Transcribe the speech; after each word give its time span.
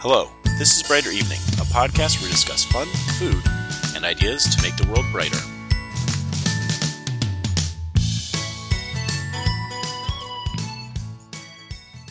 Hello, 0.00 0.30
this 0.60 0.76
is 0.76 0.84
Brighter 0.84 1.10
Evening, 1.10 1.40
a 1.54 1.64
podcast 1.64 2.20
where 2.20 2.28
we 2.28 2.30
discuss 2.30 2.64
fun, 2.64 2.86
food, 3.18 3.42
and 3.96 4.04
ideas 4.04 4.44
to 4.44 4.62
make 4.62 4.76
the 4.76 4.86
world 4.86 5.04
brighter. 5.10 5.36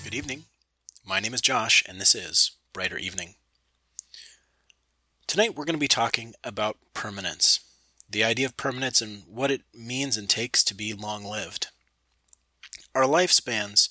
Good 0.03 0.13
evening. 0.13 0.43
My 1.05 1.21
name 1.21 1.33
is 1.33 1.39
Josh, 1.39 1.81
and 1.87 2.01
this 2.01 2.13
is 2.13 2.51
Brighter 2.73 2.97
Evening. 2.97 3.35
Tonight 5.25 5.55
we're 5.55 5.63
going 5.63 5.75
to 5.75 5.79
be 5.79 5.87
talking 5.87 6.33
about 6.43 6.75
permanence, 6.93 7.61
the 8.09 8.25
idea 8.25 8.47
of 8.47 8.57
permanence 8.57 9.01
and 9.01 9.23
what 9.29 9.49
it 9.49 9.61
means 9.73 10.17
and 10.17 10.29
takes 10.29 10.61
to 10.65 10.75
be 10.75 10.91
long 10.93 11.23
lived. 11.23 11.67
Our 12.93 13.03
lifespans 13.03 13.87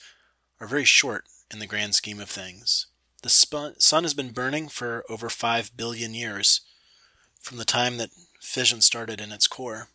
are 0.60 0.66
very 0.66 0.84
short 0.84 1.24
in 1.50 1.60
the 1.60 1.66
grand 1.66 1.94
scheme 1.94 2.20
of 2.20 2.28
things. 2.28 2.88
The 3.22 3.28
sun 3.30 4.04
has 4.04 4.14
been 4.14 4.30
burning 4.30 4.68
for 4.68 5.04
over 5.08 5.28
5 5.28 5.76
billion 5.76 6.14
years 6.14 6.60
from 7.40 7.58
the 7.58 7.64
time 7.64 7.96
that 7.96 8.10
fission 8.40 8.80
started 8.80 9.20
in 9.20 9.32
its 9.32 9.46
core. 9.46 9.88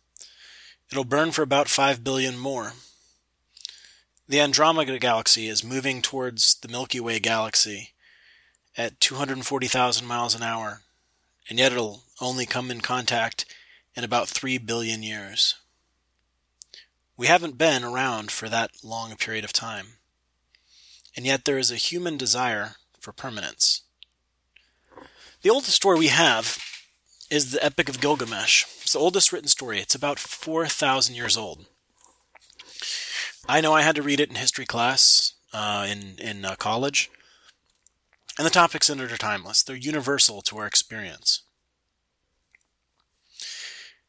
It'll 0.90 1.04
burn 1.04 1.32
for 1.32 1.42
about 1.42 1.68
5 1.68 2.04
billion 2.04 2.38
more. 2.38 2.72
The 4.28 4.40
Andromeda 4.40 4.98
Galaxy 4.98 5.48
is 5.48 5.64
moving 5.64 6.02
towards 6.02 6.54
the 6.54 6.68
Milky 6.68 7.00
Way 7.00 7.18
galaxy 7.18 7.90
at 8.76 9.00
240,000 9.00 10.06
miles 10.06 10.34
an 10.34 10.42
hour, 10.42 10.82
and 11.48 11.58
yet 11.58 11.72
it'll 11.72 12.02
only 12.20 12.46
come 12.46 12.70
in 12.70 12.80
contact 12.80 13.44
in 13.94 14.04
about 14.04 14.28
3 14.28 14.58
billion 14.58 15.02
years. 15.02 15.56
We 17.16 17.26
haven't 17.26 17.58
been 17.58 17.84
around 17.84 18.30
for 18.30 18.48
that 18.48 18.70
long 18.82 19.12
a 19.12 19.16
period 19.16 19.44
of 19.44 19.52
time, 19.52 19.98
and 21.14 21.26
yet 21.26 21.44
there 21.44 21.58
is 21.58 21.70
a 21.70 21.76
human 21.76 22.16
desire 22.16 22.76
for 23.02 23.12
permanence. 23.12 23.82
The 25.42 25.50
oldest 25.50 25.74
story 25.74 25.98
we 25.98 26.08
have 26.08 26.58
is 27.30 27.50
the 27.50 27.64
Epic 27.64 27.88
of 27.88 28.00
Gilgamesh. 28.00 28.64
It's 28.82 28.92
the 28.92 28.98
oldest 28.98 29.32
written 29.32 29.48
story. 29.48 29.80
It's 29.80 29.94
about 29.94 30.18
4,000 30.18 31.14
years 31.14 31.36
old. 31.36 31.66
I 33.48 33.60
know 33.60 33.72
I 33.72 33.82
had 33.82 33.96
to 33.96 34.02
read 34.02 34.20
it 34.20 34.28
in 34.28 34.36
history 34.36 34.64
class 34.64 35.34
uh, 35.52 35.86
in 35.90 36.14
in 36.18 36.44
uh, 36.44 36.54
college, 36.56 37.10
and 38.38 38.46
the 38.46 38.50
topics 38.50 38.88
in 38.88 39.00
it 39.00 39.10
are 39.10 39.16
timeless. 39.16 39.62
They're 39.62 39.74
universal 39.74 40.42
to 40.42 40.58
our 40.58 40.66
experience. 40.66 41.42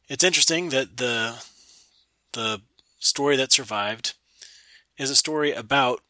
It's 0.08 0.22
interesting 0.22 0.68
that 0.68 0.98
the 0.98 1.42
the 2.32 2.62
story 3.00 3.36
that 3.36 3.52
survived 3.52 4.14
is 4.96 5.10
a 5.10 5.16
story 5.16 5.50
about 5.52 6.00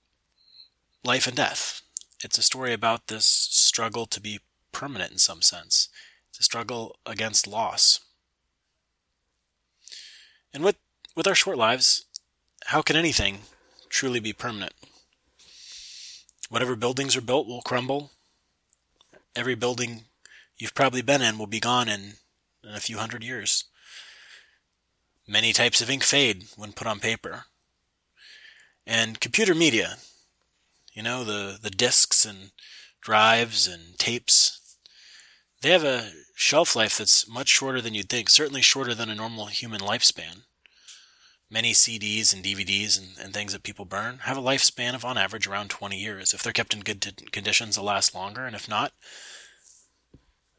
life 1.03 1.27
and 1.27 1.36
death. 1.36 1.80
It's 2.25 2.39
a 2.39 2.42
story 2.42 2.72
about 2.72 3.08
this 3.08 3.27
struggle 3.27 4.06
to 4.06 4.19
be 4.19 4.41
permanent 4.72 5.12
in 5.12 5.19
some 5.19 5.42
sense. 5.42 5.91
It's 6.30 6.41
a 6.41 6.42
struggle 6.42 6.97
against 7.05 7.47
loss. 7.47 8.00
And 10.55 10.64
with 10.64 10.77
with 11.14 11.27
our 11.27 11.34
short 11.34 11.58
lives, 11.58 12.06
how 12.69 12.80
can 12.80 12.97
anything 12.97 13.41
truly 13.91 14.20
be 14.20 14.33
permanent? 14.33 14.72
Whatever 16.48 16.77
buildings 16.77 17.14
are 17.14 17.20
built 17.20 17.47
will 17.47 17.61
crumble. 17.61 18.12
Every 19.36 19.55
building 19.55 20.05
you've 20.56 20.75
probably 20.75 21.02
been 21.02 21.20
in 21.20 21.36
will 21.36 21.47
be 21.47 21.61
gone 21.61 21.91
in, 21.91 22.14
in 22.64 22.70
a 22.75 22.80
few 22.80 22.97
hundred 22.97 23.22
years. 23.22 23.64
Many 25.28 25.52
types 25.52 25.83
of 25.83 25.91
ink 25.91 26.02
fade 26.02 26.47
when 26.56 26.72
put 26.72 26.86
on 26.86 27.00
paper. 27.00 27.45
And 28.86 29.20
computer 29.20 29.55
media, 29.55 29.98
you 30.95 31.03
know, 31.03 31.25
the, 31.25 31.59
the 31.61 31.70
disks 31.70 32.25
and 32.25 32.53
drives 33.03 33.67
and 33.67 33.98
tapes, 33.98 34.78
they 35.61 35.70
have 35.70 35.84
a 35.84 36.11
shelf 36.34 36.77
life 36.77 36.97
that's 36.97 37.28
much 37.28 37.48
shorter 37.48 37.80
than 37.80 37.95
you'd 37.95 38.08
think, 38.08 38.30
certainly 38.30 38.63
shorter 38.63 38.95
than 38.95 39.11
a 39.11 39.14
normal 39.14 39.46
human 39.46 39.80
lifespan. 39.80 40.42
Many 41.51 41.73
CDs 41.73 42.33
and 42.33 42.42
DVDs 42.42 42.98
and, 42.98 43.18
and 43.23 43.35
things 43.35 43.52
that 43.52 43.63
people 43.63 43.85
burn 43.85 44.18
have 44.23 44.36
a 44.39 44.42
lifespan 44.42 44.95
of 44.95 45.05
on 45.05 45.18
average 45.18 45.46
around 45.46 45.70
20 45.70 45.96
years. 45.96 46.33
If 46.33 46.42
they're 46.42 46.52
kept 46.52 46.74
in 46.74 46.80
good 46.80 47.30
conditions, 47.33 47.77
they'll 47.77 47.85
last 47.85 48.14
longer, 48.14 48.47
and 48.47 48.57
if 48.57 48.68
not, 48.68 48.92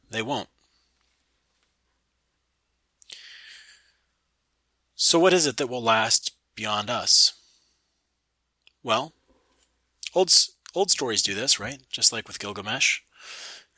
they 0.10 0.22
won't. 0.22 0.50
So, 4.96 5.20
what 5.20 5.34
is 5.34 5.46
it 5.46 5.58
that 5.58 5.68
will 5.68 5.84
last 5.84 6.32
beyond 6.56 6.90
us? 6.90 7.34
Well, 8.82 9.15
old, 10.16 10.32
old 10.74 10.92
stories 10.92 11.22
do 11.22 11.34
this, 11.34 11.60
right? 11.60 11.80
Just 11.90 12.12
like 12.12 12.28
with 12.28 12.40
Gilgamesh. 12.40 13.02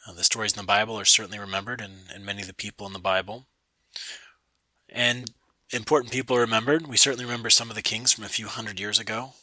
Uh, 0.08 0.14
the 0.14 0.24
stories 0.24 0.53
in 0.53 0.62
the 0.62 0.66
Bible 0.66 0.98
are 1.00 1.06
certainly 1.06 1.40
remembered, 1.40 1.81
and, 1.81 1.94
and 2.14 2.25
many 2.25 2.42
of 2.42 2.48
the 2.48 2.53
people 2.53 2.88
in 2.88 2.94
the 2.94 3.00
Bible. 3.00 3.48
And 4.90 5.31
important 5.72 6.14
people 6.14 6.38
are 6.38 6.42
remembered. 6.42 6.88
We 6.88 6.98
certainly 6.98 7.25
remember 7.25 7.50
some 7.50 7.70
of 7.70 7.75
the 7.75 7.81
kings 7.81 8.14
from 8.14 8.24
a 8.24 8.30
few 8.30 8.48
hundred 8.48 8.80
years 8.80 9.00
ago, 9.00 9.34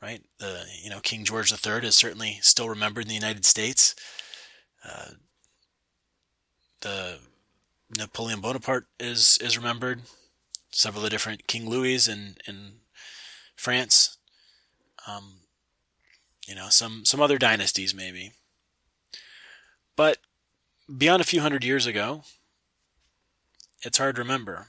right? 0.00 0.22
The 0.38 0.64
you 0.82 0.90
know 0.90 1.00
King 1.00 1.24
George 1.24 1.52
III 1.52 1.86
is 1.86 1.96
certainly 1.96 2.38
still 2.40 2.68
remembered 2.68 3.02
in 3.02 3.08
the 3.08 3.14
United 3.14 3.44
States. 3.44 3.94
Uh, 4.84 5.10
the 6.80 7.18
Napoleon 7.96 8.40
Bonaparte 8.40 8.86
is 8.98 9.38
is 9.42 9.58
remembered 9.58 10.02
several 10.70 11.00
of 11.00 11.04
the 11.04 11.10
different 11.10 11.46
King 11.46 11.68
Louis 11.68 12.08
in 12.08 12.36
in 12.46 12.80
France. 13.56 14.16
Um, 15.06 15.40
you 16.48 16.54
know, 16.54 16.70
some 16.70 17.04
some 17.04 17.20
other 17.20 17.36
dynasties 17.38 17.94
maybe. 17.94 18.32
But 19.94 20.16
beyond 20.96 21.20
a 21.20 21.26
few 21.26 21.42
hundred 21.42 21.62
years 21.62 21.86
ago, 21.86 22.22
it's 23.82 23.98
hard 23.98 24.16
to 24.16 24.22
remember. 24.22 24.68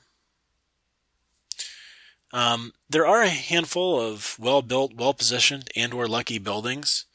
Um, 2.32 2.74
there 2.88 3.08
are 3.08 3.24
a 3.24 3.30
handful 3.30 4.00
of 4.00 4.36
well-built, 4.38 4.94
well-positioned, 4.94 5.70
and/or 5.76 6.08
lucky 6.08 6.38
buildings 6.38 7.06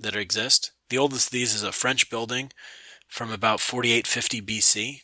that 0.00 0.16
exist. 0.16 0.72
The 0.88 0.98
oldest 0.98 1.28
of 1.28 1.32
these 1.32 1.54
is 1.54 1.62
a 1.62 1.70
French 1.70 2.10
building 2.10 2.50
from 3.06 3.30
about 3.30 3.60
4850 3.60 4.40
BC. 4.40 5.02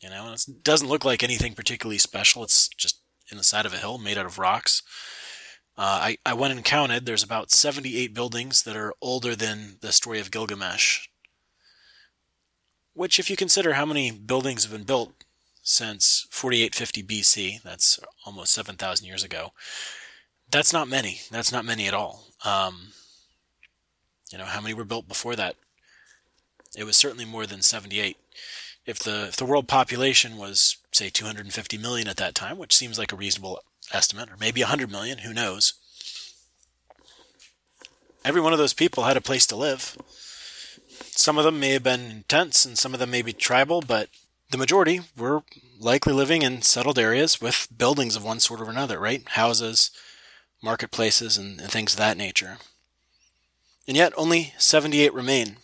You 0.00 0.08
know, 0.08 0.32
it 0.32 0.62
doesn't 0.62 0.88
look 0.88 1.04
like 1.04 1.22
anything 1.22 1.54
particularly 1.54 1.98
special. 1.98 2.42
It's 2.42 2.68
just 2.68 3.00
in 3.30 3.36
the 3.36 3.44
side 3.44 3.66
of 3.66 3.74
a 3.74 3.78
hill 3.78 3.98
made 3.98 4.16
out 4.16 4.26
of 4.26 4.38
rocks. 4.38 4.82
Uh, 5.76 5.98
I, 6.02 6.18
I 6.26 6.34
went 6.34 6.52
and 6.52 6.64
counted. 6.64 7.06
There's 7.06 7.22
about 7.22 7.50
78 7.50 8.12
buildings 8.12 8.62
that 8.62 8.76
are 8.76 8.92
older 9.00 9.34
than 9.34 9.76
the 9.80 9.92
story 9.92 10.20
of 10.20 10.30
Gilgamesh. 10.30 11.08
Which, 12.92 13.18
if 13.18 13.30
you 13.30 13.36
consider 13.36 13.74
how 13.74 13.86
many 13.86 14.10
buildings 14.10 14.64
have 14.64 14.72
been 14.72 14.84
built 14.84 15.12
since 15.62 16.26
4850 16.30 17.02
BC, 17.02 17.62
that's 17.62 17.98
almost 18.26 18.52
7,000 18.52 19.06
years 19.06 19.24
ago, 19.24 19.52
that's 20.50 20.72
not 20.72 20.88
many. 20.88 21.20
That's 21.30 21.52
not 21.52 21.64
many 21.64 21.86
at 21.86 21.94
all. 21.94 22.26
Um, 22.44 22.88
you 24.32 24.38
know, 24.38 24.44
how 24.44 24.60
many 24.60 24.74
were 24.74 24.84
built 24.84 25.08
before 25.08 25.36
that? 25.36 25.56
It 26.76 26.84
was 26.84 26.96
certainly 26.96 27.24
more 27.24 27.46
than 27.46 27.62
78 27.62 28.16
if 28.86 28.98
the 28.98 29.26
if 29.28 29.36
the 29.36 29.44
world 29.44 29.68
population 29.68 30.36
was 30.36 30.76
say 30.92 31.08
250 31.08 31.78
million 31.78 32.08
at 32.08 32.16
that 32.16 32.34
time, 32.34 32.58
which 32.58 32.76
seems 32.76 32.98
like 32.98 33.12
a 33.12 33.16
reasonable 33.16 33.60
estimate, 33.92 34.30
or 34.30 34.36
maybe 34.38 34.62
100 34.62 34.90
million, 34.90 35.18
who 35.18 35.32
knows? 35.32 35.74
Every 38.24 38.40
one 38.40 38.52
of 38.52 38.58
those 38.58 38.74
people 38.74 39.04
had 39.04 39.16
a 39.16 39.22
place 39.22 39.46
to 39.46 39.56
live. 39.56 39.96
Some 41.00 41.38
of 41.38 41.44
them 41.44 41.60
may 41.60 41.70
have 41.70 41.82
been 41.82 42.10
in 42.10 42.24
tents, 42.28 42.64
and 42.64 42.78
some 42.78 42.94
of 42.94 43.00
them 43.00 43.10
may 43.10 43.22
be 43.22 43.32
tribal, 43.32 43.80
but 43.80 44.08
the 44.50 44.58
majority 44.58 45.00
were 45.16 45.42
likely 45.78 46.12
living 46.12 46.42
in 46.42 46.62
settled 46.62 46.98
areas 46.98 47.40
with 47.40 47.68
buildings 47.76 48.16
of 48.16 48.24
one 48.24 48.40
sort 48.40 48.60
or 48.60 48.68
another, 48.68 48.98
right? 48.98 49.26
Houses, 49.30 49.90
marketplaces, 50.62 51.38
and, 51.38 51.60
and 51.60 51.70
things 51.70 51.94
of 51.94 51.98
that 51.98 52.16
nature. 52.16 52.58
And 53.88 53.96
yet, 53.96 54.12
only 54.16 54.54
78 54.58 55.12
remain. 55.14 55.56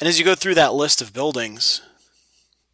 And 0.00 0.08
as 0.08 0.18
you 0.18 0.24
go 0.24 0.34
through 0.34 0.54
that 0.54 0.74
list 0.74 1.02
of 1.02 1.12
buildings, 1.12 1.82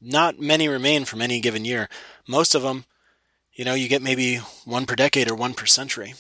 not 0.00 0.38
many 0.38 0.68
remain 0.68 1.04
from 1.04 1.20
any 1.20 1.40
given 1.40 1.64
year. 1.64 1.88
Most 2.26 2.54
of 2.54 2.62
them, 2.62 2.84
you 3.58 3.64
know, 3.64 3.74
you 3.74 3.88
get 3.88 4.00
maybe 4.00 4.36
one 4.64 4.86
per 4.86 4.94
decade 4.94 5.28
or 5.28 5.34
one 5.34 5.52
per 5.52 5.66
century. 5.66 6.14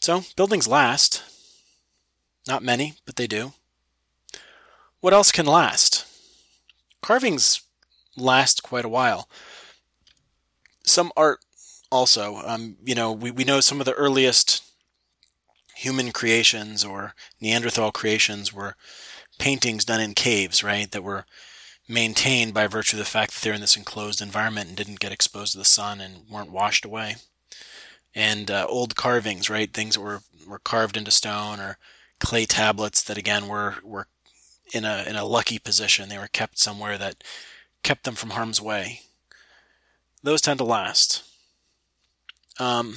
So, 0.00 0.22
buildings 0.34 0.66
last. 0.66 1.22
Not 2.46 2.62
many, 2.62 2.94
but 3.04 3.16
they 3.16 3.26
do. 3.26 3.52
What 5.00 5.12
else 5.12 5.30
can 5.30 5.44
last? 5.44 6.06
Carvings 7.02 7.60
last 8.16 8.62
quite 8.62 8.86
a 8.86 8.88
while. 8.88 9.28
Some 10.84 11.12
art 11.14 11.40
also. 11.92 12.36
Um, 12.36 12.78
you 12.82 12.94
know, 12.94 13.12
we, 13.12 13.30
we 13.30 13.44
know 13.44 13.60
some 13.60 13.78
of 13.78 13.84
the 13.84 13.92
earliest 13.92 14.64
human 15.76 16.12
creations 16.12 16.82
or 16.82 17.14
Neanderthal 17.42 17.92
creations 17.92 18.54
were 18.54 18.74
paintings 19.38 19.84
done 19.84 20.00
in 20.00 20.14
caves, 20.14 20.64
right, 20.64 20.90
that 20.92 21.04
were 21.04 21.26
maintained 21.88 22.52
by 22.52 22.66
virtue 22.66 22.96
of 22.96 22.98
the 22.98 23.04
fact 23.04 23.32
that 23.32 23.42
they're 23.42 23.54
in 23.54 23.60
this 23.62 23.76
enclosed 23.76 24.20
environment 24.20 24.68
and 24.68 24.76
didn't 24.76 25.00
get 25.00 25.12
exposed 25.12 25.52
to 25.52 25.58
the 25.58 25.64
sun 25.64 26.00
and 26.00 26.28
weren't 26.30 26.52
washed 26.52 26.84
away. 26.84 27.16
and 28.14 28.50
uh, 28.50 28.66
old 28.68 28.96
carvings, 28.96 29.48
right? 29.48 29.72
Things 29.72 29.94
that 29.94 30.00
were, 30.00 30.20
were 30.46 30.58
carved 30.58 30.96
into 30.96 31.10
stone 31.10 31.60
or 31.60 31.78
clay 32.18 32.46
tablets 32.46 33.02
that 33.04 33.18
again 33.18 33.46
were, 33.48 33.76
were 33.84 34.08
in 34.72 34.84
a, 34.84 35.04
in 35.06 35.16
a 35.16 35.24
lucky 35.24 35.58
position. 35.58 36.08
They 36.08 36.18
were 36.18 36.28
kept 36.28 36.58
somewhere 36.58 36.98
that 36.98 37.22
kept 37.82 38.04
them 38.04 38.14
from 38.14 38.30
harm's 38.30 38.60
way. 38.60 39.00
Those 40.22 40.40
tend 40.40 40.58
to 40.58 40.64
last. 40.64 41.22
Um, 42.58 42.96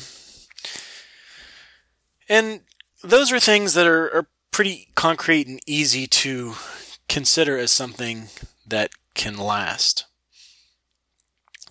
and 2.27 2.61
those 3.03 3.31
are 3.31 3.39
things 3.39 3.73
that 3.75 3.85
are, 3.85 4.11
are 4.15 4.27
pretty 4.49 4.88
concrete 4.95 5.47
and 5.47 5.59
easy 5.67 6.07
to 6.07 6.53
consider 7.07 7.57
as 7.57 7.71
something 7.71 8.29
that 8.71 8.91
can 9.13 9.38
last. 9.38 10.06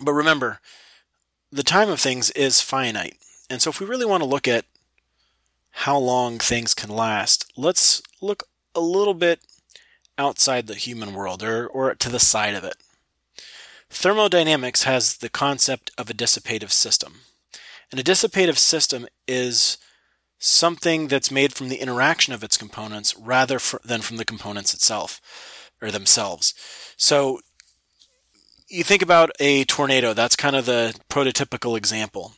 But 0.01 0.13
remember, 0.13 0.61
the 1.51 1.63
time 1.63 1.91
of 1.91 2.01
things 2.01 2.31
is 2.31 2.61
finite. 2.61 3.17
And 3.51 3.61
so 3.61 3.71
if 3.71 3.81
we 3.81 3.87
really 3.87 4.07
want 4.07 4.23
to 4.23 4.29
look 4.29 4.47
at 4.47 4.65
how 5.71 5.99
long 5.99 6.39
things 6.39 6.75
can 6.75 6.91
last, 6.91 7.53
let's 7.57 8.03
look 8.21 8.45
a 8.75 8.81
little 8.81 9.15
bit 9.15 9.41
outside 10.17 10.67
the 10.67 10.75
human 10.75 11.13
world 11.13 11.43
or, 11.43 11.67
or 11.67 11.95
to 11.95 12.09
the 12.09 12.21
side 12.21 12.55
of 12.55 12.65
it. 12.65 12.77
Thermodynamics 13.89 14.85
has 14.85 15.17
the 15.17 15.29
concept 15.29 15.91
of 15.99 16.09
a 16.09 16.15
dissipative 16.15 16.71
system. 16.71 17.23
And 17.91 17.99
a 17.99 18.05
dissipative 18.05 18.59
system 18.59 19.09
is 19.27 19.79
something 20.39 21.09
that's 21.09 21.31
made 21.31 21.53
from 21.53 21.69
the 21.69 21.81
interaction 21.81 22.33
of 22.33 22.45
its 22.45 22.57
components 22.57 23.17
rather 23.19 23.59
for, 23.59 23.81
than 23.85 24.01
from 24.01 24.17
the 24.17 24.25
components 24.25 24.73
itself 24.73 25.21
or 25.81 25.91
themselves. 25.91 26.55
So 26.97 27.41
you 28.69 28.85
think 28.85 29.03
about 29.03 29.31
a 29.41 29.65
tornado, 29.65 30.15
that's 30.15 30.37
kind 30.37 30.55
of 30.55 30.67
the 30.67 30.99
prototypical 31.09 31.77
example. 31.77 32.35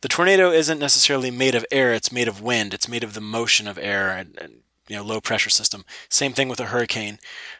The 0.00 0.08
tornado 0.08 0.50
isn't 0.50 0.78
necessarily 0.78 1.30
made 1.30 1.54
of 1.54 1.66
air, 1.70 1.92
it's 1.92 2.12
made 2.12 2.28
of 2.28 2.40
wind, 2.40 2.72
it's 2.72 2.88
made 2.88 3.04
of 3.04 3.14
the 3.14 3.20
motion 3.20 3.66
of 3.66 3.78
air 3.78 4.10
and, 4.10 4.38
and 4.40 4.52
you 4.88 4.96
know 4.96 5.02
low 5.02 5.20
pressure 5.20 5.50
system. 5.50 5.84
Same 6.08 6.32
thing 6.32 6.48
with 6.48 6.60
a 6.60 6.66
hurricane. 6.66 7.18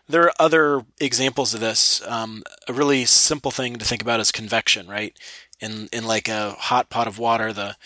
There 0.08 0.22
are 0.22 0.32
other 0.38 0.84
examples 0.98 1.52
of 1.52 1.60
this. 1.60 2.00
Um, 2.06 2.42
a 2.66 2.72
really 2.72 3.04
simple 3.04 3.50
thing 3.50 3.76
to 3.76 3.84
think 3.84 4.02
about 4.02 4.20
is 4.20 4.32
convection, 4.32 4.88
right? 4.88 5.18
In 5.60 5.88
in 5.92 6.06
like 6.06 6.28
a 6.28 6.52
hot 6.52 6.88
pot 6.90 7.08
of 7.08 7.18
water, 7.18 7.52
the 7.52 7.76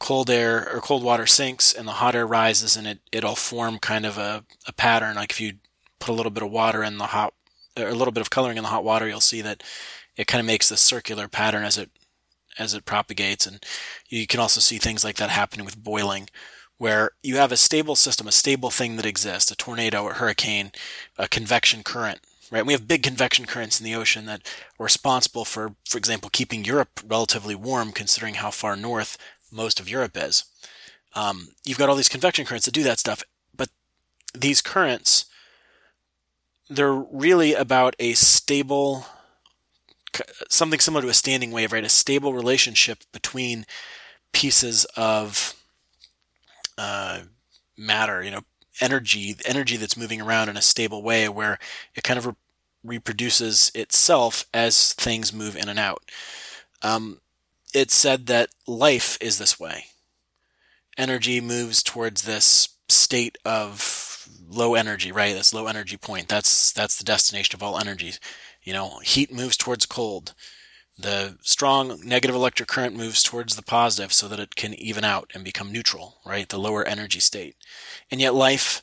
cold 0.00 0.30
air 0.30 0.68
or 0.74 0.80
cold 0.80 1.02
water 1.02 1.26
sinks 1.26 1.72
and 1.72 1.86
the 1.86 1.92
hot 1.92 2.14
air 2.14 2.26
rises 2.26 2.74
and 2.74 2.86
it, 2.86 3.00
it'll 3.12 3.36
form 3.36 3.78
kind 3.78 4.06
of 4.06 4.18
a, 4.18 4.44
a 4.66 4.72
pattern. 4.72 5.14
Like 5.14 5.30
if 5.30 5.40
you 5.40 5.54
put 6.00 6.10
a 6.10 6.14
little 6.14 6.32
bit 6.32 6.42
of 6.42 6.50
water 6.50 6.82
in 6.82 6.98
the 6.98 7.06
hot, 7.06 7.34
or 7.78 7.88
a 7.88 7.94
little 7.94 8.12
bit 8.12 8.20
of 8.20 8.30
coloring 8.30 8.56
in 8.56 8.64
the 8.64 8.70
hot 8.70 8.84
water, 8.84 9.06
you'll 9.06 9.20
see 9.20 9.42
that 9.42 9.62
it 10.16 10.26
kind 10.26 10.40
of 10.40 10.46
makes 10.46 10.68
this 10.68 10.80
circular 10.80 11.28
pattern 11.28 11.64
as 11.64 11.78
it, 11.78 11.90
as 12.58 12.74
it 12.74 12.84
propagates. 12.84 13.46
And 13.46 13.64
you 14.08 14.26
can 14.26 14.40
also 14.40 14.60
see 14.60 14.78
things 14.78 15.04
like 15.04 15.16
that 15.16 15.30
happening 15.30 15.64
with 15.64 15.82
boiling 15.82 16.28
where 16.80 17.10
you 17.22 17.36
have 17.36 17.52
a 17.52 17.58
stable 17.58 17.94
system, 17.94 18.26
a 18.26 18.32
stable 18.32 18.70
thing 18.70 18.96
that 18.96 19.04
exists, 19.04 19.50
a 19.50 19.54
tornado 19.54 20.08
a 20.08 20.14
hurricane, 20.14 20.72
a 21.18 21.28
convection 21.28 21.82
current, 21.82 22.20
right? 22.50 22.64
We 22.64 22.72
have 22.72 22.88
big 22.88 23.02
convection 23.02 23.44
currents 23.44 23.78
in 23.78 23.84
the 23.84 23.94
ocean 23.94 24.24
that 24.24 24.48
are 24.78 24.84
responsible 24.84 25.44
for, 25.44 25.74
for 25.86 25.98
example, 25.98 26.30
keeping 26.32 26.64
Europe 26.64 27.00
relatively 27.06 27.54
warm 27.54 27.92
considering 27.92 28.34
how 28.34 28.50
far 28.50 28.76
north 28.76 29.18
most 29.52 29.78
of 29.78 29.90
Europe 29.90 30.16
is. 30.16 30.44
Um, 31.14 31.48
you've 31.66 31.76
got 31.76 31.90
all 31.90 31.96
these 31.96 32.08
convection 32.08 32.46
currents 32.46 32.64
that 32.64 32.72
do 32.72 32.82
that 32.84 32.98
stuff, 32.98 33.22
but 33.54 33.68
these 34.32 34.62
currents, 34.62 35.26
they're 36.70 36.94
really 36.94 37.52
about 37.52 37.96
a 37.98 38.14
stable, 38.14 39.04
something 40.48 40.78
similar 40.78 41.02
to 41.02 41.08
a 41.08 41.14
standing 41.14 41.50
wave, 41.50 41.72
right? 41.72 41.84
A 41.84 41.88
stable 41.88 42.32
relationship 42.32 43.00
between 43.12 43.66
pieces 44.32 44.84
of 44.96 45.54
uh, 46.78 47.22
matter, 47.76 48.22
you 48.22 48.30
know, 48.30 48.42
energy, 48.80 49.36
energy 49.44 49.76
that's 49.76 49.96
moving 49.96 50.20
around 50.20 50.48
in 50.48 50.56
a 50.56 50.62
stable 50.62 51.02
way 51.02 51.28
where 51.28 51.58
it 51.96 52.04
kind 52.04 52.18
of 52.18 52.26
re- 52.26 52.34
reproduces 52.84 53.72
itself 53.74 54.46
as 54.54 54.92
things 54.92 55.32
move 55.32 55.56
in 55.56 55.68
and 55.68 55.78
out. 55.78 56.02
Um, 56.82 57.20
it 57.74 57.90
said 57.90 58.26
that 58.26 58.50
life 58.66 59.18
is 59.20 59.38
this 59.38 59.58
way. 59.58 59.86
Energy 60.96 61.40
moves 61.40 61.82
towards 61.82 62.22
this 62.22 62.76
state 62.88 63.36
of 63.44 64.09
low 64.50 64.74
energy, 64.74 65.12
right? 65.12 65.34
This 65.34 65.54
low 65.54 65.66
energy 65.66 65.96
point. 65.96 66.28
That's 66.28 66.72
that's 66.72 66.98
the 66.98 67.04
destination 67.04 67.56
of 67.56 67.62
all 67.62 67.78
energies. 67.78 68.20
You 68.62 68.72
know, 68.72 68.98
heat 68.98 69.32
moves 69.32 69.56
towards 69.56 69.86
cold. 69.86 70.34
The 70.98 71.38
strong 71.40 72.00
negative 72.04 72.36
electric 72.36 72.68
current 72.68 72.94
moves 72.94 73.22
towards 73.22 73.56
the 73.56 73.62
positive 73.62 74.12
so 74.12 74.28
that 74.28 74.40
it 74.40 74.54
can 74.54 74.74
even 74.74 75.04
out 75.04 75.30
and 75.34 75.42
become 75.42 75.72
neutral, 75.72 76.18
right? 76.26 76.46
The 76.46 76.58
lower 76.58 76.84
energy 76.84 77.20
state. 77.20 77.56
And 78.10 78.20
yet 78.20 78.34
life 78.34 78.82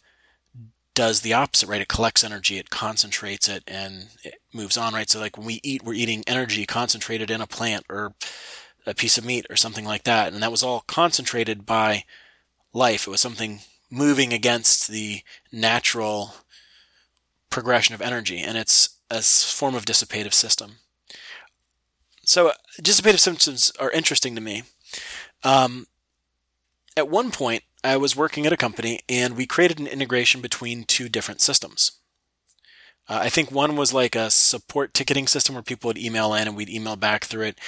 does 0.96 1.22
the 1.22 1.34
opposite, 1.34 1.69
right? 1.69 1.81
It 1.81 1.88
collects 1.88 2.24
energy, 2.24 2.58
it 2.58 2.72
concentrates 2.72 3.48
it, 3.48 3.64
and 3.68 4.08
it 4.24 4.42
moves 4.52 4.78
on, 4.78 4.96
right? 4.96 5.08
So 5.08 5.19
like 5.19 5.38
when 5.38 5.46
we 5.46 5.60
eat, 5.62 5.84
we're 5.84 5.94
eating 5.94 6.24
energy 6.25 6.66
concentrated 6.66 7.30
in 7.30 7.40
a 7.40 7.46
plant 7.46 7.86
or 7.88 8.16
a 8.88 8.96
piece 8.96 9.16
of 9.19 9.25
meat 9.25 9.46
or 9.48 9.56
something 9.56 9.86
like 9.86 10.04
that. 10.06 10.34
And 10.34 10.42
that 10.42 10.50
was 10.50 10.64
all 10.64 10.84
concentrated 10.88 11.68
by 11.68 12.04
life. 12.74 13.06
It 13.06 13.12
was 13.12 13.22
something 13.22 13.60
moving 13.89 14.34
against 14.34 14.88
the 14.88 15.22
natural 15.51 16.34
progression 17.50 17.95
of 17.95 18.01
energy. 18.01 18.39
And 18.39 18.57
it's 18.57 18.89
a 19.10 19.22
form 19.22 19.75
of 19.75 19.86
dissipative 19.86 20.34
system. 20.34 20.78
So 22.24 22.51
dissipative 22.81 23.19
systems 23.19 23.72
are 23.80 23.92
interesting 23.92 24.36
to 24.36 24.42
me. 24.42 24.63
Um, 25.44 25.88
at 26.98 27.10
one 27.10 27.31
point, 27.31 27.63
I 27.84 27.95
was 27.95 28.16
working 28.16 28.45
at 28.45 28.54
a 28.54 28.57
company 28.57 29.00
and 29.07 29.38
we 29.38 29.45
created 29.45 29.80
an 29.80 29.88
integration 29.88 30.42
between 30.42 30.83
two 30.83 31.07
different 31.07 31.42
systems. 31.42 31.94
Uh, 33.07 33.19
I 33.22 33.30
think 33.30 33.51
one 33.51 33.78
was 33.78 33.94
like 33.94 34.16
a 34.16 34.30
support 34.30 34.94
ticketing 34.94 35.28
system 35.28 35.56
where 35.56 35.63
people 35.63 35.88
would 35.88 35.98
email 35.98 36.33
in 36.33 36.48
and 36.48 36.57
we'd 36.57 36.69
email 36.69 36.98
back 36.98 37.24
through 37.24 37.44
it. 37.44 37.60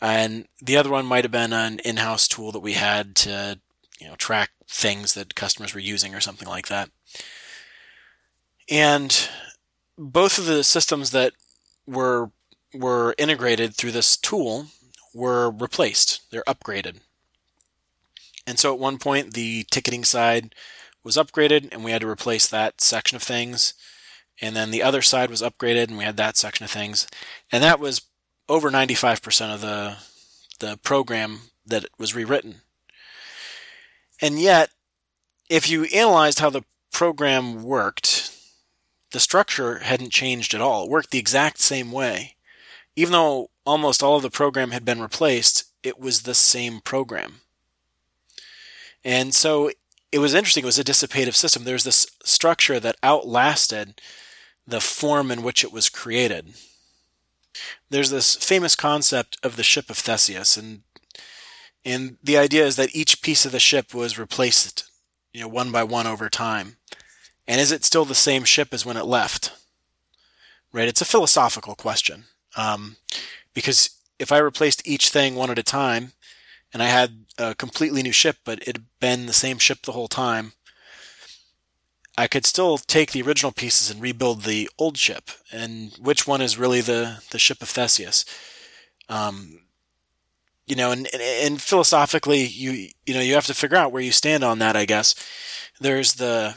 And 0.00 0.48
the 0.60 0.76
other 0.76 0.90
one 0.90 1.06
might 1.06 1.24
have 1.24 1.30
been 1.30 1.52
an 1.52 1.78
in-house 1.84 2.26
tool 2.26 2.50
that 2.52 2.60
we 2.60 2.72
had 2.72 3.14
to, 3.16 3.60
you 4.00 4.08
know, 4.08 4.16
track 4.16 4.50
things 4.68 5.14
that 5.14 5.34
customers 5.34 5.74
were 5.74 5.80
using 5.80 6.14
or 6.14 6.20
something 6.20 6.48
like 6.48 6.68
that. 6.68 6.90
And 8.68 9.28
both 9.98 10.38
of 10.38 10.46
the 10.46 10.64
systems 10.64 11.10
that 11.10 11.32
were 11.86 12.30
were 12.72 13.14
integrated 13.18 13.74
through 13.74 13.90
this 13.90 14.16
tool 14.16 14.66
were 15.12 15.50
replaced. 15.50 16.20
They're 16.30 16.44
upgraded. 16.44 17.00
And 18.46 18.58
so 18.58 18.72
at 18.72 18.80
one 18.80 18.98
point 18.98 19.34
the 19.34 19.64
ticketing 19.70 20.04
side 20.04 20.54
was 21.02 21.16
upgraded 21.16 21.68
and 21.72 21.84
we 21.84 21.90
had 21.90 22.00
to 22.02 22.08
replace 22.08 22.48
that 22.48 22.80
section 22.80 23.16
of 23.16 23.22
things 23.22 23.74
and 24.40 24.56
then 24.56 24.70
the 24.70 24.82
other 24.82 25.02
side 25.02 25.30
was 25.30 25.42
upgraded 25.42 25.88
and 25.88 25.98
we 25.98 26.04
had 26.04 26.16
that 26.16 26.36
section 26.36 26.64
of 26.64 26.70
things 26.70 27.06
and 27.50 27.62
that 27.62 27.80
was 27.80 28.02
over 28.48 28.70
95% 28.70 29.54
of 29.54 29.60
the 29.60 29.96
the 30.58 30.76
program 30.78 31.40
that 31.66 31.86
was 31.98 32.14
rewritten 32.14 32.56
and 34.20 34.38
yet 34.38 34.70
if 35.48 35.68
you 35.68 35.84
analyzed 35.84 36.38
how 36.38 36.50
the 36.50 36.64
program 36.92 37.62
worked 37.62 38.36
the 39.12 39.20
structure 39.20 39.78
hadn't 39.78 40.12
changed 40.12 40.54
at 40.54 40.60
all 40.60 40.84
it 40.84 40.90
worked 40.90 41.10
the 41.10 41.18
exact 41.18 41.58
same 41.58 41.92
way 41.92 42.36
even 42.96 43.12
though 43.12 43.50
almost 43.64 44.02
all 44.02 44.16
of 44.16 44.22
the 44.22 44.30
program 44.30 44.70
had 44.70 44.84
been 44.84 45.00
replaced 45.00 45.64
it 45.82 45.98
was 45.98 46.22
the 46.22 46.34
same 46.34 46.80
program 46.80 47.40
and 49.04 49.34
so 49.34 49.70
it 50.12 50.18
was 50.18 50.34
interesting. 50.34 50.64
It 50.64 50.66
was 50.66 50.78
a 50.78 50.84
dissipative 50.84 51.34
system. 51.34 51.64
There's 51.64 51.84
this 51.84 52.06
structure 52.24 52.80
that 52.80 52.96
outlasted 53.02 54.00
the 54.66 54.80
form 54.80 55.30
in 55.30 55.42
which 55.42 55.64
it 55.64 55.72
was 55.72 55.88
created. 55.88 56.54
There's 57.88 58.10
this 58.10 58.36
famous 58.36 58.76
concept 58.76 59.36
of 59.42 59.56
the 59.56 59.62
ship 59.62 59.90
of 59.90 59.98
Theseus, 59.98 60.56
and 60.56 60.82
and 61.84 62.18
the 62.22 62.36
idea 62.36 62.66
is 62.66 62.76
that 62.76 62.94
each 62.94 63.22
piece 63.22 63.46
of 63.46 63.52
the 63.52 63.60
ship 63.60 63.94
was 63.94 64.18
replaced, 64.18 64.90
you 65.32 65.40
know, 65.40 65.48
one 65.48 65.72
by 65.72 65.82
one 65.82 66.06
over 66.06 66.28
time. 66.28 66.76
And 67.46 67.60
is 67.60 67.72
it 67.72 67.84
still 67.84 68.04
the 68.04 68.14
same 68.14 68.44
ship 68.44 68.72
as 68.72 68.84
when 68.84 68.96
it 68.96 69.06
left? 69.06 69.52
Right? 70.72 70.88
It's 70.88 71.00
a 71.00 71.06
philosophical 71.06 71.74
question. 71.74 72.24
Um, 72.56 72.96
because 73.54 73.90
if 74.18 74.30
I 74.30 74.38
replaced 74.38 74.86
each 74.86 75.08
thing 75.08 75.34
one 75.34 75.50
at 75.50 75.58
a 75.58 75.62
time, 75.62 76.12
and 76.72 76.82
I 76.82 76.86
had 76.86 77.24
a 77.38 77.54
completely 77.54 78.02
new 78.02 78.12
ship, 78.12 78.36
but 78.44 78.60
it 78.60 78.76
had 78.76 78.84
been 79.00 79.26
the 79.26 79.32
same 79.32 79.58
ship 79.58 79.82
the 79.82 79.92
whole 79.92 80.08
time, 80.08 80.52
I 82.16 82.28
could 82.28 82.44
still 82.44 82.78
take 82.78 83.12
the 83.12 83.22
original 83.22 83.50
pieces 83.50 83.90
and 83.90 84.00
rebuild 84.00 84.42
the 84.42 84.68
old 84.78 84.98
ship. 84.98 85.30
And 85.50 85.92
which 86.00 86.26
one 86.26 86.40
is 86.40 86.58
really 86.58 86.80
the, 86.80 87.22
the 87.30 87.38
ship 87.38 87.62
of 87.62 87.68
Theseus? 87.68 88.24
Um, 89.08 89.60
you 90.70 90.76
know, 90.76 90.92
and, 90.92 91.08
and, 91.12 91.22
and 91.22 91.60
philosophically, 91.60 92.44
you 92.44 92.88
you 93.04 93.12
know, 93.12 93.20
you 93.20 93.34
have 93.34 93.46
to 93.46 93.54
figure 93.54 93.76
out 93.76 93.90
where 93.90 94.02
you 94.02 94.12
stand 94.12 94.44
on 94.44 94.60
that. 94.60 94.76
I 94.76 94.84
guess 94.84 95.14
there's 95.80 96.14
the 96.14 96.54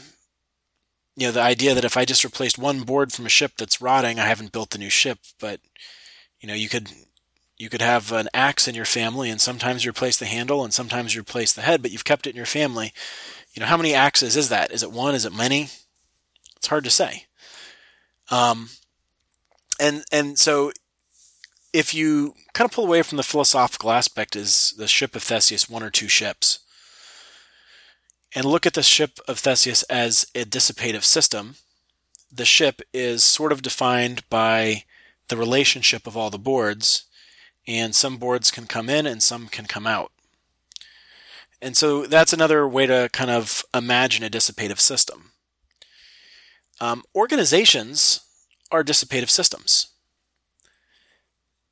you 1.16 1.26
know 1.26 1.32
the 1.32 1.42
idea 1.42 1.74
that 1.74 1.84
if 1.84 1.96
I 1.96 2.04
just 2.04 2.24
replaced 2.24 2.56
one 2.56 2.82
board 2.82 3.12
from 3.12 3.26
a 3.26 3.30
ship 3.30 3.52
that's 3.58 3.80
rotting, 3.80 4.20
I 4.20 4.26
haven't 4.26 4.52
built 4.52 4.70
the 4.70 4.78
new 4.78 4.88
ship. 4.88 5.18
But 5.40 5.60
you 6.40 6.46
know, 6.46 6.54
you 6.54 6.68
could 6.68 6.90
you 7.58 7.68
could 7.68 7.82
have 7.82 8.12
an 8.12 8.28
axe 8.32 8.68
in 8.68 8.76
your 8.76 8.84
family, 8.84 9.30
and 9.30 9.40
sometimes 9.40 9.84
you 9.84 9.90
replace 9.90 10.16
the 10.16 10.26
handle, 10.26 10.62
and 10.62 10.72
sometimes 10.72 11.14
you 11.14 11.20
replace 11.20 11.52
the 11.52 11.62
head, 11.62 11.82
but 11.82 11.90
you've 11.90 12.04
kept 12.04 12.26
it 12.26 12.30
in 12.30 12.36
your 12.36 12.46
family. 12.46 12.92
You 13.52 13.60
know, 13.60 13.66
how 13.66 13.76
many 13.76 13.94
axes 13.94 14.36
is 14.36 14.48
that? 14.48 14.70
Is 14.70 14.82
it 14.82 14.92
one? 14.92 15.14
Is 15.14 15.24
it 15.24 15.34
many? 15.34 15.70
It's 16.56 16.68
hard 16.68 16.84
to 16.84 16.90
say. 16.90 17.26
Um, 18.30 18.68
and 19.80 20.04
and 20.12 20.38
so 20.38 20.72
if 21.74 21.92
you 21.92 22.36
kind 22.52 22.70
of 22.70 22.72
pull 22.72 22.86
away 22.86 23.02
from 23.02 23.16
the 23.16 23.24
philosophical 23.24 23.90
aspect, 23.90 24.36
is 24.36 24.74
the 24.78 24.86
ship 24.86 25.16
of 25.16 25.24
Theseus 25.24 25.68
one 25.68 25.82
or 25.82 25.90
two 25.90 26.06
ships? 26.06 26.60
And 28.32 28.44
look 28.44 28.64
at 28.64 28.74
the 28.74 28.82
ship 28.82 29.18
of 29.26 29.40
Theseus 29.40 29.82
as 29.84 30.24
a 30.36 30.44
dissipative 30.44 31.02
system. 31.02 31.56
The 32.32 32.44
ship 32.44 32.80
is 32.92 33.24
sort 33.24 33.50
of 33.50 33.60
defined 33.60 34.22
by 34.30 34.84
the 35.28 35.36
relationship 35.36 36.06
of 36.06 36.16
all 36.16 36.30
the 36.30 36.38
boards, 36.38 37.06
and 37.66 37.92
some 37.92 38.18
boards 38.18 38.52
can 38.52 38.66
come 38.66 38.88
in 38.88 39.04
and 39.04 39.20
some 39.20 39.48
can 39.48 39.66
come 39.66 39.86
out. 39.86 40.12
And 41.60 41.76
so 41.76 42.06
that's 42.06 42.32
another 42.32 42.68
way 42.68 42.86
to 42.86 43.08
kind 43.12 43.30
of 43.30 43.64
imagine 43.74 44.22
a 44.22 44.30
dissipative 44.30 44.78
system. 44.78 45.32
Um, 46.80 47.02
organizations 47.16 48.20
are 48.70 48.84
dissipative 48.84 49.30
systems. 49.30 49.88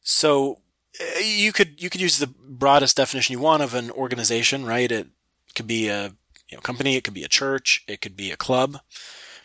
So 0.02 0.58
uh, 1.00 1.20
you 1.20 1.52
could 1.52 1.80
you 1.82 1.90
could 1.90 2.00
use 2.00 2.18
the 2.18 2.26
broadest 2.26 2.96
definition 2.96 3.32
you 3.32 3.40
want 3.40 3.62
of 3.62 3.74
an 3.74 3.90
organization, 3.90 4.66
right? 4.66 4.90
It 4.90 5.08
could 5.54 5.66
be 5.66 5.88
a 5.88 6.14
you 6.48 6.56
know, 6.56 6.60
company, 6.60 6.96
it 6.96 7.04
could 7.04 7.14
be 7.14 7.24
a 7.24 7.28
church, 7.28 7.84
it 7.88 8.00
could 8.00 8.16
be 8.16 8.30
a 8.30 8.36
club. 8.36 8.80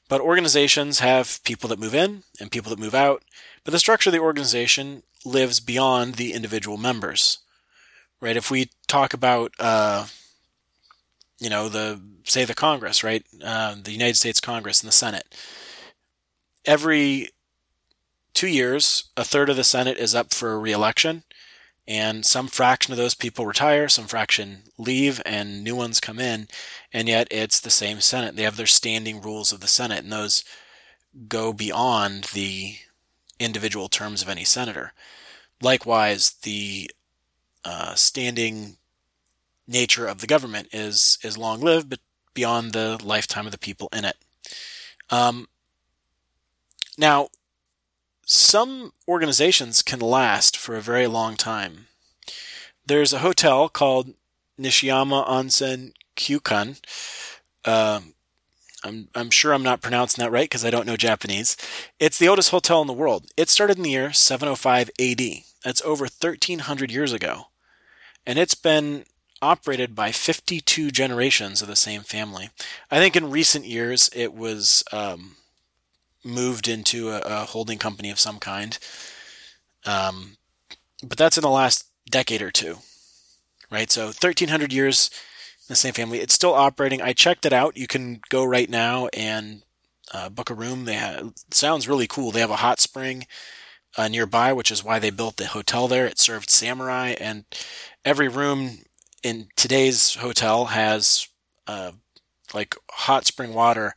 But 0.10 0.22
organizations 0.22 1.00
have 1.00 1.44
people 1.44 1.70
that 1.70 1.80
move 1.80 1.94
in 1.94 2.24
and 2.40 2.52
people 2.52 2.70
that 2.70 2.80
move 2.80 2.96
out. 2.96 3.24
But 3.64 3.72
the 3.72 3.80
structure 3.80 4.10
of 4.10 4.14
the 4.14 4.20
organization 4.20 5.04
lives 5.26 5.60
beyond 5.60 6.16
the 6.16 6.34
individual 6.34 6.78
members, 6.78 7.40
right? 8.22 8.38
If 8.38 8.50
we 8.50 8.70
talk 8.88 9.14
about, 9.14 9.52
uh, 9.60 10.08
you 11.40 11.50
know, 11.50 11.68
the 11.68 12.02
say 12.24 12.46
the 12.46 12.56
Congress, 12.56 13.04
right, 13.04 13.26
uh, 13.44 13.76
the 13.82 13.92
United 13.92 14.16
States 14.16 14.40
Congress 14.40 14.82
and 14.82 14.88
the 14.88 14.94
Senate, 14.94 15.36
every 16.66 17.30
two 18.38 18.48
years, 18.48 19.06
a 19.18 19.24
third 19.24 19.50
of 19.50 19.56
the 19.56 19.64
Senate 19.64 19.98
is 19.98 20.14
up 20.14 20.32
for 20.32 20.60
reelection, 20.60 21.24
and 21.88 22.24
some 22.24 22.48
fraction 22.48 22.94
of 22.94 22.98
those 22.98 23.16
people 23.16 23.48
retire, 23.48 23.90
some 23.90 24.06
fraction 24.06 24.62
leave, 24.78 25.20
and 25.26 25.64
new 25.64 25.76
ones 25.76 26.00
come 26.00 26.20
in, 26.20 26.48
and 26.94 27.08
yet 27.08 27.28
it's 27.32 27.60
the 27.60 27.72
same 27.72 28.00
Senate. 28.00 28.36
They 28.36 28.44
have 28.44 28.56
their 28.56 28.68
standing 28.68 29.22
rules 29.22 29.52
of 29.52 29.60
the 29.60 29.68
Senate, 29.68 30.04
and 30.04 30.12
those 30.12 30.44
go 31.28 31.52
beyond 31.52 32.26
the 32.26 32.76
individual 33.40 33.88
terms 33.90 34.22
of 34.22 34.30
any 34.30 34.44
senator. 34.44 34.94
Likewise, 35.60 36.36
the 36.44 36.92
uh, 37.66 37.96
standing 37.96 38.78
nature 39.68 40.06
of 40.06 40.20
the 40.20 40.28
government 40.28 40.68
is 40.72 41.18
is 41.24 41.40
long 41.40 41.60
lived, 41.60 41.90
but 41.90 42.02
beyond 42.36 42.74
the 42.74 43.00
lifetime 43.04 43.48
of 43.48 43.52
the 43.52 43.58
people 43.58 43.90
in 43.92 44.06
it. 44.06 44.18
Um, 45.10 45.48
now, 47.00 47.30
some 48.28 48.92
organizations 49.08 49.82
can 49.82 50.00
last 50.00 50.58
for 50.58 50.76
a 50.76 50.82
very 50.82 51.08
long 51.08 51.38
time. 51.38 51.88
There's 52.86 53.14
a 53.14 53.20
hotel 53.20 53.70
called 53.70 54.14
Nishiyama 54.60 55.26
Onsen 55.26 55.94
Kyukan. 56.18 56.82
Uh, 57.64 58.02
I'm, 58.84 59.08
I'm 59.16 59.30
sure 59.30 59.54
I'm 59.54 59.64
not 59.64 59.82
pronouncing 59.82 60.22
that 60.22 60.32
right 60.32 60.44
because 60.44 60.66
I 60.66 60.70
don't 60.70 60.86
know 60.86 60.98
Japanese. 60.98 61.56
It's 62.00 62.20
the 62.20 62.28
oldest 62.28 62.52
hotel 62.52 62.82
in 62.82 62.88
the 62.88 62.94
world. 62.94 63.28
It 63.38 63.50
started 63.50 63.78
in 63.78 63.84
the 63.84 63.92
year 63.92 64.12
705 64.12 64.90
AD. 65.00 65.22
That's 65.64 65.82
over 65.84 66.04
1300 66.04 66.92
years 66.92 67.14
ago. 67.14 67.48
And 68.26 68.38
it's 68.38 68.56
been 68.56 69.06
operated 69.42 69.96
by 69.96 70.12
52 70.12 70.92
generations 70.92 71.62
of 71.62 71.70
the 71.70 71.76
same 71.78 72.02
family. 72.02 72.50
I 72.92 73.00
think 73.00 73.16
in 73.16 73.32
recent 73.32 73.66
years 73.66 74.10
it 74.14 74.34
was 74.34 74.84
um, 74.92 75.38
moved 76.24 76.68
into 76.68 77.10
a, 77.10 77.20
a 77.20 77.46
holding 77.46 77.78
company 77.78 78.10
of 78.10 78.20
some 78.20 78.40
kind. 78.40 78.78
Um, 79.86 80.38
but 81.04 81.18
that's 81.18 81.38
in 81.38 81.42
the 81.42 81.50
last 81.50 81.90
decade 82.10 82.42
or 82.42 82.52
two, 82.52 82.78
right? 83.70 83.92
So 83.92 84.06
1300 84.06 84.74
years 84.74 85.10
in 85.68 85.74
the 85.74 85.76
same 85.76 85.94
family. 85.94 86.20
It's 86.20 86.34
still 86.34 86.54
operating. 86.54 87.02
I 87.02 87.14
checked 87.14 87.46
it 87.46 87.54
out. 87.54 87.78
You 87.78 87.88
can 87.88 88.22
go 88.30 88.44
right 88.44 88.70
now 88.70 89.08
and 89.14 89.64
uh, 90.14 90.30
book 90.30 90.50
a 90.50 90.54
room. 90.56 90.86
They 90.86 90.94
have, 90.94 91.34
sounds 91.52 91.88
really 91.88 92.08
cool. 92.08 92.32
They 92.32 92.40
have 92.40 92.50
a 92.50 92.58
hot 92.58 92.80
spring 92.80 93.26
uh, 93.98 94.08
nearby, 94.08 94.54
which 94.54 94.72
is 94.72 94.84
why 94.84 95.00
they 95.00 95.10
built 95.10 95.38
the 95.38 95.48
hotel 95.48 95.88
there. 95.88 96.06
It 96.06 96.20
served 96.20 96.50
samurai, 96.50 97.16
and 97.20 97.46
every 98.06 98.28
room 98.28 98.80
in 99.24 99.48
today's 99.56 100.16
hotel 100.16 100.66
has 100.66 101.28
uh, 101.66 101.92
like 102.54 102.76
hot 102.92 103.26
spring 103.26 103.54
water 103.54 103.94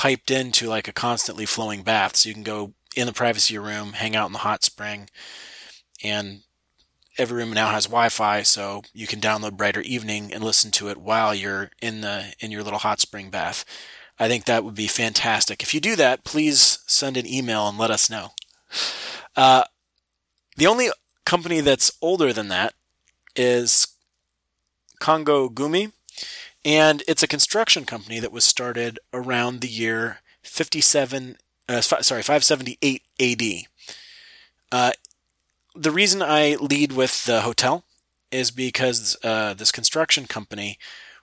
piped 0.00 0.30
into 0.30 0.66
like 0.66 0.88
a 0.88 0.94
constantly 0.94 1.44
flowing 1.44 1.82
bath. 1.82 2.16
So 2.16 2.30
you 2.30 2.34
can 2.34 2.42
go 2.42 2.72
in 2.96 3.06
the 3.06 3.12
privacy 3.12 3.52
of 3.52 3.62
your 3.62 3.70
room, 3.70 3.92
hang 3.92 4.16
out 4.16 4.28
in 4.28 4.32
the 4.32 4.38
hot 4.38 4.64
spring, 4.64 5.10
and 6.02 6.40
every 7.18 7.36
room 7.36 7.52
now 7.52 7.68
has 7.68 7.84
Wi-Fi, 7.84 8.40
so 8.44 8.80
you 8.94 9.06
can 9.06 9.20
download 9.20 9.58
Brighter 9.58 9.82
Evening 9.82 10.32
and 10.32 10.42
listen 10.42 10.70
to 10.70 10.88
it 10.88 10.96
while 10.96 11.34
you're 11.34 11.70
in 11.82 12.00
the 12.00 12.32
in 12.40 12.50
your 12.50 12.62
little 12.62 12.78
hot 12.78 12.98
spring 12.98 13.28
bath. 13.28 13.62
I 14.18 14.26
think 14.26 14.46
that 14.46 14.64
would 14.64 14.74
be 14.74 14.86
fantastic. 14.86 15.62
If 15.62 15.74
you 15.74 15.80
do 15.82 15.96
that, 15.96 16.24
please 16.24 16.78
send 16.86 17.18
an 17.18 17.26
email 17.26 17.68
and 17.68 17.76
let 17.76 17.90
us 17.90 18.08
know. 18.08 18.30
Uh, 19.36 19.64
the 20.56 20.66
only 20.66 20.88
company 21.26 21.60
that's 21.60 21.92
older 22.00 22.32
than 22.32 22.48
that 22.48 22.72
is 23.36 23.86
Kongo 24.98 25.50
Gumi, 25.50 25.92
and 26.64 27.02
it's 27.08 27.22
a 27.22 27.28
construction 27.28 27.84
company 27.84 28.20
that 28.20 28.32
was 28.32 28.44
started 28.44 28.98
around 29.12 29.60
the 29.60 29.68
year 29.68 30.18
57 30.42 31.36
uh, 31.70 31.80
sorry 31.80 32.22
578 32.22 33.02
AD. 33.20 33.42
Uh, 34.72 34.92
the 35.74 35.90
reason 35.90 36.20
I 36.20 36.56
lead 36.56 36.92
with 36.92 37.24
the 37.24 37.42
hotel 37.42 37.84
is 38.30 38.50
because 38.50 39.16
uh, 39.22 39.54
this 39.54 39.70
construction 39.70 40.26
company 40.26 40.78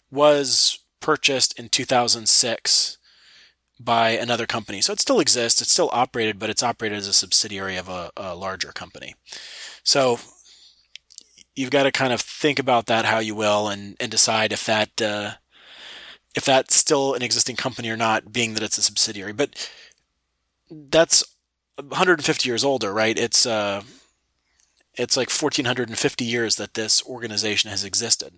was 0.09 0.79
purchased 0.99 1.57
in 1.59 1.69
2006 1.69 2.97
by 3.79 4.09
another 4.09 4.47
company. 4.47 4.81
So 4.81 4.93
it 4.93 4.99
still 4.99 5.19
exists, 5.19 5.61
it's 5.61 5.71
still 5.71 5.89
operated, 5.91 6.39
but 6.39 6.49
it's 6.49 6.63
operated 6.63 6.97
as 6.97 7.07
a 7.07 7.13
subsidiary 7.13 7.75
of 7.75 7.89
a, 7.89 8.11
a 8.17 8.35
larger 8.35 8.71
company. 8.71 9.15
So 9.83 10.19
you've 11.57 11.71
got 11.71 11.83
to 11.83 11.91
kind 11.91 12.13
of 12.13 12.21
think 12.21 12.59
about 12.59 12.85
that 12.85 13.05
how 13.05 13.19
you 13.19 13.33
will 13.35 13.67
and, 13.67 13.97
and 13.99 14.11
decide 14.11 14.53
if 14.53 14.65
that 14.65 15.01
uh, 15.01 15.31
if 16.35 16.45
that's 16.45 16.75
still 16.75 17.15
an 17.15 17.23
existing 17.23 17.55
company 17.55 17.89
or 17.89 17.97
not, 17.97 18.31
being 18.31 18.53
that 18.53 18.63
it's 18.63 18.77
a 18.77 18.83
subsidiary. 18.83 19.33
But 19.33 19.71
that's 20.69 21.23
150 21.77 22.47
years 22.47 22.63
older, 22.63 22.93
right? 22.93 23.17
It's 23.17 23.45
uh, 23.45 23.81
it's 24.93 25.17
like 25.17 25.29
1450 25.29 26.25
years 26.25 26.55
that 26.57 26.75
this 26.75 27.03
organization 27.05 27.71
has 27.71 27.83
existed. 27.83 28.33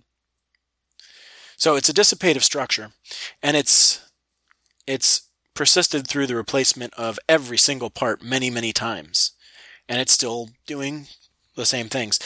So 1.57 1.75
it's 1.75 1.89
a 1.89 1.93
dissipative 1.93 2.41
structure, 2.41 2.91
and 3.43 3.57
it's 3.57 4.09
it's 4.87 5.23
persisted 5.53 6.07
through 6.07 6.27
the 6.27 6.35
replacement 6.35 6.93
of 6.93 7.19
every 7.27 7.57
single 7.57 7.89
part 7.89 8.23
many 8.23 8.49
many 8.49 8.71
times, 8.71 9.33
and 9.89 9.99
it's 9.99 10.13
still 10.13 10.51
doing 10.65 11.07
the 11.55 11.65
same 11.65 11.89
things. 11.89 12.17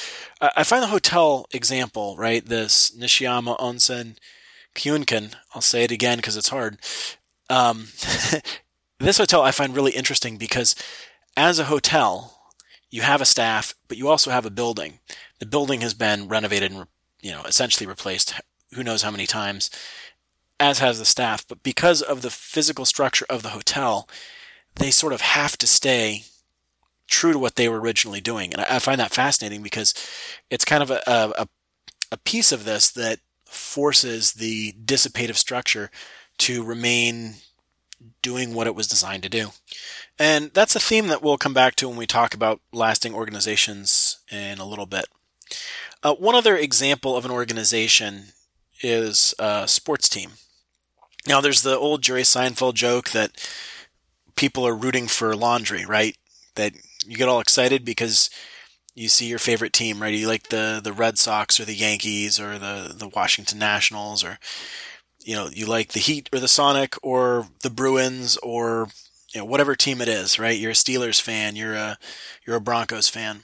I 0.55 0.63
find 0.63 0.83
the 0.83 0.87
hotel 0.87 1.45
example, 1.51 2.17
right? 2.17 2.45
This 2.45 2.91
Nishiyama 2.91 3.57
Onsen 3.59 4.17
Kyunkan. 4.75 5.35
I'll 5.55 5.61
say 5.61 5.83
it 5.83 5.91
again 5.91 6.17
because 6.17 6.35
it's 6.35 6.49
hard. 6.49 6.79
Um, 7.49 7.87
this 8.99 9.17
hotel 9.19 9.41
I 9.41 9.51
find 9.51 9.75
really 9.75 9.93
interesting 9.93 10.37
because 10.37 10.75
as 11.37 11.59
a 11.59 11.65
hotel, 11.65 12.37
you 12.89 13.03
have 13.03 13.21
a 13.21 13.25
staff, 13.25 13.73
but 13.87 13.97
you 13.97 14.09
also 14.09 14.31
have 14.31 14.45
a 14.45 14.51
building. 14.51 14.99
The 15.39 15.45
building 15.45 15.81
has 15.81 15.93
been 15.93 16.27
renovated 16.27 16.71
and 16.71 16.87
you 17.21 17.31
know 17.31 17.43
essentially 17.43 17.87
replaced. 17.87 18.33
Who 18.73 18.83
knows 18.83 19.03
how 19.03 19.11
many 19.11 19.25
times? 19.25 19.69
As 20.59 20.79
has 20.79 20.99
the 20.99 21.05
staff, 21.05 21.47
but 21.47 21.63
because 21.63 22.01
of 22.01 22.21
the 22.21 22.29
physical 22.29 22.85
structure 22.85 23.25
of 23.29 23.43
the 23.43 23.49
hotel, 23.49 24.09
they 24.75 24.91
sort 24.91 25.13
of 25.13 25.21
have 25.21 25.57
to 25.57 25.67
stay 25.67 26.23
true 27.13 27.31
to 27.31 27.39
what 27.39 27.55
they 27.55 27.69
were 27.69 27.79
originally 27.79 28.21
doing. 28.21 28.53
And 28.53 28.61
I, 28.61 28.79
find 28.79 28.99
that 28.99 29.13
fascinating 29.13 29.61
because 29.61 29.93
it's 30.49 30.65
kind 30.65 30.81
of 30.81 30.89
a, 30.89 31.01
a, 31.07 31.47
a 32.11 32.17
piece 32.17 32.51
of 32.51 32.65
this 32.65 32.91
that 32.91 33.19
forces 33.45 34.33
the 34.33 34.73
dissipative 34.83 35.35
structure 35.35 35.91
to 36.39 36.63
remain 36.63 37.35
doing 38.21 38.53
what 38.53 38.67
it 38.67 38.75
was 38.75 38.87
designed 38.87 39.23
to 39.23 39.29
do. 39.29 39.49
And 40.19 40.51
that's 40.53 40.75
a 40.75 40.79
theme 40.79 41.07
that 41.07 41.21
we'll 41.21 41.37
come 41.37 41.53
back 41.53 41.75
to 41.75 41.87
when 41.87 41.97
we 41.97 42.07
talk 42.07 42.33
about 42.33 42.61
lasting 42.71 43.13
organizations 43.13 44.17
in 44.31 44.59
a 44.59 44.65
little 44.65 44.85
bit. 44.85 45.05
Uh, 46.01 46.15
one 46.15 46.35
other 46.35 46.57
example 46.57 47.15
of 47.15 47.25
an 47.25 47.31
organization 47.31 48.33
is 48.81 49.33
a 49.39 49.67
sports 49.67 50.09
team. 50.09 50.31
Now, 51.25 51.39
there's 51.39 51.61
the 51.61 51.77
old 51.77 52.01
Jerry 52.01 52.23
Seinfeld 52.23 52.73
joke 52.73 53.11
that 53.11 53.31
people 54.35 54.67
are 54.67 54.75
rooting 54.75 55.07
for 55.07 55.35
laundry, 55.35 55.85
right? 55.85 56.17
That 56.55 56.73
you 57.05 57.17
get 57.17 57.29
all 57.29 57.39
excited 57.39 57.85
because 57.85 58.29
you 58.95 59.09
see 59.09 59.27
your 59.27 59.39
favorite 59.39 59.73
team, 59.73 60.01
right? 60.01 60.13
You 60.13 60.27
like 60.27 60.49
the 60.49 60.81
the 60.83 60.93
Red 60.93 61.17
Sox 61.17 61.59
or 61.59 61.65
the 61.65 61.75
Yankees 61.75 62.39
or 62.39 62.57
the 62.59 62.93
the 62.95 63.07
Washington 63.07 63.59
Nationals 63.59 64.23
or 64.23 64.39
you 65.25 65.35
know, 65.35 65.49
you 65.51 65.65
like 65.65 65.93
the 65.93 65.99
Heat 65.99 66.29
or 66.33 66.39
the 66.39 66.47
Sonic 66.47 66.95
or 67.01 67.47
the 67.61 67.69
Bruins 67.69 68.37
or 68.37 68.89
you 69.33 69.39
know 69.41 69.45
whatever 69.45 69.75
team 69.75 70.01
it 70.01 70.07
is, 70.07 70.39
right? 70.39 70.57
You're 70.57 70.71
a 70.71 70.75
Steelers 70.75 71.21
fan, 71.21 71.55
you're 71.55 71.73
a 71.73 71.97
you're 72.45 72.57
a 72.57 72.61
Broncos 72.61 73.09
fan. 73.09 73.43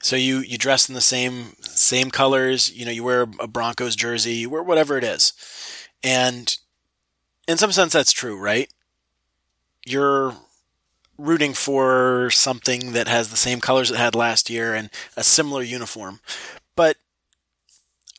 So 0.00 0.16
you 0.16 0.38
you 0.38 0.58
dress 0.58 0.88
in 0.88 0.94
the 0.94 1.00
same 1.00 1.54
same 1.62 2.10
colors, 2.10 2.70
you 2.70 2.84
know, 2.84 2.92
you 2.92 3.04
wear 3.04 3.22
a 3.40 3.48
Broncos 3.48 3.96
jersey, 3.96 4.34
you 4.34 4.50
wear 4.50 4.62
whatever 4.62 4.96
it 4.98 5.04
is. 5.04 5.32
And 6.02 6.56
in 7.48 7.58
some 7.58 7.72
sense 7.72 7.92
that's 7.92 8.12
true, 8.12 8.38
right? 8.38 8.72
You're 9.86 10.34
rooting 11.18 11.52
for 11.52 12.30
something 12.30 12.92
that 12.92 13.08
has 13.08 13.30
the 13.30 13.36
same 13.36 13.60
colors 13.60 13.90
it 13.90 13.96
had 13.96 14.14
last 14.14 14.48
year 14.48 14.74
and 14.74 14.88
a 15.16 15.24
similar 15.24 15.62
uniform. 15.62 16.20
But 16.76 16.96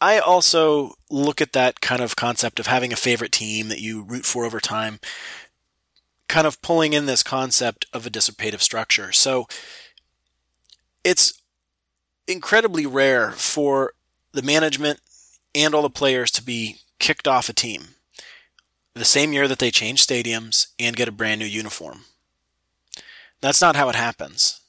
I 0.02 0.20
also 0.20 0.96
look 1.10 1.42
at 1.42 1.54
that 1.54 1.82
kind 1.82 2.02
of 2.02 2.16
concept 2.16 2.60
of 2.60 2.68
having 2.68 2.94
a 2.94 2.98
favorite 2.98 3.32
team 3.32 3.70
that 3.70 3.82
you 3.82 4.04
root 4.04 4.26
for 4.26 4.46
over 4.46 4.60
time, 4.60 5.00
kind 6.28 6.46
of 6.46 6.62
pulling 6.62 6.94
in 6.94 7.06
this 7.06 7.24
concept 7.24 7.86
of 7.94 8.06
a 8.06 8.10
dissipative 8.10 8.62
structure. 8.62 9.12
So 9.12 9.48
it's 11.04 11.42
incredibly 12.28 12.86
rare 12.86 13.32
for 13.32 13.94
the 14.34 14.42
management 14.42 15.00
and 15.56 15.74
all 15.74 15.82
the 15.82 15.90
players 15.90 16.32
to 16.32 16.44
be 16.44 16.78
kicked 17.00 17.28
off 17.28 17.50
a 17.50 17.54
team 17.54 17.96
the 19.00 19.06
same 19.06 19.34
year 19.34 19.48
that 19.48 19.60
they 19.60 19.72
change 19.72 20.06
stadiums 20.06 20.68
and 20.78 20.96
get 20.96 21.08
a 21.08 21.12
brand 21.12 21.40
new 21.40 21.46
uniform. 21.46 22.02
That's 23.42 23.62
not 23.62 23.76
how 23.76 23.90
it 23.90 23.96
happens. 23.96 24.60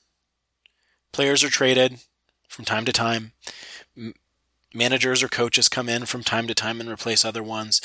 Players 1.12 1.43
are 1.43 1.50
traded 1.50 2.00
from 2.49 2.65
time 2.65 2.85
to 2.85 2.93
time. 2.93 3.33
Managers 4.73 5.23
or 5.23 5.29
coaches 5.29 5.69
come 5.69 5.89
in 5.89 6.07
from 6.07 6.23
time 6.23 6.47
to 6.47 6.55
time 6.55 6.81
and 6.81 6.89
replace 6.89 7.25
other 7.25 7.43
ones. 7.43 7.81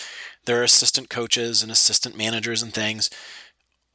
There 0.46 0.60
are 0.60 0.64
assistant 0.64 1.10
coaches 1.10 1.64
and 1.64 1.72
assistant 1.72 2.16
managers 2.16 2.62
and 2.62 2.74
things. 2.74 3.10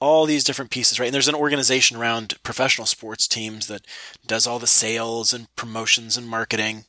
All 0.01 0.27
these 0.27 0.43
different 0.43 0.71
pieces, 0.71 0.99
right? 0.99 1.07
And 1.07 1.15
there's 1.15 1.29
an 1.29 1.35
organization 1.35 1.97
around 1.97 2.43
professional 2.43 2.87
sports 2.87 3.29
teams 3.29 3.69
that 3.69 3.87
does 4.27 4.47
all 4.47 4.59
the 4.59 4.67
sales 4.67 5.33
and 5.33 5.55
promotions 5.55 6.17
and 6.17 6.27
marketing. 6.27 6.87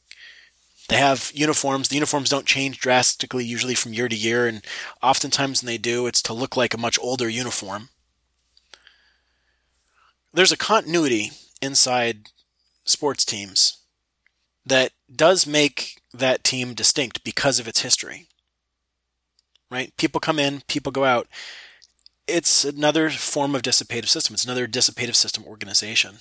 They 0.87 0.97
have 0.97 1.31
uniforms. 1.35 1.89
The 1.89 1.95
uniforms 1.95 2.29
don't 2.29 2.47
change 2.47 2.79
drastically, 2.79 3.45
usually 3.45 3.75
from 3.75 3.93
year 3.93 4.09
to 4.09 4.15
year, 4.15 4.47
and 4.47 4.65
oftentimes 5.03 5.61
when 5.61 5.67
they 5.67 5.77
do, 5.77 6.07
it's 6.07 6.21
to 6.23 6.33
look 6.33 6.57
like 6.57 6.73
a 6.73 6.79
much 6.79 6.97
older 6.99 7.29
uniform 7.29 7.89
there's 10.33 10.51
a 10.51 10.57
continuity 10.57 11.31
inside 11.61 12.29
sports 12.85 13.25
teams 13.25 13.77
that 14.65 14.91
does 15.13 15.47
make 15.47 16.01
that 16.13 16.43
team 16.43 16.73
distinct 16.73 17.23
because 17.23 17.59
of 17.59 17.67
its 17.67 17.81
history. 17.81 18.27
Right? 19.69 19.95
People 19.97 20.19
come 20.19 20.39
in, 20.39 20.61
people 20.67 20.91
go 20.91 21.05
out. 21.05 21.27
It's 22.27 22.65
another 22.65 23.09
form 23.09 23.55
of 23.55 23.61
dissipative 23.61 24.09
system. 24.09 24.33
It's 24.33 24.45
another 24.45 24.67
dissipative 24.67 25.15
system 25.15 25.45
organization. 25.45 26.17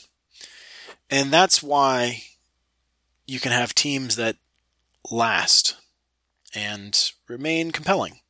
And 1.11 1.33
that's 1.33 1.63
why 1.63 2.23
you 3.27 3.41
can 3.41 3.53
have 3.53 3.75
teams 3.75 4.17
that 4.17 4.37
last 5.11 5.77
and 6.55 7.13
remain 7.29 7.71
compelling. 7.71 8.21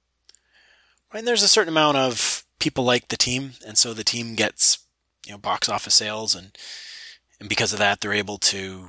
Right? 1.12 1.20
And 1.20 1.28
there's 1.28 1.42
a 1.42 1.48
certain 1.48 1.72
amount 1.72 1.98
of 1.98 2.44
people 2.58 2.84
like 2.84 3.08
the 3.08 3.16
team, 3.16 3.52
and 3.66 3.76
so 3.76 3.92
the 3.92 4.04
team 4.04 4.34
gets 4.34 4.78
you 5.30 5.36
know 5.36 5.38
box 5.38 5.68
office 5.68 5.94
sales 5.94 6.34
and 6.34 6.58
and 7.38 7.48
because 7.48 7.72
of 7.72 7.78
that 7.78 8.00
they're 8.00 8.12
able 8.12 8.36
to 8.36 8.88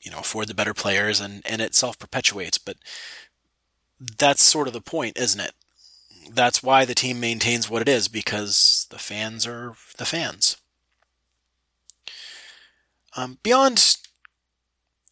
you 0.00 0.10
know 0.10 0.20
afford 0.20 0.48
the 0.48 0.54
better 0.54 0.72
players 0.72 1.20
and 1.20 1.42
and 1.44 1.60
it 1.60 1.74
self 1.74 1.98
perpetuates 1.98 2.56
but 2.56 2.78
that's 4.18 4.42
sort 4.42 4.66
of 4.66 4.72
the 4.72 4.80
point 4.80 5.18
isn't 5.18 5.40
it? 5.40 5.52
That's 6.32 6.62
why 6.62 6.84
the 6.84 6.94
team 6.94 7.20
maintains 7.20 7.70
what 7.70 7.82
it 7.82 7.88
is 7.88 8.08
because 8.08 8.86
the 8.90 8.98
fans 8.98 9.46
are 9.46 9.74
the 9.98 10.06
fans. 10.06 10.56
Um, 13.16 13.38
beyond 13.42 13.96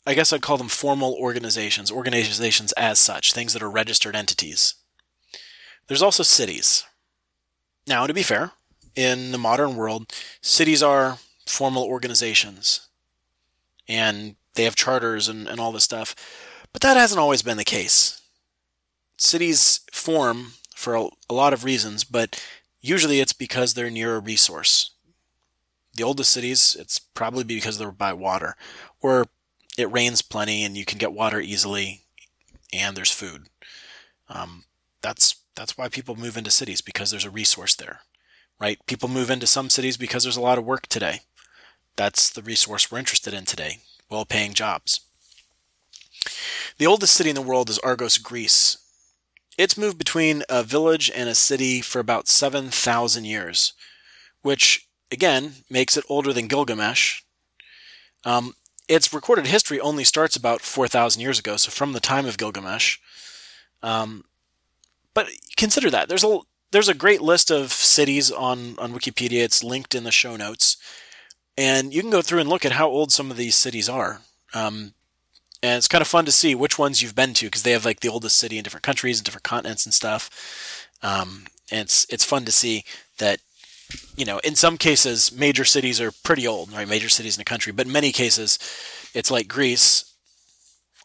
i 0.07 0.12
guess 0.12 0.31
i'd 0.33 0.42
call 0.42 0.59
them 0.59 0.68
formal 0.68 1.14
organizations 1.14 1.90
organizations 1.90 2.72
as 2.72 2.98
such 2.98 3.33
things 3.33 3.55
that 3.55 3.62
are 3.62 3.70
registered 3.70 4.14
entities 4.14 4.74
there's 5.87 6.03
also 6.03 6.22
cities. 6.22 6.85
Now 7.87 8.07
to 8.07 8.14
be 8.14 8.22
fair 8.22 8.53
in 8.96 9.33
the 9.33 9.38
modern 9.38 9.76
world, 9.76 10.12
cities 10.40 10.83
are 10.83 11.18
formal 11.46 11.85
organizations 11.85 12.88
and 13.88 14.37
they 14.54 14.64
have 14.64 14.76
charters 14.76 15.28
and, 15.28 15.48
and 15.48 15.61
all 15.61 15.72
this 15.72 15.85
stuff. 15.85 16.14
But 16.72 16.83
that 16.83 16.96
hasn't 16.96 17.20
always 17.20 17.42
been 17.42 17.57
the 17.57 17.64
case. 17.64 18.20
Cities 19.16 19.80
form 19.92 20.52
for 20.74 20.94
a, 20.94 21.09
a 21.28 21.35
lot 21.35 21.52
of 21.52 21.64
reasons, 21.64 22.04
but 22.04 22.44
usually 22.80 23.20
it's 23.20 23.33
because 23.33 23.74
they're 23.74 23.90
near 23.90 24.16
a 24.16 24.20
resource. 24.20 24.90
The 25.96 26.02
oldest 26.02 26.33
cities, 26.33 26.76
it's 26.78 26.98
probably 26.98 27.44
because 27.44 27.78
they're 27.78 27.92
by 27.92 28.12
water, 28.12 28.57
or 29.00 29.26
it 29.78 29.90
rains 29.92 30.22
plenty 30.22 30.64
and 30.64 30.76
you 30.76 30.85
can 30.85 30.98
get 30.98 31.12
water 31.12 31.40
easily, 31.40 32.02
and 32.72 32.96
there's 32.96 33.12
food. 33.12 33.46
Um, 34.28 34.64
that's 35.02 35.37
that's 35.54 35.78
why 35.78 35.88
people 35.88 36.16
move 36.16 36.37
into 36.37 36.50
cities 36.50 36.80
because 36.80 37.12
there's 37.12 37.24
a 37.24 37.30
resource 37.30 37.76
there 37.76 38.00
right? 38.61 38.79
People 38.87 39.09
move 39.09 39.31
into 39.31 39.47
some 39.47 39.71
cities 39.71 39.97
because 39.97 40.23
there's 40.23 40.37
a 40.37 40.43
lot 40.43 40.59
of 40.59 40.64
work 40.64 40.87
today. 40.87 41.21
That's 41.97 42.31
the 42.31 42.43
resource 42.43 42.90
we're 42.90 42.99
interested 42.99 43.35
in 43.35 43.45
today 43.45 43.79
well 44.11 44.25
paying 44.25 44.55
jobs. 44.55 45.01
The 46.79 46.87
oldest 46.87 47.14
city 47.14 47.31
in 47.31 47.37
the 47.37 47.43
world 47.43 47.69
is 47.69 47.79
Argos, 47.81 48.19
Greece. 48.19 48.79
It's 49.57 49.79
moved 49.79 49.99
between 49.99 50.43
a 50.49 50.62
village 50.62 51.11
and 51.14 51.29
a 51.29 51.35
city 51.35 51.81
for 51.81 52.01
about 52.01 52.29
7,000 52.29 53.25
years, 53.25 53.73
which, 54.43 54.88
again, 55.11 55.55
makes 55.71 55.97
it 55.97 56.05
older 56.09 56.33
than 56.33 56.49
Gilgamesh. 56.49 57.23
Um, 58.25 58.55
its 58.88 59.12
recorded 59.12 59.47
history 59.47 59.81
only 59.81 60.05
starts 60.05 60.35
about 60.35 60.61
4,000 60.61 61.21
years 61.21 61.38
ago, 61.38 61.57
so 61.57 61.71
from 61.71 61.93
the 61.93 62.01
time 62.01 62.27
of 62.27 62.38
Gilgamesh. 62.38 62.99
Um, 63.83 64.25
but 65.12 65.29
consider 65.57 65.90
that. 65.90 66.09
There's 66.09 66.25
a, 66.25 66.40
there's 66.70 66.88
a 66.88 66.94
great 66.94 67.20
list 67.20 67.50
of 67.50 67.72
cities 67.72 68.31
on, 68.31 68.74
on 68.79 68.92
Wikipedia. 68.92 69.44
It's 69.44 69.62
linked 69.62 69.94
in 69.94 70.05
the 70.05 70.11
show 70.11 70.37
notes. 70.37 70.77
And 71.57 71.94
you 71.94 72.00
can 72.00 72.11
go 72.11 72.22
through 72.22 72.40
and 72.40 72.48
look 72.48 72.64
at 72.64 72.72
how 72.72 72.88
old 72.88 73.12
some 73.12 73.31
of 73.31 73.37
these 73.37 73.55
cities 73.55 73.88
are. 73.88 74.20
Um, 74.55 74.94
and 75.62 75.79
it's 75.79 75.88
kind 75.88 76.03
of 76.03 76.09
fun 76.09 76.27
to 76.27 76.33
see 76.33 76.55
which 76.55 76.79
ones 76.79 77.00
you've 77.00 77.14
been 77.14 77.33
to 77.35 77.46
because 77.46 77.62
they 77.62 77.72
have 77.72 77.87
like 77.87 78.00
the 78.00 78.09
oldest 78.09 78.37
city 78.37 78.59
in 78.59 78.64
different 78.64 78.83
countries 78.83 79.18
and 79.18 79.24
different 79.24 79.44
continents 79.44 79.87
and 79.87 79.94
stuff. 79.94 80.88
Um, 81.03 81.46
and 81.70 81.81
it's 81.81 82.07
it's 82.11 82.24
fun 82.24 82.44
to 82.44 82.53
see 82.53 82.85
that 83.18 83.40
you 84.16 84.27
know 84.27 84.38
in 84.40 84.57
some 84.57 84.77
cases 84.77 85.33
major 85.33 85.64
cities 85.64 86.03
are 86.03 86.12
pretty 86.12 86.46
old, 86.46 86.70
right? 86.72 86.87
Major 86.87 87.09
cities 87.09 87.37
in 87.37 87.40
a 87.40 87.46
country, 87.46 87.72
but 87.72 87.87
in 87.87 87.92
many 87.92 88.12
cases 88.12 88.59
it's 89.14 89.31
like 89.31 89.48
Greece. 89.48 90.11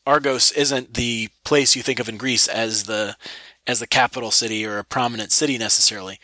Argos 0.05 0.51
isn't 0.51 0.95
the 0.95 1.29
place 1.45 1.75
you 1.75 1.81
think 1.81 1.99
of 1.99 2.09
in 2.09 2.17
Greece 2.17 2.47
as 2.47 2.83
the 2.83 3.15
as 3.67 3.79
the 3.79 3.87
capital 3.87 4.31
city 4.31 4.65
or 4.65 4.77
a 4.77 4.83
prominent 4.83 5.31
city 5.31 5.57
necessarily, 5.57 6.19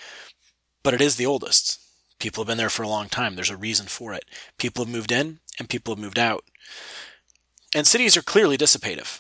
but 0.84 0.94
it 0.94 1.02
is 1.02 1.16
the 1.16 1.26
oldest. 1.26 1.80
People 2.20 2.44
have 2.44 2.48
been 2.48 2.58
there 2.58 2.70
for 2.70 2.84
a 2.84 2.88
long 2.88 3.10
time. 3.10 3.36
There's 3.36 3.50
a 3.50 3.58
reason 3.58 3.88
for 3.88 4.14
it. 4.14 4.26
People 4.58 4.86
have 4.86 4.94
moved 4.94 5.12
in 5.12 5.40
and 5.60 5.70
people 5.70 5.94
have 5.94 6.02
moved 6.02 6.20
out. 6.20 6.44
And 7.74 7.86
cities 7.86 8.16
are 8.16 8.22
clearly 8.22 8.58
dissipative. 8.58 9.20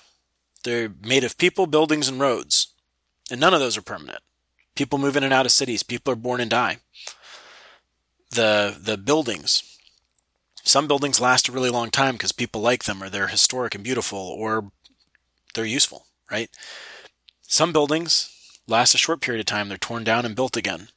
They're 0.63 0.91
made 1.03 1.23
of 1.23 1.37
people, 1.37 1.67
buildings, 1.67 2.07
and 2.07 2.19
roads. 2.19 2.73
And 3.29 3.39
none 3.39 3.53
of 3.53 3.59
those 3.59 3.77
are 3.77 3.81
permanent. 3.81 4.21
People 4.75 4.97
move 4.97 5.15
in 5.15 5.23
and 5.23 5.33
out 5.33 5.45
of 5.45 5.51
cities. 5.51 5.83
People 5.83 6.13
are 6.13 6.17
born 6.17 6.41
and 6.41 6.49
die. 6.49 6.77
The, 8.31 8.75
the 8.79 8.97
buildings, 8.97 9.77
some 10.63 10.87
buildings 10.87 11.21
last 11.21 11.47
a 11.47 11.51
really 11.51 11.69
long 11.69 11.91
time 11.91 12.15
because 12.15 12.31
people 12.31 12.61
like 12.61 12.85
them 12.85 13.01
or 13.01 13.09
they're 13.09 13.27
historic 13.27 13.75
and 13.75 13.83
beautiful 13.83 14.19
or 14.19 14.71
they're 15.53 15.65
useful, 15.65 16.07
right? 16.31 16.49
Some 17.47 17.71
buildings 17.71 18.31
last 18.67 18.95
a 18.95 18.97
short 18.97 19.21
period 19.21 19.39
of 19.39 19.45
time, 19.45 19.69
they're 19.69 19.77
torn 19.77 20.03
down 20.03 20.25
and 20.25 20.35
built 20.35 20.57
again. 20.57 20.87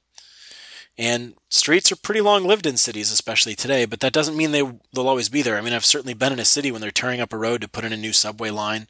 And 0.96 1.34
streets 1.48 1.92
are 1.92 1.96
pretty 1.96 2.20
long 2.20 2.44
lived 2.44 2.66
in 2.66 2.76
cities, 2.76 3.12
especially 3.12 3.54
today, 3.54 3.84
but 3.84 4.00
that 4.00 4.12
doesn't 4.12 4.36
mean 4.36 4.50
they, 4.50 4.62
they'll 4.92 5.08
always 5.08 5.28
be 5.28 5.42
there. 5.42 5.56
I 5.56 5.60
mean, 5.60 5.72
I've 5.72 5.84
certainly 5.84 6.14
been 6.14 6.32
in 6.32 6.40
a 6.40 6.44
city 6.44 6.72
when 6.72 6.80
they're 6.80 6.90
tearing 6.90 7.20
up 7.20 7.32
a 7.32 7.38
road 7.38 7.60
to 7.60 7.68
put 7.68 7.84
in 7.84 7.92
a 7.92 7.96
new 7.96 8.12
subway 8.12 8.50
line, 8.50 8.88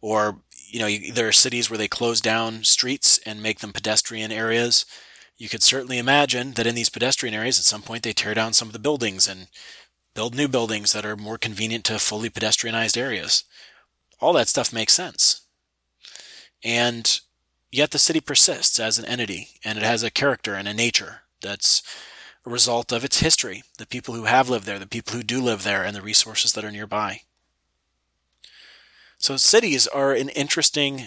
or, 0.00 0.38
you 0.68 0.78
know, 0.78 1.12
there 1.12 1.26
are 1.26 1.32
cities 1.32 1.68
where 1.68 1.78
they 1.78 1.88
close 1.88 2.20
down 2.20 2.62
streets 2.62 3.18
and 3.26 3.42
make 3.42 3.58
them 3.58 3.72
pedestrian 3.72 4.30
areas. 4.30 4.86
You 5.36 5.48
could 5.48 5.64
certainly 5.64 5.98
imagine 5.98 6.52
that 6.52 6.66
in 6.66 6.76
these 6.76 6.90
pedestrian 6.90 7.34
areas, 7.34 7.58
at 7.58 7.64
some 7.64 7.82
point, 7.82 8.04
they 8.04 8.12
tear 8.12 8.34
down 8.34 8.52
some 8.52 8.68
of 8.68 8.72
the 8.72 8.78
buildings 8.78 9.26
and 9.26 9.48
build 10.14 10.36
new 10.36 10.46
buildings 10.46 10.92
that 10.92 11.04
are 11.04 11.16
more 11.16 11.38
convenient 11.38 11.84
to 11.86 11.98
fully 11.98 12.30
pedestrianized 12.30 12.96
areas. 12.96 13.42
All 14.20 14.32
that 14.34 14.46
stuff 14.46 14.72
makes 14.72 14.92
sense. 14.92 15.41
And 16.64 17.20
yet 17.70 17.90
the 17.90 17.98
city 17.98 18.20
persists 18.20 18.78
as 18.78 18.98
an 18.98 19.04
entity 19.04 19.48
and 19.64 19.78
it 19.78 19.84
has 19.84 20.02
a 20.02 20.10
character 20.10 20.54
and 20.54 20.68
a 20.68 20.74
nature 20.74 21.22
that's 21.40 21.82
a 22.44 22.50
result 22.50 22.92
of 22.92 23.04
its 23.04 23.20
history, 23.20 23.62
the 23.78 23.86
people 23.86 24.14
who 24.14 24.24
have 24.24 24.48
lived 24.48 24.66
there, 24.66 24.78
the 24.78 24.86
people 24.86 25.16
who 25.16 25.22
do 25.22 25.40
live 25.40 25.62
there, 25.62 25.84
and 25.84 25.94
the 25.94 26.02
resources 26.02 26.52
that 26.52 26.64
are 26.64 26.72
nearby. 26.72 27.22
So 29.18 29.36
cities 29.36 29.86
are 29.86 30.12
an 30.12 30.28
interesting 30.30 31.04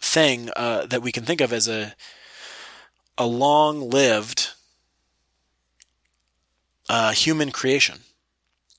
thing 0.00 0.50
uh, 0.54 0.86
that 0.86 1.02
we 1.02 1.10
can 1.10 1.24
think 1.24 1.40
of 1.40 1.52
as 1.52 1.68
a 1.68 1.94
a 3.20 3.26
long-lived 3.26 4.50
uh, 6.88 7.10
human 7.10 7.50
creation, 7.50 7.98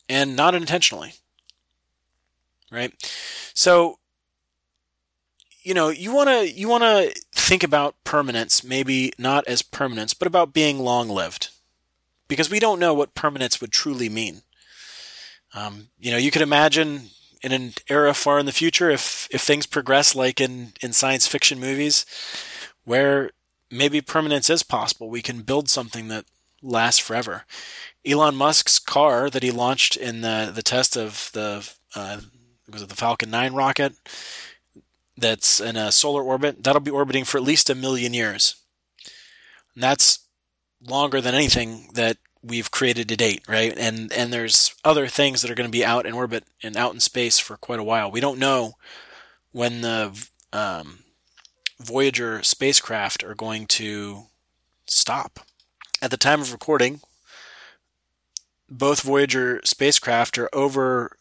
and 0.08 0.34
not 0.34 0.56
intentionally, 0.56 1.16
right? 2.72 2.94
So 3.54 3.99
you 5.70 5.76
know 5.76 5.90
you 5.90 6.12
want 6.12 6.28
to 6.30 6.50
you 6.50 6.68
want 6.68 6.84
to 6.84 7.14
think 7.32 7.64
about 7.64 7.94
permanence 8.04 8.64
maybe 8.64 9.14
not 9.20 9.48
as 9.48 9.62
permanence 9.62 10.16
but 10.16 10.28
about 10.28 10.52
being 10.52 10.80
long 10.80 11.08
lived 11.08 11.50
because 12.28 12.50
we 12.50 12.60
don't 12.60 12.80
know 12.80 12.92
what 12.92 13.14
permanence 13.14 13.62
would 13.62 13.72
truly 13.72 14.10
mean. 14.10 14.42
Um, 15.54 15.90
you 16.00 16.10
know 16.10 16.18
you 16.18 16.32
could 16.32 16.42
imagine 16.42 17.10
in 17.44 17.52
an 17.52 17.74
era 17.88 18.16
far 18.16 18.40
in 18.40 18.48
the 18.48 18.52
future 18.52 18.90
if 18.90 19.28
if 19.30 19.42
things 19.42 19.68
progress 19.68 20.16
like 20.16 20.42
in 20.42 20.74
in 20.82 20.92
science 20.92 21.28
fiction 21.28 21.60
movies 21.60 22.04
where 22.84 23.30
maybe 23.70 24.02
permanence 24.02 24.50
is 24.50 24.64
possible 24.64 25.08
we 25.08 25.22
can 25.22 25.44
build 25.44 25.70
something 25.70 26.08
that 26.08 26.26
lasts 26.64 27.00
forever. 27.00 27.46
Elon 28.04 28.36
Musk's 28.36 28.80
car 28.80 29.30
that 29.30 29.44
he 29.44 29.52
launched 29.52 29.96
in 29.96 30.22
the 30.22 30.52
the 30.52 30.64
test 30.64 30.98
of 30.98 31.30
the 31.34 31.72
uh, 31.94 32.22
was 32.68 32.82
it 32.82 32.90
the 32.90 32.96
Falcon 32.96 33.30
9 33.30 33.54
rocket 33.54 33.94
that's 35.20 35.60
in 35.60 35.76
a 35.76 35.92
solar 35.92 36.24
orbit, 36.24 36.64
that'll 36.64 36.82
be 36.82 36.92
orbiting 36.92 37.24
for 37.24 37.38
at 37.38 37.44
least 37.44 37.70
a 37.70 37.76
million 37.76 38.14
years. 38.14 38.56
And 39.74 39.84
that's 39.84 40.20
longer 40.86 41.22
than 41.22 41.36
anything 41.36 41.90
that 41.94 42.18
we've 42.42 42.72
created 42.72 43.10
to 43.10 43.18
date, 43.18 43.44
right? 43.48 43.78
And 43.78 44.12
and 44.14 44.32
there's 44.32 44.74
other 44.84 45.08
things 45.08 45.42
that 45.42 45.52
are 45.52 45.56
going 45.56 45.68
to 45.68 45.78
be 45.78 45.86
out 45.86 46.06
in 46.06 46.14
orbit 46.14 46.46
and 46.64 46.78
out 46.78 46.94
in 46.94 47.00
space 47.00 47.40
for 47.40 47.58
quite 47.58 47.80
a 47.80 47.84
while. 47.84 48.12
We 48.12 48.22
don't 48.22 48.40
know 48.40 48.74
when 49.52 49.82
the 49.82 50.28
um, 50.54 51.00
Voyager 51.80 52.44
spacecraft 52.44 53.24
are 53.24 53.36
going 53.36 53.68
to 53.68 54.24
stop. 54.88 55.40
At 56.02 56.12
the 56.12 56.18
time 56.18 56.42
of 56.42 56.52
recording, 56.52 57.02
both 58.70 59.02
Voyager 59.02 59.60
spacecraft 59.64 60.38
are 60.38 60.50
over 60.54 61.18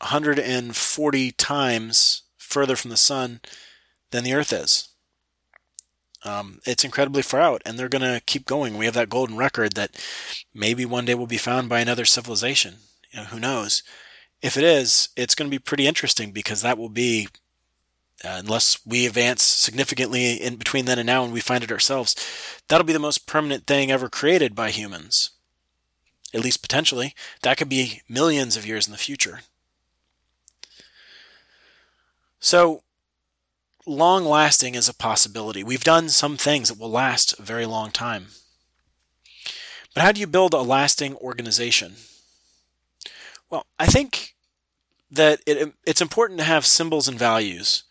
140 0.00 1.32
times 1.32 2.22
further 2.54 2.76
from 2.76 2.90
the 2.90 2.96
sun 2.96 3.40
than 4.12 4.22
the 4.22 4.32
Earth 4.32 4.52
is. 4.52 4.88
Um, 6.22 6.60
it's 6.64 6.84
incredibly 6.84 7.20
far 7.20 7.40
out, 7.40 7.62
and 7.66 7.76
they're 7.76 7.88
going 7.88 8.14
to 8.14 8.22
keep 8.24 8.46
going. 8.46 8.78
We 8.78 8.84
have 8.84 8.94
that 8.94 9.10
golden 9.10 9.36
record 9.36 9.74
that 9.74 9.90
maybe 10.54 10.86
one 10.86 11.04
day 11.04 11.16
will 11.16 11.26
be 11.26 11.36
found 11.36 11.68
by 11.68 11.80
another 11.80 12.04
civilization. 12.04 12.76
You 13.10 13.20
know, 13.20 13.24
who 13.26 13.40
knows? 13.40 13.82
If 14.40 14.56
it 14.56 14.62
is, 14.62 15.08
it's 15.16 15.34
going 15.34 15.50
to 15.50 15.54
be 15.54 15.58
pretty 15.58 15.86
interesting 15.86 16.30
because 16.30 16.62
that 16.62 16.78
will 16.78 16.88
be, 16.88 17.28
uh, 18.24 18.38
unless 18.38 18.78
we 18.86 19.04
advance 19.04 19.42
significantly 19.42 20.34
in 20.34 20.56
between 20.56 20.84
then 20.84 21.00
and 21.00 21.06
now 21.06 21.24
and 21.24 21.32
we 21.32 21.40
find 21.40 21.64
it 21.64 21.72
ourselves, 21.72 22.14
that'll 22.68 22.86
be 22.86 22.92
the 22.92 22.98
most 22.98 23.26
permanent 23.26 23.66
thing 23.66 23.90
ever 23.90 24.08
created 24.08 24.54
by 24.54 24.70
humans. 24.70 25.30
At 26.32 26.40
least 26.40 26.62
potentially. 26.62 27.14
That 27.42 27.56
could 27.58 27.68
be 27.68 28.02
millions 28.08 28.56
of 28.56 28.66
years 28.66 28.86
in 28.86 28.92
the 28.92 28.98
future. 28.98 29.40
So, 32.44 32.82
long 33.86 34.26
lasting 34.26 34.74
is 34.74 34.86
a 34.86 34.92
possibility. 34.92 35.64
We've 35.64 35.82
done 35.82 36.10
some 36.10 36.36
things 36.36 36.68
that 36.68 36.78
will 36.78 36.90
last 36.90 37.38
a 37.38 37.42
very 37.42 37.64
long 37.64 37.90
time. 37.90 38.26
But 39.94 40.02
how 40.02 40.12
do 40.12 40.20
you 40.20 40.26
build 40.26 40.52
a 40.52 40.60
lasting 40.60 41.16
organization? 41.16 41.94
Well, 43.48 43.64
I 43.78 43.86
think 43.86 44.34
that 45.10 45.40
it, 45.46 45.72
it's 45.86 46.02
important 46.02 46.38
to 46.40 46.44
have 46.44 46.66
symbols 46.66 47.08
and 47.08 47.18
values. 47.18 47.84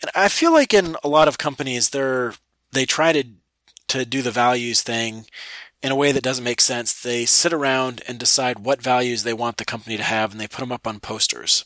And 0.00 0.12
I 0.14 0.28
feel 0.28 0.52
like 0.52 0.72
in 0.72 0.94
a 1.02 1.08
lot 1.08 1.26
of 1.26 1.36
companies, 1.36 1.90
they're, 1.90 2.34
they 2.70 2.86
try 2.86 3.12
to, 3.12 3.24
to 3.88 4.04
do 4.04 4.22
the 4.22 4.30
values 4.30 4.80
thing 4.80 5.26
in 5.82 5.90
a 5.90 5.96
way 5.96 6.12
that 6.12 6.22
doesn't 6.22 6.44
make 6.44 6.60
sense. 6.60 6.94
They 6.94 7.26
sit 7.26 7.52
around 7.52 8.02
and 8.06 8.16
decide 8.16 8.60
what 8.60 8.80
values 8.80 9.24
they 9.24 9.34
want 9.34 9.56
the 9.56 9.64
company 9.64 9.96
to 9.96 10.04
have 10.04 10.30
and 10.30 10.40
they 10.40 10.46
put 10.46 10.60
them 10.60 10.70
up 10.70 10.86
on 10.86 11.00
posters. 11.00 11.64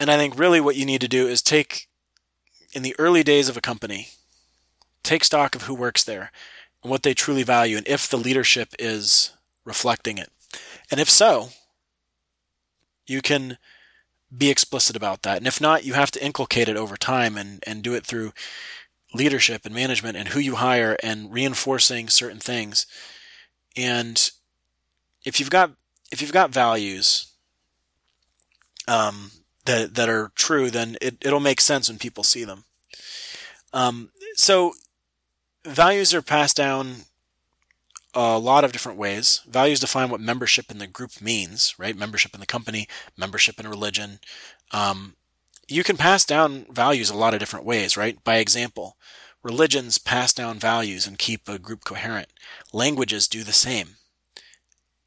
And 0.00 0.10
I 0.10 0.16
think 0.16 0.38
really 0.38 0.60
what 0.60 0.76
you 0.76 0.86
need 0.86 1.00
to 1.00 1.08
do 1.08 1.26
is 1.26 1.42
take, 1.42 1.88
in 2.72 2.82
the 2.82 2.94
early 2.98 3.22
days 3.22 3.48
of 3.48 3.56
a 3.56 3.62
company, 3.62 4.08
take 5.02 5.24
stock 5.24 5.54
of 5.54 5.62
who 5.62 5.74
works 5.74 6.04
there 6.04 6.30
and 6.82 6.90
what 6.90 7.02
they 7.02 7.14
truly 7.14 7.42
value 7.42 7.76
and 7.76 7.88
if 7.88 8.08
the 8.08 8.16
leadership 8.16 8.74
is 8.78 9.32
reflecting 9.64 10.18
it. 10.18 10.30
And 10.90 11.00
if 11.00 11.10
so, 11.10 11.50
you 13.06 13.20
can 13.20 13.58
be 14.36 14.50
explicit 14.50 14.94
about 14.94 15.22
that. 15.22 15.38
And 15.38 15.46
if 15.46 15.60
not, 15.60 15.84
you 15.84 15.94
have 15.94 16.10
to 16.12 16.24
inculcate 16.24 16.68
it 16.68 16.76
over 16.76 16.96
time 16.96 17.36
and, 17.36 17.62
and 17.66 17.82
do 17.82 17.94
it 17.94 18.04
through 18.04 18.32
leadership 19.14 19.64
and 19.64 19.74
management 19.74 20.16
and 20.16 20.28
who 20.28 20.40
you 20.40 20.56
hire 20.56 20.96
and 21.02 21.32
reinforcing 21.32 22.08
certain 22.08 22.38
things. 22.38 22.86
And 23.76 24.30
if 25.24 25.40
you've 25.40 25.50
got 25.50 25.72
if 26.10 26.22
you've 26.22 26.32
got 26.32 26.50
values, 26.50 27.32
um, 28.86 29.30
that 29.68 29.94
that 29.94 30.08
are 30.08 30.32
true, 30.34 30.70
then 30.70 30.96
it, 31.00 31.18
it'll 31.20 31.40
make 31.40 31.60
sense 31.60 31.88
when 31.88 31.98
people 31.98 32.24
see 32.24 32.44
them. 32.44 32.64
Um, 33.72 34.10
so 34.34 34.74
values 35.64 36.12
are 36.14 36.22
passed 36.22 36.56
down 36.56 37.04
a 38.14 38.38
lot 38.38 38.64
of 38.64 38.72
different 38.72 38.98
ways. 38.98 39.42
Values 39.48 39.80
define 39.80 40.10
what 40.10 40.20
membership 40.20 40.70
in 40.70 40.78
the 40.78 40.86
group 40.86 41.20
means, 41.20 41.74
right? 41.78 41.96
Membership 41.96 42.34
in 42.34 42.40
the 42.40 42.46
company, 42.46 42.88
membership 43.16 43.60
in 43.60 43.68
religion. 43.68 44.18
Um, 44.72 45.14
you 45.68 45.84
can 45.84 45.96
pass 45.96 46.24
down 46.24 46.66
values 46.70 47.10
a 47.10 47.16
lot 47.16 47.34
of 47.34 47.40
different 47.40 47.66
ways, 47.66 47.96
right? 47.96 48.22
By 48.24 48.36
example, 48.36 48.96
religions 49.42 49.98
pass 49.98 50.32
down 50.32 50.58
values 50.58 51.06
and 51.06 51.18
keep 51.18 51.48
a 51.48 51.58
group 51.58 51.84
coherent. 51.84 52.28
Languages 52.72 53.28
do 53.28 53.44
the 53.44 53.52
same. 53.52 53.96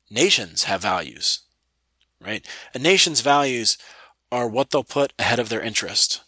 Nations 0.10 0.65
have 0.65 0.82
values, 0.82 1.39
right? 2.24 2.45
A 2.76 2.80
nation's 2.80 3.21
values 3.21 3.78
are 4.31 4.47
what 4.47 4.71
they'll 4.71 4.83
put 4.83 5.13
ahead 5.19 5.39
of 5.39 5.49
their 5.49 5.61
interest. 5.61 6.21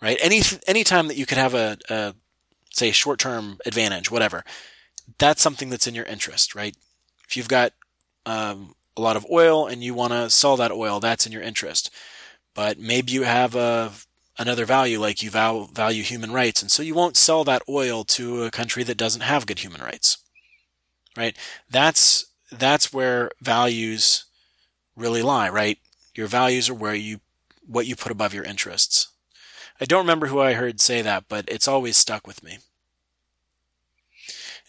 Right? 0.00 0.18
Any 0.20 0.42
any 0.66 0.84
time 0.84 1.08
that 1.08 1.16
you 1.16 1.26
could 1.26 1.38
have 1.38 1.54
a, 1.54 1.78
a 1.88 2.14
say 2.70 2.90
short 2.90 3.18
term 3.18 3.58
advantage, 3.66 4.10
whatever, 4.10 4.44
that's 5.18 5.42
something 5.42 5.70
that's 5.70 5.86
in 5.86 5.94
your 5.94 6.04
interest, 6.04 6.54
right? 6.54 6.76
If 7.28 7.36
you've 7.36 7.48
got 7.48 7.72
um, 8.26 8.74
a 8.96 9.00
lot 9.00 9.16
of 9.16 9.26
oil 9.30 9.66
and 9.66 9.82
you 9.82 9.94
want 9.94 10.12
to 10.12 10.30
sell 10.30 10.56
that 10.56 10.72
oil, 10.72 11.00
that's 11.00 11.26
in 11.26 11.32
your 11.32 11.42
interest. 11.42 11.90
But 12.54 12.78
maybe 12.78 13.12
you 13.12 13.22
have 13.22 13.54
a 13.54 13.92
another 14.38 14.64
value, 14.64 14.98
like 15.00 15.22
you 15.22 15.30
val- 15.30 15.66
value 15.66 16.02
human 16.02 16.32
rights, 16.32 16.62
and 16.62 16.70
so 16.70 16.82
you 16.82 16.94
won't 16.94 17.16
sell 17.16 17.44
that 17.44 17.62
oil 17.68 18.04
to 18.04 18.44
a 18.44 18.50
country 18.50 18.82
that 18.84 18.96
doesn't 18.96 19.22
have 19.22 19.46
good 19.46 19.60
human 19.60 19.80
rights, 19.80 20.18
right? 21.16 21.36
That's 21.70 22.26
that's 22.50 22.92
where 22.92 23.30
values 23.40 24.24
really 24.96 25.22
lie, 25.22 25.48
right? 25.48 25.78
Your 26.14 26.26
values 26.26 26.68
are 26.68 26.74
where 26.74 26.94
you 26.94 27.20
what 27.66 27.86
you 27.86 27.96
put 27.96 28.12
above 28.12 28.34
your 28.34 28.44
interests. 28.44 29.08
I 29.80 29.84
don't 29.84 30.04
remember 30.04 30.26
who 30.26 30.40
I 30.40 30.54
heard 30.54 30.80
say 30.80 31.00
that, 31.02 31.24
but 31.28 31.44
it's 31.48 31.68
always 31.68 31.96
stuck 31.96 32.26
with 32.26 32.42
me. 32.42 32.58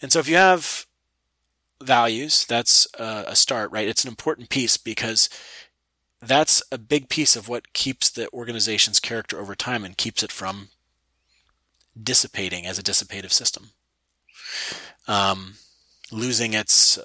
And 0.00 0.12
so 0.12 0.18
if 0.18 0.28
you 0.28 0.36
have 0.36 0.86
values, 1.82 2.44
that's 2.44 2.86
a 2.98 3.36
start, 3.36 3.70
right? 3.70 3.88
It's 3.88 4.04
an 4.04 4.08
important 4.08 4.48
piece 4.48 4.76
because 4.76 5.28
that's 6.20 6.62
a 6.72 6.78
big 6.78 7.08
piece 7.08 7.36
of 7.36 7.48
what 7.48 7.72
keeps 7.72 8.10
the 8.10 8.30
organization's 8.32 9.00
character 9.00 9.38
over 9.38 9.54
time 9.54 9.84
and 9.84 9.96
keeps 9.96 10.22
it 10.22 10.32
from 10.32 10.68
dissipating 12.00 12.66
as 12.66 12.78
a 12.78 12.82
dissipative 12.82 13.32
system, 13.32 13.70
um, 15.06 15.54
losing 16.10 16.54
its, 16.54 16.98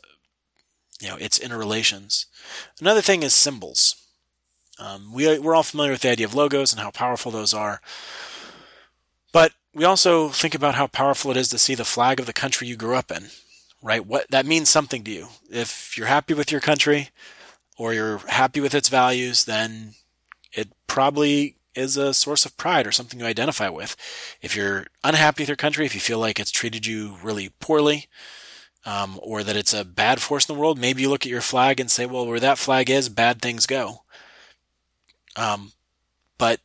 you 1.01 1.07
know, 1.07 1.17
its 1.17 1.37
interrelations. 1.37 2.25
Another 2.79 3.01
thing 3.01 3.23
is 3.23 3.33
symbols. 3.33 3.95
Um, 4.79 5.13
we, 5.13 5.37
we're 5.39 5.55
all 5.55 5.63
familiar 5.63 5.91
with 5.91 6.01
the 6.01 6.09
idea 6.09 6.25
of 6.25 6.33
logos 6.33 6.71
and 6.71 6.81
how 6.81 6.91
powerful 6.91 7.31
those 7.31 7.53
are. 7.53 7.81
But 9.31 9.51
we 9.73 9.83
also 9.83 10.29
think 10.29 10.55
about 10.55 10.75
how 10.75 10.87
powerful 10.87 11.31
it 11.31 11.37
is 11.37 11.49
to 11.49 11.59
see 11.59 11.75
the 11.75 11.85
flag 11.85 12.19
of 12.19 12.25
the 12.25 12.33
country 12.33 12.67
you 12.67 12.75
grew 12.75 12.95
up 12.95 13.11
in, 13.11 13.27
right? 13.81 14.05
What 14.05 14.29
that 14.31 14.45
means 14.45 14.69
something 14.69 15.03
to 15.03 15.11
you. 15.11 15.27
If 15.49 15.97
you're 15.97 16.07
happy 16.07 16.33
with 16.33 16.51
your 16.51 16.61
country 16.61 17.09
or 17.77 17.93
you're 17.93 18.19
happy 18.19 18.61
with 18.61 18.73
its 18.73 18.89
values, 18.89 19.45
then 19.45 19.93
it 20.51 20.69
probably 20.87 21.55
is 21.75 21.97
a 21.97 22.13
source 22.13 22.45
of 22.45 22.57
pride 22.57 22.87
or 22.87 22.91
something 22.91 23.19
you 23.19 23.25
identify 23.25 23.69
with. 23.69 23.95
If 24.41 24.55
you're 24.55 24.87
unhappy 25.03 25.43
with 25.43 25.49
your 25.49 25.55
country, 25.55 25.85
if 25.85 25.93
you 25.93 26.01
feel 26.01 26.19
like 26.19 26.39
it's 26.39 26.51
treated 26.51 26.85
you 26.85 27.17
really 27.21 27.51
poorly, 27.59 28.07
um, 28.85 29.19
or 29.21 29.43
that 29.43 29.55
it's 29.55 29.73
a 29.73 29.85
bad 29.85 30.21
force 30.21 30.47
in 30.47 30.55
the 30.55 30.59
world, 30.59 30.79
maybe 30.79 31.01
you 31.01 31.09
look 31.09 31.25
at 31.25 31.31
your 31.31 31.41
flag 31.41 31.79
and 31.79 31.91
say, 31.91 32.05
well, 32.05 32.25
where 32.25 32.39
that 32.39 32.57
flag 32.57 32.89
is, 32.89 33.09
bad 33.09 33.41
things 33.41 33.65
go. 33.65 34.03
Um, 35.35 35.73
but 36.37 36.59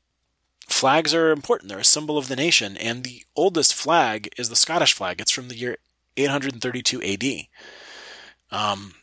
flags 0.67 1.15
are 1.15 1.31
important. 1.31 1.69
They're 1.69 1.79
a 1.79 1.85
symbol 1.85 2.19
of 2.19 2.29
the 2.29 2.37
nation, 2.37 2.77
and 2.77 3.05
the 3.05 3.25
oldest 3.37 3.75
flag 3.75 4.29
is 4.37 4.49
the 4.49 4.57
Scottish 4.57 4.93
flag. 4.93 5.21
It's 5.21 5.31
from 5.31 5.49
the 5.49 5.57
year 5.57 5.79
832 6.17 7.03
AD. 7.03 7.47
Um, 8.51 8.95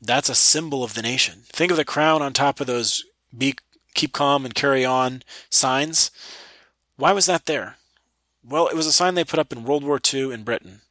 that's 0.00 0.28
a 0.28 0.34
symbol 0.34 0.82
of 0.82 0.94
the 0.94 1.02
nation. 1.02 1.42
Think 1.46 1.70
of 1.70 1.76
the 1.76 1.84
crown 1.84 2.22
on 2.22 2.32
top 2.32 2.60
of 2.60 2.66
those 2.66 3.04
be 3.36 3.54
keep 3.94 4.12
calm 4.12 4.44
and 4.44 4.54
carry 4.54 4.84
on 4.84 5.22
signs. 5.48 6.10
Why 6.96 7.12
was 7.12 7.26
that 7.26 7.46
there? 7.46 7.76
Well, 8.42 8.68
it 8.68 8.76
was 8.76 8.86
a 8.86 8.92
sign 8.92 9.14
they 9.14 9.24
put 9.24 9.38
up 9.38 9.52
in 9.52 9.64
World 9.64 9.84
War 9.84 10.00
II 10.02 10.32
in 10.32 10.42
Britain. 10.42 10.82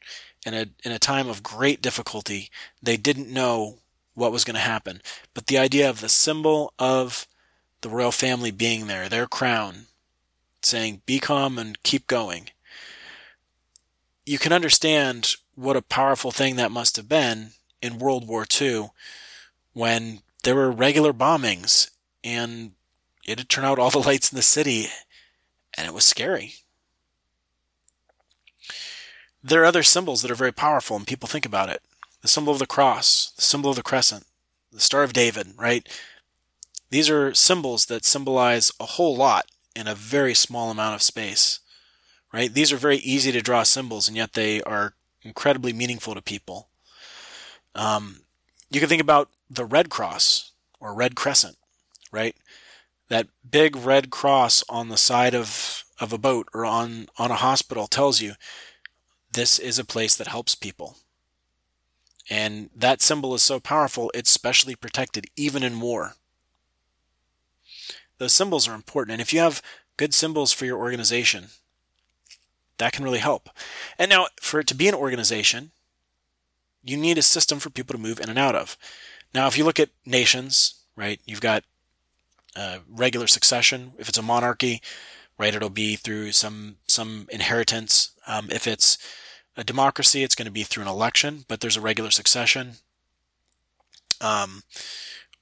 In 0.45 0.53
a, 0.53 0.67
in 0.85 0.93
a 0.93 0.99
time 0.99 1.27
of 1.27 1.43
great 1.43 1.81
difficulty, 1.81 2.49
they 2.81 2.95
didn't 2.95 3.31
know 3.31 3.79
what 4.13 4.31
was 4.31 4.45
going 4.45 4.55
to 4.55 4.61
happen. 4.61 5.01
But 5.33 5.47
the 5.47 5.57
idea 5.57 5.89
of 5.89 5.99
the 5.99 6.07
symbol 6.07 6.73
of 6.79 7.27
the 7.81 7.89
royal 7.89 8.11
family 8.11 8.51
being 8.51 8.87
there, 8.87 9.09
their 9.09 9.27
crown, 9.27 9.87
saying, 10.61 11.01
be 11.05 11.19
calm 11.19 11.57
and 11.57 11.81
keep 11.83 12.07
going. 12.07 12.49
You 14.25 14.37
can 14.37 14.53
understand 14.53 15.35
what 15.55 15.75
a 15.75 15.81
powerful 15.81 16.31
thing 16.31 16.55
that 16.57 16.71
must 16.71 16.95
have 16.97 17.09
been 17.09 17.51
in 17.81 17.99
World 17.99 18.27
War 18.27 18.45
II 18.59 18.91
when 19.73 20.19
there 20.43 20.55
were 20.55 20.71
regular 20.71 21.13
bombings 21.13 21.89
and 22.23 22.71
it 23.25 23.39
had 23.39 23.49
turned 23.49 23.67
out 23.67 23.79
all 23.79 23.89
the 23.89 23.99
lights 23.99 24.31
in 24.31 24.35
the 24.35 24.41
city 24.41 24.87
and 25.75 25.87
it 25.87 25.93
was 25.93 26.05
scary. 26.05 26.55
There 29.43 29.61
are 29.61 29.65
other 29.65 29.83
symbols 29.83 30.21
that 30.21 30.31
are 30.31 30.35
very 30.35 30.51
powerful 30.51 30.97
and 30.97 31.07
people 31.07 31.27
think 31.27 31.45
about 31.45 31.69
it. 31.69 31.81
The 32.21 32.27
symbol 32.27 32.51
of 32.51 32.59
the 32.59 32.67
cross, 32.67 33.31
the 33.37 33.41
symbol 33.41 33.69
of 33.69 33.77
the 33.77 33.83
crescent, 33.83 34.25
the 34.71 34.81
Star 34.81 35.03
of 35.03 35.13
David, 35.13 35.53
right? 35.57 35.87
These 36.89 37.09
are 37.09 37.33
symbols 37.33 37.85
that 37.85 38.05
symbolize 38.05 38.71
a 38.79 38.85
whole 38.85 39.15
lot 39.15 39.45
in 39.75 39.87
a 39.87 39.95
very 39.95 40.33
small 40.33 40.71
amount 40.71 40.95
of 40.95 41.01
space, 41.01 41.59
right? 42.33 42.53
These 42.53 42.71
are 42.71 42.77
very 42.77 42.97
easy 42.97 43.31
to 43.31 43.41
draw 43.41 43.63
symbols, 43.63 44.07
and 44.07 44.17
yet 44.17 44.33
they 44.33 44.61
are 44.63 44.93
incredibly 45.21 45.73
meaningful 45.73 46.15
to 46.15 46.21
people. 46.21 46.69
Um, 47.75 48.21
you 48.71 48.79
can 48.79 48.89
think 48.89 49.01
about 49.01 49.29
the 49.49 49.65
Red 49.65 49.89
Cross 49.89 50.51
or 50.79 50.93
Red 50.93 51.15
Crescent, 51.15 51.57
right? 52.11 52.35
That 53.09 53.27
big 53.49 53.75
red 53.75 54.09
cross 54.09 54.63
on 54.69 54.89
the 54.89 54.97
side 54.97 55.33
of, 55.33 55.83
of 55.99 56.13
a 56.13 56.17
boat 56.17 56.47
or 56.53 56.65
on, 56.65 57.07
on 57.17 57.31
a 57.31 57.35
hospital 57.35 57.87
tells 57.87 58.21
you 58.21 58.33
this 59.31 59.59
is 59.59 59.79
a 59.79 59.85
place 59.85 60.15
that 60.15 60.27
helps 60.27 60.55
people. 60.55 60.97
And 62.29 62.69
that 62.75 63.01
symbol 63.01 63.33
is 63.33 63.41
so 63.41 63.59
powerful, 63.59 64.11
it's 64.13 64.29
specially 64.29 64.75
protected 64.75 65.25
even 65.35 65.63
in 65.63 65.79
war. 65.79 66.13
Those 68.19 68.33
symbols 68.33 68.67
are 68.67 68.75
important. 68.75 69.13
And 69.13 69.21
if 69.21 69.33
you 69.33 69.39
have 69.39 69.61
good 69.97 70.13
symbols 70.13 70.53
for 70.53 70.65
your 70.65 70.77
organization, 70.77 71.47
that 72.77 72.93
can 72.93 73.03
really 73.03 73.19
help. 73.19 73.49
And 73.97 74.09
now, 74.09 74.27
for 74.39 74.59
it 74.59 74.67
to 74.67 74.75
be 74.75 74.87
an 74.87 74.95
organization, 74.95 75.71
you 76.83 76.95
need 76.95 77.17
a 77.17 77.23
system 77.23 77.59
for 77.59 77.69
people 77.69 77.93
to 77.93 78.01
move 78.01 78.19
in 78.19 78.29
and 78.29 78.39
out 78.39 78.55
of. 78.55 78.77
Now, 79.33 79.47
if 79.47 79.57
you 79.57 79.65
look 79.65 79.79
at 79.79 79.89
nations, 80.05 80.75
right, 80.95 81.19
you've 81.25 81.41
got 81.41 81.63
uh, 82.55 82.79
regular 82.89 83.27
succession. 83.27 83.93
If 83.97 84.09
it's 84.09 84.17
a 84.17 84.23
monarchy, 84.23 84.81
right, 85.37 85.53
it'll 85.53 85.69
be 85.69 85.95
through 85.95 86.31
some 86.31 86.77
some 86.87 87.27
inheritance. 87.31 88.11
Um, 88.27 88.49
if 88.51 88.67
it's 88.67 88.97
a 89.55 89.63
democracy, 89.63 90.23
it's 90.23 90.35
going 90.35 90.45
to 90.45 90.51
be 90.51 90.63
through 90.63 90.83
an 90.83 90.89
election, 90.89 91.45
but 91.47 91.59
there's 91.59 91.77
a 91.77 91.81
regular 91.81 92.11
succession. 92.11 92.75
Um, 94.21 94.63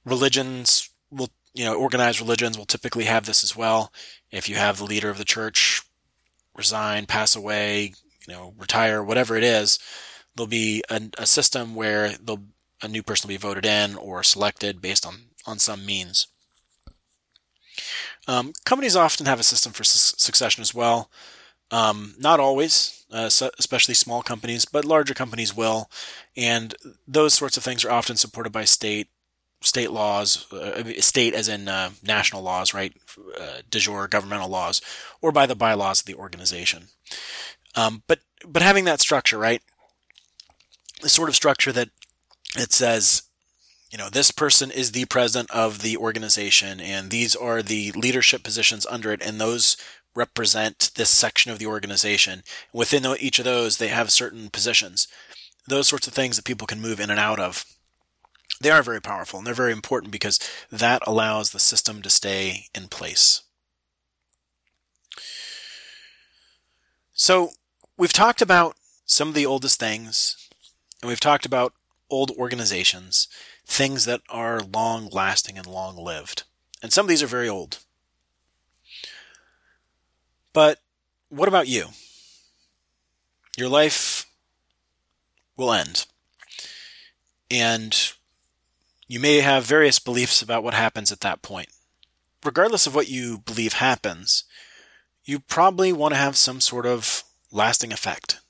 religions 0.04 0.90
will, 1.10 1.30
you 1.58 1.64
know, 1.64 1.74
organized 1.74 2.20
religions 2.20 2.56
will 2.56 2.66
typically 2.66 3.04
have 3.04 3.26
this 3.26 3.42
as 3.42 3.56
well. 3.56 3.92
If 4.30 4.48
you 4.48 4.54
have 4.54 4.78
the 4.78 4.84
leader 4.84 5.10
of 5.10 5.18
the 5.18 5.24
church 5.24 5.82
resign, 6.56 7.06
pass 7.06 7.34
away, 7.34 7.94
you 8.26 8.32
know, 8.32 8.54
retire, 8.56 9.02
whatever 9.02 9.36
it 9.36 9.42
is, 9.42 9.80
there'll 10.36 10.46
be 10.46 10.84
a, 10.88 11.02
a 11.18 11.26
system 11.26 11.74
where 11.74 12.12
a 12.80 12.86
new 12.86 13.02
person 13.02 13.26
will 13.26 13.34
be 13.34 13.38
voted 13.38 13.66
in 13.66 13.96
or 13.96 14.22
selected 14.22 14.80
based 14.80 15.04
on, 15.04 15.14
on 15.46 15.58
some 15.58 15.84
means. 15.84 16.28
Um, 18.28 18.52
companies 18.64 18.94
often 18.94 19.26
have 19.26 19.40
a 19.40 19.44
system 19.44 19.72
for 19.72 19.82
su- 19.82 20.14
succession 20.16 20.62
as 20.62 20.72
well. 20.72 21.10
Um, 21.72 22.14
not 22.20 22.38
always, 22.38 23.04
uh, 23.10 23.28
especially 23.58 23.94
small 23.94 24.22
companies, 24.22 24.64
but 24.64 24.84
larger 24.84 25.12
companies 25.12 25.56
will. 25.56 25.90
And 26.36 26.76
those 27.06 27.34
sorts 27.34 27.56
of 27.56 27.64
things 27.64 27.84
are 27.84 27.90
often 27.90 28.16
supported 28.16 28.52
by 28.52 28.64
state 28.64 29.08
state 29.60 29.90
laws, 29.90 30.50
uh, 30.52 30.82
state 31.00 31.34
as 31.34 31.48
in 31.48 31.68
uh, 31.68 31.90
national 32.02 32.42
laws, 32.42 32.72
right, 32.72 32.92
uh, 33.38 33.58
de 33.68 33.78
jure 33.78 34.08
governmental 34.08 34.48
laws, 34.48 34.80
or 35.20 35.32
by 35.32 35.46
the 35.46 35.56
bylaws 35.56 36.00
of 36.00 36.06
the 36.06 36.14
organization. 36.14 36.88
Um, 37.74 38.02
but 38.06 38.20
but 38.46 38.62
having 38.62 38.84
that 38.84 39.00
structure, 39.00 39.38
right, 39.38 39.62
the 41.02 41.08
sort 41.08 41.28
of 41.28 41.34
structure 41.34 41.72
that 41.72 41.90
it 42.56 42.72
says, 42.72 43.22
you 43.90 43.98
know, 43.98 44.08
this 44.08 44.30
person 44.30 44.70
is 44.70 44.92
the 44.92 45.06
president 45.06 45.50
of 45.50 45.82
the 45.82 45.96
organization, 45.96 46.80
and 46.80 47.10
these 47.10 47.34
are 47.34 47.62
the 47.62 47.92
leadership 47.92 48.42
positions 48.42 48.86
under 48.86 49.12
it, 49.12 49.22
and 49.22 49.40
those 49.40 49.76
represent 50.14 50.90
this 50.94 51.10
section 51.10 51.52
of 51.52 51.58
the 51.58 51.66
organization. 51.66 52.42
Within 52.72 53.06
each 53.20 53.38
of 53.38 53.44
those, 53.44 53.76
they 53.76 53.88
have 53.88 54.10
certain 54.10 54.50
positions. 54.50 55.08
Those 55.66 55.88
sorts 55.88 56.06
of 56.06 56.14
things 56.14 56.36
that 56.36 56.44
people 56.44 56.66
can 56.66 56.80
move 56.80 57.00
in 57.00 57.10
and 57.10 57.20
out 57.20 57.38
of. 57.38 57.64
They 58.60 58.70
are 58.70 58.82
very 58.82 59.00
powerful 59.00 59.38
and 59.38 59.46
they're 59.46 59.54
very 59.54 59.72
important 59.72 60.10
because 60.10 60.40
that 60.70 61.02
allows 61.06 61.50
the 61.50 61.60
system 61.60 62.02
to 62.02 62.10
stay 62.10 62.66
in 62.74 62.88
place. 62.88 63.42
So, 67.12 67.50
we've 67.96 68.12
talked 68.12 68.42
about 68.42 68.76
some 69.04 69.28
of 69.28 69.34
the 69.34 69.46
oldest 69.46 69.80
things 69.80 70.48
and 71.02 71.08
we've 71.08 71.20
talked 71.20 71.46
about 71.46 71.74
old 72.10 72.30
organizations, 72.32 73.28
things 73.66 74.04
that 74.04 74.22
are 74.28 74.60
long 74.60 75.08
lasting 75.08 75.58
and 75.58 75.66
long 75.66 75.96
lived. 75.96 76.44
And 76.82 76.92
some 76.92 77.04
of 77.04 77.08
these 77.08 77.22
are 77.22 77.28
very 77.28 77.48
old. 77.48 77.78
But 80.52 80.78
what 81.28 81.48
about 81.48 81.68
you? 81.68 81.88
Your 83.56 83.68
life 83.68 84.26
will 85.56 85.72
end. 85.72 86.06
And 87.50 88.12
you 89.08 89.18
may 89.18 89.40
have 89.40 89.64
various 89.64 89.98
beliefs 89.98 90.42
about 90.42 90.62
what 90.62 90.74
happens 90.74 91.10
at 91.10 91.20
that 91.20 91.40
point. 91.40 91.70
Regardless 92.44 92.86
of 92.86 92.94
what 92.94 93.08
you 93.08 93.38
believe 93.38 93.72
happens, 93.72 94.44
you 95.24 95.40
probably 95.40 95.92
want 95.92 96.12
to 96.12 96.20
have 96.20 96.36
some 96.36 96.60
sort 96.60 96.86
of 96.86 97.24
lasting 97.50 97.92
effect. 97.92 98.40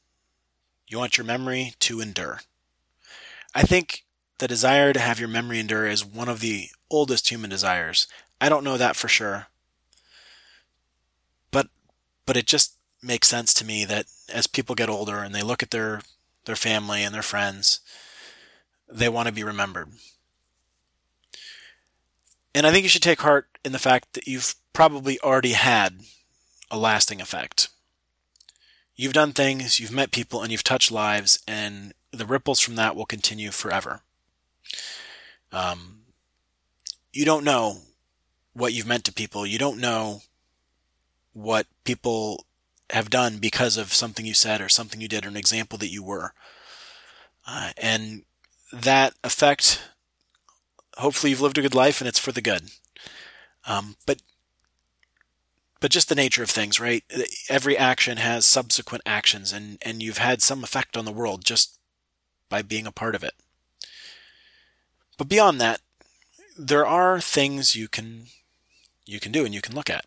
You 0.89 0.99
want 0.99 1.17
your 1.17 1.25
memory 1.25 1.75
to 1.81 2.01
endure. 2.01 2.41
I 3.55 3.63
think 3.63 4.05
the 4.39 4.49
desire 4.49 4.93
to 4.93 5.01
have 5.01 5.21
your 5.21 5.29
memory 5.29 5.61
endure 5.61 5.87
is 5.87 6.05
one 6.05 6.29
of 6.29 6.41
the 6.41 6.69
oldest 6.91 7.31
human 7.31 7.51
desires. 7.51 8.07
I 8.41 8.49
don't 8.49 8.65
know 8.65 8.77
that 8.77 8.97
for 8.97 9.09
sure. 9.09 9.47
But 11.51 11.69
but 12.27 12.37
it 12.37 12.47
just 12.47 12.75
makes 13.03 13.29
sense 13.29 13.55
to 13.55 13.65
me 13.65 13.85
that 13.85 14.07
as 14.33 14.47
people 14.47 14.75
get 14.75 14.89
older 14.89 15.19
and 15.19 15.35
they 15.35 15.43
look 15.43 15.63
at 15.63 15.71
their 15.71 16.03
their 16.45 16.57
family 16.57 17.03
and 17.03 17.15
their 17.15 17.23
friends, 17.23 17.81
they 18.91 19.09
want 19.09 19.29
to 19.29 19.35
be 19.35 19.45
remembered. 19.45 19.93
And 22.55 22.67
I 22.67 22.71
think 22.71 22.83
you 22.83 22.89
should 22.89 23.03
take 23.03 23.21
heart 23.21 23.47
in 23.65 23.73
the 23.73 23.79
fact 23.79 24.15
that 24.15 24.27
you've 24.27 24.55
probably 24.73 25.21
already 25.21 25.53
had 25.53 26.01
a 26.71 26.79
lasting 26.79 27.21
effect. 27.21 27.69
You've 28.97 29.13
done 29.13 29.33
things, 29.33 29.79
you've 29.79 29.93
met 29.93 30.11
people, 30.11 30.43
and 30.43 30.51
you've 30.51 30.65
touched 30.65 30.91
lives, 30.91 31.41
and 31.47 31.93
the 32.11 32.27
ripples 32.27 32.61
from 32.61 32.77
that 32.77 32.97
will 32.97 33.07
continue 33.07 33.51
forever. 33.51 34.01
Um, 35.53 36.01
you 37.13 37.25
don't 37.25 37.45
know 37.45 37.79
what 38.55 38.73
you've 38.73 38.87
meant 38.87 39.05
to 39.05 39.13
people. 39.13 39.47
You 39.47 39.59
don't 39.59 39.79
know 39.79 40.23
what 41.33 41.67
people 41.85 42.45
have 42.91 43.11
done 43.11 43.39
because 43.39 43.77
of 43.77 43.93
something 43.93 44.27
you 44.27 44.35
said 44.35 44.61
or 44.61 44.69
something 44.69 45.01
you 45.01 45.09
did 45.09 45.25
or 45.25 45.29
an 45.29 45.37
example 45.37 45.79
that 45.79 45.93
you 45.93 46.03
were. 46.03 46.33
Uh, 47.47 47.71
and 47.77 48.23
that 48.73 49.15
effect, 49.23 49.81
hopefully 50.99 51.31
you've 51.31 51.41
lived 51.41 51.59
a 51.59 51.63
good 51.63 51.75
life 51.75 52.01
and 52.01 52.09
it's 52.09 52.19
for 52.19 52.33
the 52.33 52.43
good. 52.43 52.71
Um, 53.67 53.97
but 54.07 54.23
but 55.81 55.91
just 55.93 56.09
the 56.09 56.15
nature 56.15 56.43
of 56.43 56.51
things, 56.51 56.81
right? 56.81 57.05
Every 57.49 57.79
action 57.79 58.19
has 58.19 58.45
subsequent 58.45 59.03
actions, 59.07 59.53
and, 59.53 59.79
and 59.83 60.03
you've 60.03 60.19
had 60.19 60.43
some 60.43 60.65
effect 60.65 60.97
on 60.97 61.05
the 61.05 61.13
world 61.13 61.45
just 61.45 61.79
by 62.49 62.63
being 62.63 62.85
a 62.87 62.93
part 62.93 63.15
of 63.15 63.23
it. 63.23 63.35
But 65.17 65.29
beyond 65.29 65.61
that, 65.61 65.81
there 66.59 66.85
are 66.85 67.21
things 67.21 67.77
you 67.77 67.87
can 67.87 68.27
you 69.07 69.21
can 69.21 69.33
do 69.33 69.45
and 69.45 69.55
you 69.55 69.61
can 69.61 69.75
look 69.75 69.89
at. 69.89 70.05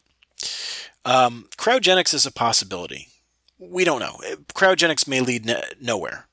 Um, 1.05 1.47
cryogenics 1.57 2.13
is 2.13 2.25
a 2.25 2.31
possibility. 2.31 3.07
We 3.57 3.83
don't 3.83 3.99
know. 3.99 4.19
Cryogenics 4.53 5.07
may 5.07 5.21
lead 5.21 5.45
ne- 5.45 5.63
nowhere. 5.79 6.27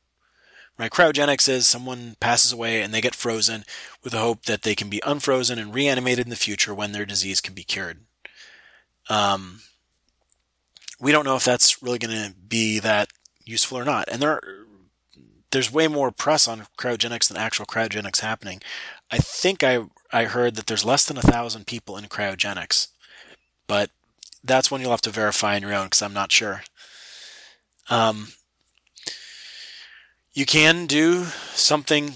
Right? 0.79 0.91
Cryogenics 0.91 1.49
is 1.49 1.67
someone 1.67 2.17
passes 2.21 2.53
away 2.53 2.83
and 2.83 2.95
they 2.95 3.01
get 3.01 3.15
frozen 3.15 3.65
with 4.05 4.13
the 4.13 4.21
hope 4.21 4.45
that 4.45 4.63
they 4.63 4.77
can 4.77 4.89
be 4.89 5.03
unfrozen 5.05 5.59
and 5.59 5.75
reanimated 5.75 6.27
in 6.27 6.31
the 6.31 6.37
future 6.37 6.75
when 6.75 6.93
their 6.93 7.05
disease 7.05 7.41
can 7.41 7.53
be 7.55 7.65
cured. 7.65 8.05
Um, 9.11 9.61
we 11.01 11.11
don't 11.11 11.25
know 11.25 11.37
if 11.37 11.45
that's 11.45 11.83
really 11.83 11.99
going 11.99 12.15
to 12.15 12.35
be 12.35 12.79
that 12.79 13.09
useful 13.45 13.79
or 13.79 13.85
not. 13.85 14.09
And 14.09 14.23
there 14.23 14.33
are, 14.33 14.43
there's 15.51 15.73
way 15.73 15.89
more 15.89 16.11
press 16.11 16.47
on 16.47 16.67
cryogenics 16.79 17.29
than 17.29 17.37
actual 17.37 17.67
cryogenics 17.67 18.21
happening. 18.21 18.61
I 19.11 19.19
think 19.19 19.65
I 19.65 19.85
I 20.13 20.25
heard 20.25 20.55
that 20.55 20.67
there's 20.67 20.85
less 20.85 21.05
than 21.05 21.19
a 21.19 21.23
thousand 21.23 21.67
people 21.67 21.97
in 21.97 22.05
cryogenics, 22.05 22.89
but 23.67 23.91
that's 24.45 24.71
one 24.71 24.81
you'll 24.81 24.91
have 24.91 25.01
to 25.03 25.11
verify 25.11 25.57
on 25.57 25.63
your 25.63 25.75
own 25.75 25.87
because 25.87 26.03
I'm 26.03 26.15
not 26.15 26.33
sure. 26.33 26.63
Um, 27.91 28.29
you 30.39 30.47
can 30.47 30.87
do 30.87 31.25
something 31.53 32.15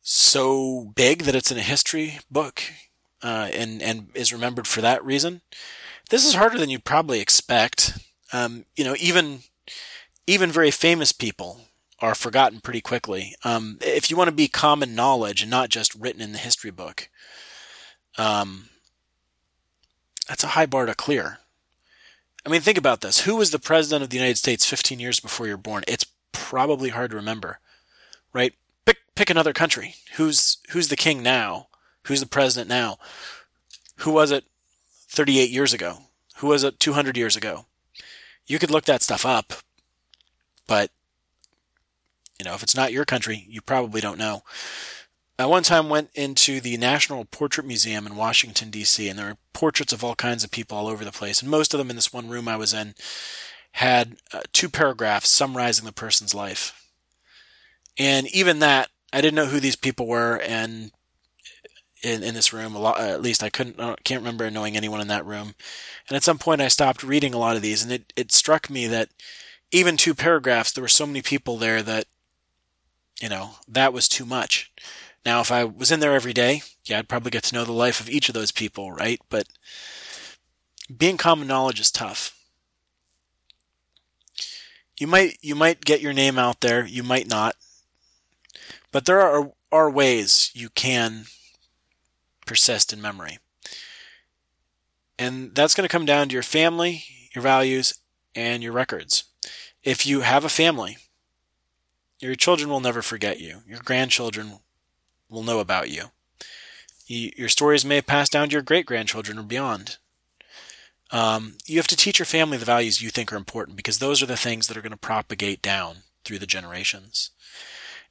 so 0.00 0.92
big 0.94 1.24
that 1.24 1.34
it's 1.34 1.50
in 1.50 1.58
a 1.58 1.62
history 1.62 2.20
book 2.30 2.62
uh, 3.20 3.50
and 3.52 3.82
and 3.82 4.10
is 4.14 4.32
remembered 4.32 4.68
for 4.68 4.80
that 4.80 5.04
reason. 5.04 5.40
This 6.08 6.24
is 6.24 6.34
harder 6.34 6.56
than 6.56 6.70
you'd 6.70 6.84
probably 6.84 7.18
expect. 7.18 7.98
Um, 8.32 8.64
you 8.76 8.84
know, 8.84 8.94
even 9.00 9.40
even 10.28 10.52
very 10.52 10.70
famous 10.70 11.10
people 11.10 11.62
are 11.98 12.14
forgotten 12.14 12.60
pretty 12.60 12.80
quickly. 12.80 13.34
Um, 13.42 13.78
if 13.80 14.08
you 14.08 14.16
want 14.16 14.28
to 14.28 14.36
be 14.36 14.46
common 14.46 14.94
knowledge 14.94 15.42
and 15.42 15.50
not 15.50 15.68
just 15.68 15.96
written 15.96 16.22
in 16.22 16.30
the 16.30 16.38
history 16.38 16.70
book, 16.70 17.10
um, 18.16 18.68
that's 20.28 20.44
a 20.44 20.48
high 20.54 20.66
bar 20.66 20.86
to 20.86 20.94
clear. 20.94 21.38
I 22.46 22.50
mean, 22.50 22.60
think 22.60 22.78
about 22.78 23.00
this. 23.00 23.22
Who 23.22 23.34
was 23.34 23.50
the 23.50 23.58
president 23.58 24.04
of 24.04 24.10
the 24.10 24.16
United 24.16 24.38
States 24.38 24.64
15 24.64 25.00
years 25.00 25.18
before 25.18 25.46
you 25.46 25.54
were 25.54 25.58
born? 25.58 25.82
It's 25.88 26.06
probably 26.32 26.90
hard 26.90 27.10
to 27.10 27.16
remember, 27.16 27.60
right? 28.32 28.54
Pick 28.84 28.98
pick 29.14 29.30
another 29.30 29.52
country. 29.52 29.94
Who's 30.16 30.58
who's 30.70 30.88
the 30.88 30.96
king 30.96 31.22
now? 31.22 31.68
Who's 32.04 32.20
the 32.20 32.26
president 32.26 32.68
now? 32.68 32.98
Who 33.98 34.12
was 34.12 34.30
it 34.30 34.44
38 35.08 35.50
years 35.50 35.72
ago? 35.72 35.98
Who 36.36 36.48
was 36.48 36.62
it 36.62 36.78
200 36.80 37.16
years 37.16 37.36
ago? 37.36 37.66
You 38.46 38.58
could 38.58 38.70
look 38.70 38.84
that 38.84 39.02
stuff 39.02 39.26
up, 39.26 39.52
but 40.66 40.90
you 42.38 42.44
know, 42.44 42.54
if 42.54 42.62
it's 42.62 42.76
not 42.76 42.92
your 42.92 43.04
country, 43.04 43.44
you 43.48 43.60
probably 43.60 44.00
don't 44.00 44.18
know. 44.18 44.42
I 45.40 45.46
one 45.46 45.62
time 45.62 45.88
went 45.88 46.10
into 46.14 46.60
the 46.60 46.76
National 46.76 47.24
Portrait 47.24 47.66
Museum 47.66 48.06
in 48.06 48.16
Washington, 48.16 48.70
D.C., 48.70 49.08
and 49.08 49.16
there 49.16 49.26
were 49.26 49.36
portraits 49.52 49.92
of 49.92 50.02
all 50.02 50.16
kinds 50.16 50.42
of 50.42 50.50
people 50.50 50.76
all 50.76 50.88
over 50.88 51.04
the 51.04 51.12
place. 51.12 51.40
And 51.40 51.50
most 51.50 51.72
of 51.72 51.78
them 51.78 51.90
in 51.90 51.96
this 51.96 52.12
one 52.12 52.28
room 52.28 52.48
I 52.48 52.56
was 52.56 52.74
in 52.74 52.94
had 53.72 54.16
uh, 54.32 54.40
two 54.52 54.68
paragraphs 54.68 55.30
summarizing 55.30 55.84
the 55.84 55.92
person's 55.92 56.34
life. 56.34 56.90
And 57.98 58.26
even 58.28 58.58
that, 58.60 58.88
I 59.12 59.20
didn't 59.20 59.36
know 59.36 59.46
who 59.46 59.60
these 59.60 59.76
people 59.76 60.06
were, 60.06 60.40
and 60.40 60.90
in, 62.02 62.22
in 62.22 62.34
this 62.34 62.52
room, 62.52 62.74
a 62.74 62.78
lot, 62.78 63.00
at 63.00 63.22
least 63.22 63.42
I 63.42 63.50
couldn't, 63.50 63.80
I 63.80 63.96
can't 64.04 64.20
remember 64.20 64.50
knowing 64.50 64.76
anyone 64.76 65.00
in 65.00 65.08
that 65.08 65.26
room. 65.26 65.54
And 66.08 66.16
at 66.16 66.22
some 66.22 66.38
point, 66.38 66.60
I 66.60 66.68
stopped 66.68 67.02
reading 67.02 67.34
a 67.34 67.38
lot 67.38 67.56
of 67.56 67.62
these, 67.62 67.82
and 67.82 67.90
it, 67.92 68.12
it 68.16 68.32
struck 68.32 68.70
me 68.70 68.86
that 68.86 69.08
even 69.72 69.96
two 69.96 70.14
paragraphs, 70.14 70.72
there 70.72 70.82
were 70.82 70.88
so 70.88 71.06
many 71.06 71.22
people 71.22 71.56
there 71.56 71.82
that 71.82 72.06
you 73.20 73.28
know, 73.28 73.50
that 73.66 73.92
was 73.92 74.08
too 74.08 74.24
much. 74.24 74.72
Now, 75.26 75.40
if 75.40 75.50
I 75.50 75.64
was 75.64 75.90
in 75.90 76.00
there 76.00 76.14
every 76.14 76.32
day, 76.32 76.62
yeah, 76.84 76.98
I'd 76.98 77.08
probably 77.08 77.30
get 77.30 77.42
to 77.44 77.54
know 77.54 77.64
the 77.64 77.72
life 77.72 78.00
of 78.00 78.08
each 78.08 78.28
of 78.28 78.34
those 78.34 78.52
people, 78.52 78.92
right? 78.92 79.20
But 79.28 79.48
being 80.96 81.16
common 81.16 81.48
knowledge 81.48 81.80
is 81.80 81.90
tough. 81.90 82.34
You 84.98 85.06
might 85.06 85.38
you 85.40 85.54
might 85.54 85.84
get 85.84 86.00
your 86.00 86.12
name 86.12 86.38
out 86.38 86.60
there, 86.60 86.84
you 86.84 87.02
might 87.02 87.28
not. 87.28 87.54
But 88.90 89.04
there 89.04 89.20
are 89.20 89.52
are 89.70 89.90
ways 89.90 90.50
you 90.54 90.70
can 90.70 91.26
persist 92.46 92.92
in 92.92 93.00
memory. 93.00 93.38
And 95.18 95.54
that's 95.54 95.74
going 95.74 95.86
to 95.86 95.92
come 95.92 96.06
down 96.06 96.28
to 96.28 96.32
your 96.32 96.42
family, 96.42 97.04
your 97.34 97.42
values, 97.42 97.94
and 98.34 98.62
your 98.62 98.72
records. 98.72 99.24
If 99.82 100.06
you 100.06 100.20
have 100.20 100.44
a 100.44 100.48
family, 100.48 100.96
your 102.20 102.34
children 102.34 102.68
will 102.68 102.80
never 102.80 103.02
forget 103.02 103.40
you. 103.40 103.62
Your 103.66 103.80
grandchildren 103.80 104.58
will 105.28 105.42
know 105.42 105.58
about 105.58 105.90
you. 105.90 106.06
Your 107.06 107.48
stories 107.48 107.84
may 107.84 108.02
pass 108.02 108.28
down 108.28 108.48
to 108.48 108.52
your 108.52 108.62
great 108.62 108.86
grandchildren 108.86 109.38
or 109.38 109.42
beyond. 109.42 109.98
Um, 111.10 111.56
you 111.66 111.78
have 111.78 111.86
to 111.88 111.96
teach 111.96 112.18
your 112.18 112.26
family 112.26 112.58
the 112.58 112.64
values 112.64 113.00
you 113.00 113.10
think 113.10 113.32
are 113.32 113.36
important 113.36 113.76
because 113.76 113.98
those 113.98 114.22
are 114.22 114.26
the 114.26 114.36
things 114.36 114.66
that 114.66 114.76
are 114.76 114.82
going 114.82 114.90
to 114.92 114.98
propagate 114.98 115.62
down 115.62 115.98
through 116.24 116.38
the 116.38 116.46
generations. 116.46 117.30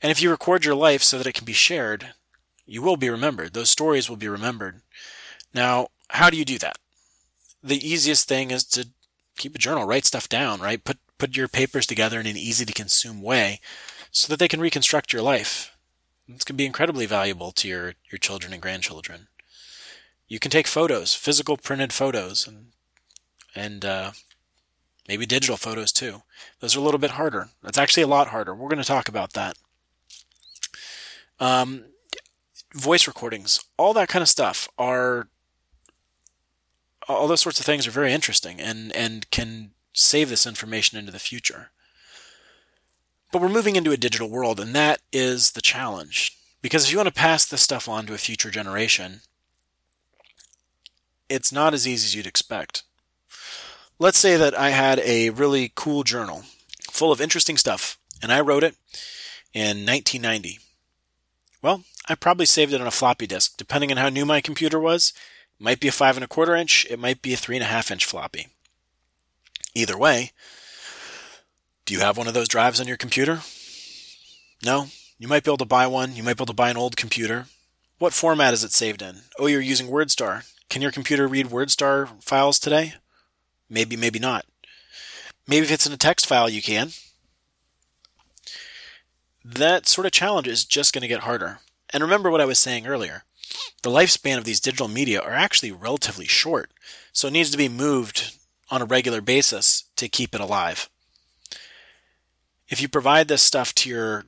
And 0.01 0.11
if 0.11 0.21
you 0.21 0.29
record 0.29 0.65
your 0.65 0.75
life 0.75 1.03
so 1.03 1.17
that 1.17 1.27
it 1.27 1.33
can 1.33 1.45
be 1.45 1.53
shared, 1.53 2.13
you 2.65 2.81
will 2.81 2.97
be 2.97 3.09
remembered. 3.09 3.53
Those 3.53 3.69
stories 3.69 4.09
will 4.09 4.17
be 4.17 4.27
remembered. 4.27 4.81
Now, 5.53 5.87
how 6.09 6.29
do 6.29 6.37
you 6.37 6.45
do 6.45 6.57
that? 6.59 6.77
The 7.63 7.87
easiest 7.87 8.27
thing 8.27 8.51
is 8.51 8.63
to 8.65 8.87
keep 9.37 9.55
a 9.55 9.59
journal, 9.59 9.85
write 9.85 10.05
stuff 10.05 10.27
down, 10.29 10.59
right? 10.59 10.83
Put 10.83 10.97
put 11.17 11.35
your 11.35 11.47
papers 11.47 11.85
together 11.85 12.19
in 12.19 12.27
an 12.27 12.37
easy 12.37 12.65
to 12.65 12.73
consume 12.73 13.21
way 13.21 13.59
so 14.11 14.27
that 14.27 14.39
they 14.39 14.47
can 14.47 14.59
reconstruct 14.59 15.11
your 15.11 15.21
life. 15.21 15.75
It's 16.27 16.43
going 16.43 16.55
to 16.55 16.61
be 16.61 16.65
incredibly 16.65 17.05
valuable 17.05 17.51
to 17.53 17.67
your, 17.67 17.93
your 18.11 18.19
children 18.19 18.53
and 18.53 18.61
grandchildren. 18.61 19.27
You 20.27 20.39
can 20.39 20.51
take 20.51 20.67
photos, 20.67 21.13
physical 21.13 21.57
printed 21.57 21.93
photos, 21.93 22.45
and 22.45 22.67
and 23.57 23.83
uh, 23.83 24.11
maybe 25.07 25.25
digital 25.25 25.57
photos 25.57 25.91
too. 25.91 26.21
Those 26.59 26.75
are 26.75 26.79
a 26.79 26.83
little 26.83 26.99
bit 26.99 27.11
harder. 27.11 27.49
That's 27.63 27.77
actually 27.77 28.03
a 28.03 28.07
lot 28.07 28.27
harder. 28.27 28.53
We're 28.53 28.69
going 28.69 28.81
to 28.81 28.87
talk 28.87 29.07
about 29.09 29.33
that. 29.33 29.57
Um, 31.39 31.85
voice 32.73 33.07
recordings, 33.07 33.63
all 33.77 33.93
that 33.93 34.09
kind 34.09 34.21
of 34.21 34.29
stuff 34.29 34.67
are 34.77 35.27
all 37.07 37.27
those 37.27 37.41
sorts 37.41 37.59
of 37.59 37.65
things 37.65 37.87
are 37.87 37.91
very 37.91 38.11
interesting 38.11 38.59
and 38.59 38.91
and 38.93 39.29
can 39.31 39.71
save 39.93 40.29
this 40.29 40.45
information 40.45 40.97
into 40.97 41.11
the 41.11 41.19
future. 41.19 41.71
But 43.31 43.41
we're 43.41 43.49
moving 43.49 43.75
into 43.75 43.91
a 43.91 43.97
digital 43.97 44.29
world, 44.29 44.59
and 44.59 44.73
that 44.75 45.01
is 45.11 45.51
the 45.51 45.61
challenge. 45.61 46.37
Because 46.61 46.85
if 46.85 46.91
you 46.91 46.97
want 46.97 47.07
to 47.07 47.13
pass 47.13 47.45
this 47.45 47.61
stuff 47.61 47.89
on 47.89 48.05
to 48.05 48.13
a 48.13 48.17
future 48.17 48.49
generation, 48.49 49.21
it's 51.29 51.51
not 51.51 51.73
as 51.73 51.87
easy 51.87 52.05
as 52.05 52.15
you'd 52.15 52.27
expect. 52.27 52.83
Let's 53.99 54.19
say 54.19 54.37
that 54.37 54.57
I 54.57 54.69
had 54.69 54.99
a 54.99 55.31
really 55.31 55.71
cool 55.73 56.03
journal 56.03 56.43
full 56.91 57.11
of 57.11 57.19
interesting 57.19 57.57
stuff, 57.57 57.97
and 58.21 58.31
I 58.31 58.41
wrote 58.41 58.63
it 58.63 58.75
in 59.53 59.85
1990. 59.85 60.59
Well, 61.63 61.83
I 62.07 62.13
probably 62.13 62.45
saved 62.45 62.73
it 62.73 62.81
on 62.81 62.85
a 62.85 62.91
floppy 62.91 63.25
disk, 63.25 63.57
depending 63.57 63.91
on 63.91 63.97
how 63.97 64.09
new 64.09 64.25
my 64.25 64.39
computer 64.39 64.79
was. 64.79 65.13
It 65.59 65.63
might 65.63 65.79
be 65.79 65.87
a 65.87 65.91
five 65.91 66.15
and 66.15 66.23
a 66.23 66.27
quarter 66.27 66.55
inch, 66.55 66.85
it 66.89 66.99
might 66.99 67.23
be 67.23 67.33
a 67.33 67.37
three 67.37 67.55
and 67.55 67.63
a 67.63 67.67
half 67.67 67.89
inch 67.89 68.05
floppy. 68.05 68.47
Either 69.73 69.97
way, 69.97 70.31
do 71.85 71.95
you 71.95 71.99
have 72.01 72.17
one 72.17 72.27
of 72.27 72.35
those 72.35 72.47
drives 72.47 72.79
on 72.79 72.87
your 72.87 72.97
computer? 72.97 73.41
No? 74.63 74.87
You 75.17 75.27
might 75.27 75.43
be 75.43 75.49
able 75.49 75.57
to 75.57 75.65
buy 75.65 75.87
one. 75.87 76.15
You 76.15 76.21
might 76.21 76.37
be 76.37 76.41
able 76.41 76.47
to 76.47 76.53
buy 76.53 76.69
an 76.69 76.77
old 76.77 76.97
computer. 76.97 77.45
What 77.97 78.13
format 78.13 78.53
is 78.53 78.63
it 78.63 78.71
saved 78.71 79.01
in? 79.01 79.21
Oh, 79.39 79.47
you're 79.47 79.61
using 79.61 79.87
WordStar. 79.87 80.43
Can 80.69 80.83
your 80.83 80.91
computer 80.91 81.27
read 81.27 81.47
WordStar 81.47 82.21
files 82.21 82.59
today? 82.59 82.93
Maybe, 83.69 83.95
maybe 83.95 84.19
not. 84.19 84.45
Maybe 85.47 85.65
if 85.65 85.71
it's 85.71 85.85
in 85.85 85.93
a 85.93 85.97
text 85.97 86.25
file, 86.25 86.49
you 86.49 86.61
can. 86.61 86.89
That 89.43 89.87
sort 89.87 90.05
of 90.05 90.11
challenge 90.11 90.47
is 90.47 90.65
just 90.65 90.93
going 90.93 91.01
to 91.01 91.07
get 91.07 91.21
harder. 91.21 91.59
And 91.91 92.03
remember 92.03 92.29
what 92.29 92.41
I 92.41 92.45
was 92.45 92.59
saying 92.59 92.85
earlier. 92.85 93.23
The 93.81 93.89
lifespan 93.89 94.37
of 94.37 94.43
these 94.43 94.59
digital 94.59 94.89
media 94.89 95.21
are 95.21 95.31
actually 95.31 95.71
relatively 95.71 96.25
short, 96.25 96.71
so 97.13 97.27
it 97.27 97.31
needs 97.31 97.49
to 97.51 97.57
be 97.57 97.69
moved 97.69 98.35
on 98.69 98.81
a 98.81 98.85
regular 98.85 99.21
basis 99.21 99.85
to 99.95 100.09
keep 100.09 100.35
it 100.35 100.41
alive 100.41 100.89
if 102.69 102.81
you 102.81 102.87
provide 102.87 103.27
this 103.27 103.41
stuff 103.41 103.73
to 103.75 103.89
your 103.89 104.25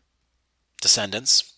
descendants, 0.82 1.54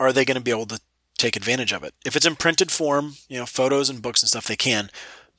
are 0.00 0.12
they 0.12 0.24
going 0.24 0.36
to 0.36 0.42
be 0.42 0.50
able 0.50 0.66
to 0.66 0.80
take 1.16 1.36
advantage 1.36 1.72
of 1.72 1.84
it? 1.84 1.94
If 2.04 2.16
it's 2.16 2.26
in 2.26 2.36
printed 2.36 2.72
form, 2.72 3.14
you 3.28 3.38
know, 3.38 3.46
photos 3.46 3.88
and 3.88 4.02
books 4.02 4.22
and 4.22 4.28
stuff, 4.28 4.46
they 4.46 4.56
can, 4.56 4.90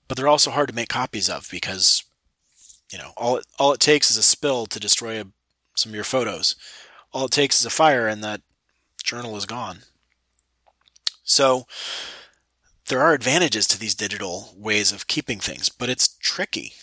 but 0.08 0.18
they're 0.18 0.28
also 0.28 0.52
hard 0.52 0.70
to 0.70 0.76
make 0.76 0.90
copies 0.90 1.30
of 1.30 1.48
because, 1.52 2.04
you 2.92 2.98
know, 2.98 3.14
all 3.18 3.38
it, 3.38 3.46
all 3.60 3.74
it 3.74 3.80
takes 3.80 4.12
is 4.12 4.18
a 4.18 4.24
spill 4.24 4.66
to 4.68 4.80
destroy 4.80 5.22
a, 5.22 5.26
some 5.76 5.92
of 5.92 5.96
your 5.96 6.04
photos. 6.04 6.56
All 7.12 7.26
it 7.26 7.32
takes 7.32 7.60
is 7.60 7.66
a 7.66 7.72
fire 7.72 8.08
and 8.08 8.24
that 8.24 8.42
journal 9.04 9.36
is 9.38 9.46
gone. 9.46 9.80
So, 11.24 11.68
there 12.88 13.02
are 13.02 13.14
advantages 13.14 13.66
to 13.68 13.80
these 13.80 13.96
digital 13.96 14.54
ways 14.58 14.92
of 14.92 15.08
keeping 15.08 15.40
things, 15.40 15.70
but 15.70 15.90
it's 15.90 16.18
tricky 16.18 16.74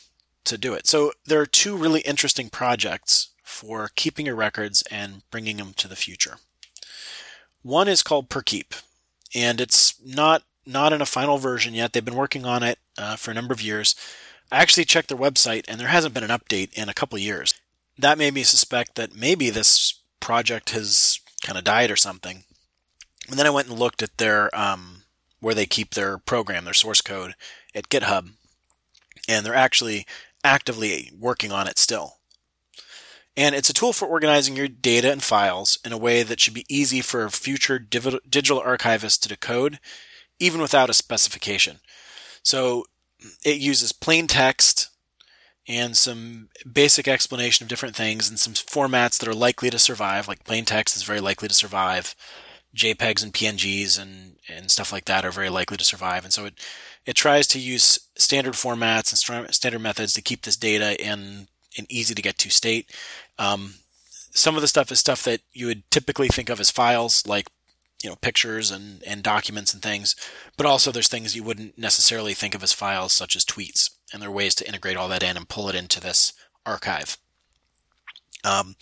to 0.45 0.57
do 0.57 0.75
it. 0.75 0.87
So 0.87 1.13
there 1.27 1.41
are 1.41 1.47
two 1.47 1.77
really 1.77 2.01
interesting 2.01 2.49
projects 2.49 3.31
for 3.45 3.91
keeping 3.95 4.27
your 4.27 4.37
records 4.37 4.83
and 4.91 5.23
bringing 5.31 5.59
them 5.59 5.73
to 5.77 5.89
the 5.89 5.97
future. 5.97 6.39
One 7.63 7.89
is 7.89 8.03
called 8.03 8.31
Perkeep, 8.31 8.83
and 9.35 9.61
it's 9.61 9.95
not 10.05 10.43
not 10.71 10.93
in 10.93 11.01
a 11.01 11.07
final 11.07 11.39
version 11.39 11.75
yet. 11.75 11.93
They've 11.93 12.05
been 12.05 12.15
working 12.15 12.45
on 12.45 12.63
it 12.63 12.79
uh, 12.97 13.17
for 13.17 13.31
a 13.31 13.35
number 13.35 13.53
of 13.53 13.63
years. 13.63 13.95
I 14.51 14.61
actually 14.63 14.85
checked 14.85 15.09
their 15.09 15.19
website, 15.19 15.65
and 15.69 15.81
there 15.81 15.89
hasn't 15.89 16.15
been 16.15 16.25
an 16.25 16.31
update 16.31 16.73
in 16.75 16.89
a 16.89 16.95
couple 16.95 17.19
years. 17.19 17.55
That 17.99 18.19
made 18.19 18.35
me 18.35 18.43
suspect 18.43 18.95
that 18.95 19.15
maybe 19.15 19.51
this 19.51 20.01
project 20.21 20.71
has 20.71 21.21
kind 21.43 21.59
of 21.59 21.65
died 21.65 21.91
or 21.91 21.97
something. 21.97 22.45
And 23.29 23.39
then 23.39 23.47
I 23.47 23.51
went 23.51 23.69
and 23.69 23.79
looked 23.79 24.03
at 24.03 24.19
their 24.19 24.55
um, 24.59 25.03
where 25.41 25.55
they 25.55 25.67
keep 25.67 25.95
their 25.95 26.19
program, 26.19 26.65
their 26.65 26.75
source 26.75 27.01
code 27.01 27.35
at 27.75 27.89
GitHub, 27.89 28.31
and 29.29 29.45
they're 29.45 29.55
actually 29.55 30.07
actively 30.43 31.13
working 31.19 31.53
on 31.53 31.67
it 31.67 31.79
still. 31.79 32.17
And 33.37 33.55
it's 33.55 33.71
a 33.71 33.75
tool 33.75 33.93
for 33.93 34.07
organizing 34.09 34.57
your 34.57 34.69
data 34.69 35.11
and 35.11 35.23
files 35.23 35.79
in 35.85 35.93
a 35.93 35.99
way 35.99 36.23
that 36.23 36.41
should 36.41 36.55
be 36.55 36.67
easy 36.69 37.01
for 37.01 37.29
future 37.31 37.79
digital 37.79 38.61
archivists 38.61 39.21
to 39.21 39.29
decode, 39.29 39.79
even 40.41 40.61
without 40.61 40.91
a 40.91 40.95
specification. 40.95 41.79
So 42.43 42.85
it 43.45 43.59
uses 43.59 43.93
plain 43.93 44.27
text 44.27 44.89
and 45.69 45.97
some 45.97 46.49
basic 46.71 47.07
explanation 47.07 47.65
of 47.65 47.69
different 47.69 47.95
things 47.95 48.29
and 48.29 48.39
some 48.39 48.55
formats 48.55 49.19
that 49.19 49.29
are 49.29 49.35
likely 49.35 49.71
to 49.71 49.79
survive, 49.79 50.27
like 50.27 50.45
plain 50.45 50.65
text 50.65 50.97
is 50.97 51.03
very 51.03 51.21
likely 51.21 51.49
to 51.49 51.55
survive. 51.55 52.17
JPEGs 52.75 53.23
and 53.23 53.33
PNGs 53.33 54.01
and, 54.01 54.37
and 54.49 54.71
stuff 54.71 54.93
like 54.93 55.05
that 55.05 55.25
are 55.25 55.31
very 55.31 55.51
likely 55.51 55.77
to 55.77 55.85
survive. 55.85 56.25
And 56.25 56.33
so 56.33 56.47
it, 56.47 56.55
it 57.05 57.15
tries 57.15 57.47
to 57.49 57.61
use 57.61 57.99
standard 58.17 58.55
formats 58.55 59.13
and 59.13 59.55
standard 59.55 59.81
methods 59.81 60.13
to 60.15 60.23
keep 60.23 60.43
this 60.43 60.57
data 60.57 61.01
in 61.01 61.49
an 61.79 61.87
easy 61.89 62.15
to 62.15 62.23
get 62.23 62.39
to 62.39 62.51
state. 62.51 62.91
Um, 63.39 63.75
some 64.33 64.55
of 64.57 64.63
the 64.63 64.69
stuff 64.69 64.93
is 64.93 65.01
stuff 65.01 65.23
that 65.25 65.41
you 65.53 65.67
would 65.67 65.89
typically 65.91 66.29
think 66.29 66.49
of 66.49 66.61
as 66.61 66.71
files, 66.71 67.27
like 67.27 67.49
you 68.03 68.11
know 68.11 68.17
pictures 68.17 68.71
and, 68.71 69.03
and 69.05 69.23
documents 69.23 69.75
and 69.75 69.83
things, 69.83 70.17
but 70.57 70.67
also 70.67 70.91
there's 70.91 71.09
things 71.09 71.37
you 71.37 71.43
wouldn't 71.43 71.79
necessarily 71.79 72.35
think 72.35 72.55
of 72.55 72.63
as 72.63 72.73
files, 72.73 73.13
such 73.13 73.37
as 73.37 73.45
tweets, 73.45 73.91
and 74.13 74.23
there 74.23 74.29
are 74.29 74.33
ways 74.33 74.55
to 74.57 74.67
integrate 74.67 74.97
all 74.97 75.09
that 75.09 75.23
in 75.23 75.37
and 75.37 75.49
pull 75.49 75.69
it 75.69 75.75
into 75.75 76.01
this 76.01 76.33
archive. 76.65 77.17
Um, 78.43 78.77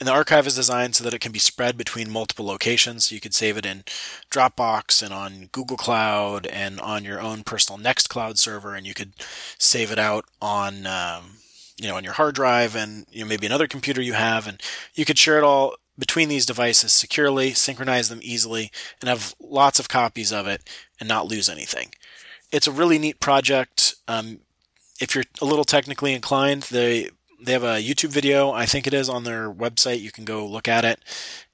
and 0.00 0.08
the 0.08 0.12
archive 0.12 0.46
is 0.46 0.56
designed 0.56 0.96
so 0.96 1.04
that 1.04 1.14
it 1.14 1.20
can 1.20 1.32
be 1.32 1.38
spread 1.38 1.76
between 1.76 2.10
multiple 2.10 2.46
locations. 2.46 3.06
So 3.06 3.14
you 3.14 3.20
could 3.20 3.34
save 3.34 3.56
it 3.56 3.66
in 3.66 3.84
Dropbox 4.30 5.02
and 5.02 5.14
on 5.14 5.48
Google 5.52 5.76
Cloud 5.76 6.46
and 6.46 6.80
on 6.80 7.04
your 7.04 7.20
own 7.20 7.44
personal 7.44 7.80
Nextcloud 7.80 8.38
server, 8.38 8.74
and 8.74 8.86
you 8.86 8.94
could 8.94 9.12
save 9.58 9.92
it 9.92 9.98
out 9.98 10.24
on 10.42 10.86
um, 10.86 11.38
you 11.76 11.88
know 11.88 11.96
on 11.96 12.04
your 12.04 12.14
hard 12.14 12.34
drive 12.34 12.74
and 12.74 13.06
you 13.10 13.20
know 13.20 13.28
maybe 13.28 13.46
another 13.46 13.68
computer 13.68 14.02
you 14.02 14.14
have, 14.14 14.46
and 14.48 14.60
you 14.94 15.04
could 15.04 15.18
share 15.18 15.38
it 15.38 15.44
all 15.44 15.74
between 15.98 16.28
these 16.28 16.46
devices 16.46 16.92
securely, 16.92 17.52
synchronize 17.52 18.08
them 18.08 18.20
easily, 18.22 18.70
and 19.00 19.08
have 19.08 19.34
lots 19.40 19.78
of 19.78 19.88
copies 19.88 20.32
of 20.32 20.46
it 20.46 20.68
and 20.98 21.08
not 21.08 21.26
lose 21.26 21.48
anything. 21.48 21.92
It's 22.50 22.66
a 22.66 22.72
really 22.72 22.98
neat 22.98 23.20
project. 23.20 23.94
Um, 24.08 24.40
if 25.00 25.14
you're 25.14 25.24
a 25.40 25.44
little 25.44 25.64
technically 25.64 26.12
inclined, 26.12 26.64
they 26.64 27.10
they 27.44 27.52
have 27.52 27.64
a 27.64 27.82
YouTube 27.82 28.08
video, 28.08 28.52
I 28.52 28.64
think 28.64 28.86
it 28.86 28.94
is, 28.94 29.08
on 29.08 29.24
their 29.24 29.52
website. 29.52 30.00
You 30.00 30.10
can 30.10 30.24
go 30.24 30.46
look 30.46 30.66
at 30.66 30.84
it 30.84 31.00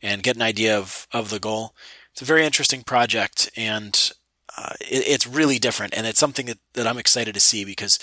and 0.01 0.23
get 0.23 0.37
an 0.37 0.43
idea 0.43 0.79
of, 0.79 1.09
of 1.13 1.31
the 1.31 1.41
goal. 1.41 1.75
It's 2.13 2.23
a 2.23 2.27
very 2.27 2.45
interesting 2.45 2.83
project 2.83 3.51
and 3.57 4.13
uh, 4.57 4.75
it, 4.81 5.05
it's 5.07 5.27
really 5.27 5.59
different 5.59 5.97
and 5.97 6.07
it's 6.07 6.19
something 6.19 6.47
that, 6.47 6.59
that 6.75 6.87
I'm 6.87 6.99
excited 6.99 7.35
to 7.35 7.41
see 7.41 7.65
because 7.65 7.99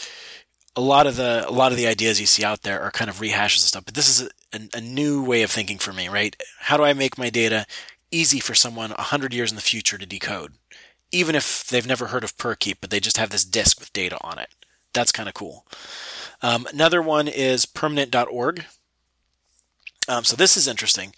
a 0.78 0.82
lot 0.82 1.08
of 1.08 1.16
the 1.16 1.44
a 1.48 1.52
lot 1.52 1.72
of 1.72 1.78
the 1.78 1.88
ideas 1.88 2.22
you 2.22 2.28
see 2.28 2.46
out 2.46 2.62
there 2.62 2.82
are 2.82 2.92
kind 2.92 3.10
of 3.10 3.20
rehashes 3.20 3.64
of 3.64 3.70
stuff, 3.70 3.86
but 3.86 3.96
this 3.96 4.08
is 4.08 4.30
a, 4.54 4.78
a, 4.78 4.80
new 4.80 5.24
way 5.24 5.42
of 5.42 5.50
thinking 5.50 5.80
for 5.80 5.92
me, 5.92 6.08
right? 6.08 6.36
How 6.60 6.78
do 6.78 6.84
I 6.84 6.94
make 6.94 7.18
my 7.18 7.32
data 7.32 7.66
easy 8.12 8.40
for 8.40 8.54
someone 8.54 8.92
hundred 8.92 9.34
years 9.34 9.52
in 9.52 9.56
the 9.56 9.62
future 9.62 9.98
to 9.98 10.06
decode, 10.06 10.54
even 11.12 11.34
if 11.34 11.68
they've 11.68 11.88
never 11.88 12.08
heard 12.08 12.24
of 12.24 12.38
Perkeep, 12.38 12.76
but 12.80 12.92
they 12.92 13.00
just 13.00 13.18
have 13.18 13.32
this 13.32 13.44
disk 13.44 13.80
with 13.80 13.92
data 13.92 14.20
on 14.22 14.38
it? 14.38 14.50
That's 14.94 15.12
kind 15.12 15.28
of 15.28 15.34
cool. 15.34 15.66
Um, 16.44 16.68
another 16.72 17.02
one 17.02 17.28
is 17.28 17.66
permanent.org. 17.66 18.66
Um, 20.08 20.24
so 20.24 20.36
this 20.36 20.56
is 20.56 20.68
interesting. 20.68 21.14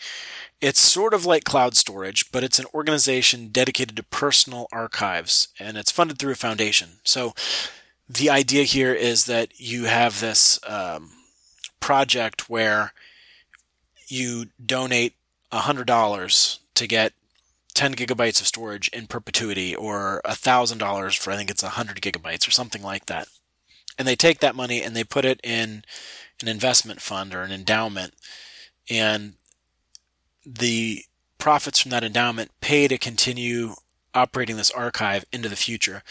It's 0.62 0.80
sort 0.80 1.14
of 1.14 1.26
like 1.26 1.44
cloud 1.44 1.76
storage, 1.76 2.32
but 2.32 2.46
it's 2.46 2.60
an 2.60 2.66
organization 2.74 3.50
dedicated 3.50 3.98
to 3.98 4.04
personal 4.04 4.68
archives, 4.72 5.50
and 5.60 5.78
it's 5.78 5.92
funded 5.92 6.18
through 6.18 6.32
a 6.32 6.36
foundation. 6.36 7.00
So 7.04 7.34
the 8.10 8.30
idea 8.30 8.64
here 8.64 8.94
is 8.94 9.26
that 9.26 9.60
you 9.60 9.86
have 9.86 10.20
this 10.20 10.60
um, 10.68 11.12
project 11.80 12.50
where 12.50 12.92
you 14.08 14.48
donate 14.64 15.14
$100 15.52 16.60
to 16.74 16.88
get 16.88 17.14
10 17.76 17.94
gigabytes 17.94 18.42
of 18.42 18.48
storage 18.48 18.88
in 18.90 19.06
perpetuity 19.06 19.76
or 19.76 20.22
$1,000 20.26 21.18
for 21.18 21.32
I 21.32 21.38
think 21.38 21.52
it's 21.52 21.62
100 21.62 22.02
gigabytes 22.02 22.48
or 22.48 22.52
something 22.52 22.82
like 22.82 23.06
that. 23.06 23.28
And 23.98 24.08
they 24.08 24.16
take 24.16 24.40
that 24.40 24.56
money 24.56 24.82
and 24.82 24.96
they 24.96 25.04
put 25.04 25.26
it 25.26 25.40
in 25.44 25.84
an 26.42 26.48
investment 26.48 27.02
fund 27.02 27.36
or 27.36 27.44
an 27.44 27.52
endowment. 27.52 28.14
And 28.90 29.34
the 30.46 31.04
profits 31.38 31.80
from 31.80 31.92
that 31.92 32.04
endowment 32.04 32.52
pay 32.60 32.88
to 32.88 32.98
continue 32.98 33.76
operating 34.14 34.58
this 34.58 34.72
archive 34.72 35.26
into 35.32 35.50
the 35.50 35.56
future 35.56 36.04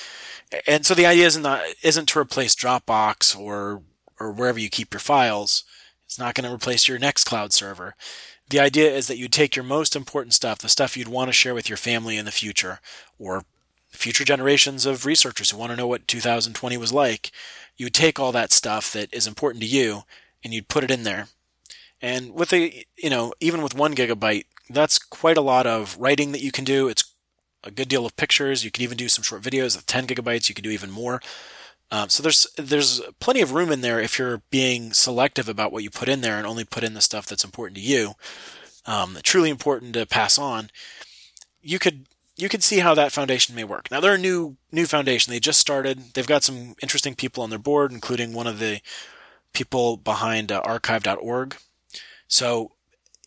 and 0.66 0.86
so 0.86 0.94
the 0.94 1.07
idea 1.07 1.26
isn't 1.26 1.46
isn't 1.82 2.07
to 2.07 2.18
replace 2.18 2.55
dropbox 2.55 3.38
or 3.38 3.82
or 4.20 4.32
wherever 4.32 4.59
you 4.59 4.68
keep 4.68 4.92
your 4.92 5.01
files 5.01 5.64
it's 6.05 6.18
not 6.18 6.34
going 6.34 6.49
to 6.49 6.55
replace 6.55 6.88
your 6.88 6.99
Nextcloud 6.99 7.53
server 7.53 7.94
the 8.51 8.61
idea 8.61 8.90
is 8.90 9.09
that 9.09 9.18
you 9.18 9.28
take 9.28 9.57
your 9.57 9.64
most 9.64 9.96
important 9.96 10.34
stuff 10.34 10.59
the 10.59 10.68
stuff 10.68 10.96
you'd 10.96 11.09
want 11.09 11.28
to 11.28 11.32
share 11.32 11.55
with 11.55 11.68
your 11.68 11.76
family 11.76 12.16
in 12.16 12.24
the 12.24 12.30
future 12.30 12.80
or 13.18 13.44
future 13.90 14.24
generations 14.24 14.86
of 14.86 15.07
researchers 15.07 15.51
who 15.51 15.59
want 15.59 15.70
to 15.70 15.76
know 15.76 15.86
what 15.86 16.07
2020 16.07 16.76
was 16.76 16.92
like 16.92 17.32
you 17.78 17.88
take 17.88 18.18
all 18.18 18.32
that 18.32 18.53
stuff 18.53 18.92
that 18.92 19.14
is 19.14 19.26
important 19.26 19.62
to 19.62 19.68
you 19.68 20.03
and 20.44 20.53
you'd 20.53 20.68
put 20.68 20.84
it 20.84 20.90
in 20.90 21.05
there. 21.05 21.28
And 22.03 22.34
with 22.34 22.53
a, 22.53 22.84
you 22.96 23.09
know, 23.09 23.32
even 23.40 23.62
with 23.62 23.74
one 23.74 23.94
gigabyte, 23.94 24.44
that's 24.68 24.99
quite 24.99 25.38
a 25.38 25.42
lot 25.42 25.66
of 25.66 25.96
writing 25.99 26.32
that 26.32 26.42
you 26.42 26.53
can 26.53 26.64
do. 26.64 26.88
It's 26.88 27.07
a 27.64 27.70
good 27.70 27.88
deal 27.88 28.06
of 28.06 28.16
pictures. 28.16 28.64
You 28.64 28.70
can 28.70 28.82
even 28.82 28.96
do 28.96 29.09
some 29.09 29.22
short 29.22 29.42
videos 29.42 29.76
of 29.76 29.86
10 29.86 30.06
gigabytes. 30.06 30.48
You 30.48 30.54
can 30.54 30.64
do 30.64 30.70
even 30.70 30.90
more. 30.90 31.20
Um, 31.90 32.11
so 32.11 32.22
there's 32.22 32.46
there's 32.56 33.00
plenty 33.18 33.40
of 33.40 33.52
room 33.52 33.72
in 33.72 33.80
there 33.80 33.98
if 33.98 34.18
you're 34.18 34.42
being 34.50 34.92
selective 34.92 35.48
about 35.48 35.72
what 35.72 35.82
you 35.82 35.90
put 35.90 36.09
in 36.09 36.20
there 36.20 36.36
and 36.36 36.46
only 36.46 36.64
put 36.64 36.84
in 36.84 36.94
the 36.94 37.00
stuff 37.00 37.26
that's 37.26 37.44
important 37.44 37.76
to 37.76 37.82
you, 37.82 38.12
um, 38.84 39.16
truly 39.22 39.48
important 39.48 39.94
to 39.94 40.04
pass 40.04 40.38
on. 40.38 40.70
You 41.62 41.78
could 41.78 42.06
you 42.36 42.48
could 42.48 42.62
see 42.62 42.80
how 42.80 42.94
that 42.94 43.12
foundation 43.12 43.54
may 43.54 43.64
work. 43.64 43.90
Now 43.90 44.00
they're 44.00 44.14
a 44.14 44.18
new 44.18 44.59
new 44.70 44.84
foundation. 44.84 45.30
They 45.30 45.40
just 45.40 45.59
started. 45.59 46.12
They've 46.12 46.26
got 46.26 46.44
some 46.44 46.74
interesting 46.82 47.14
people 47.14 47.42
on 47.42 47.48
their 47.50 47.59
board, 47.59 47.90
including 47.90 48.34
one 48.34 48.46
of 48.46 48.59
the 48.59 48.80
people 49.54 49.96
behind 49.96 50.52
uh, 50.52 50.61
archive.org. 50.64 51.56
So 52.28 52.72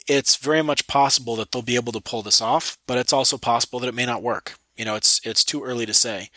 it's 0.07 0.35
very 0.35 0.61
much 0.61 0.87
possible 0.87 1.35
that 1.37 1.51
they'll 1.51 1.61
be 1.61 1.75
able 1.75 1.93
to 1.93 2.01
pull 2.01 2.21
this 2.21 2.41
off, 2.41 2.77
but 2.87 2.97
it's 2.97 3.13
also 3.13 3.37
possible 3.37 3.79
that 3.79 3.87
it 3.87 3.95
may 3.95 4.05
not 4.05 4.23
work. 4.23 4.55
You 4.75 4.85
know, 4.85 4.95
it's 4.95 5.21
it's 5.23 5.43
too 5.43 5.63
early 5.63 5.85
to 5.85 5.93
say. 5.93 6.29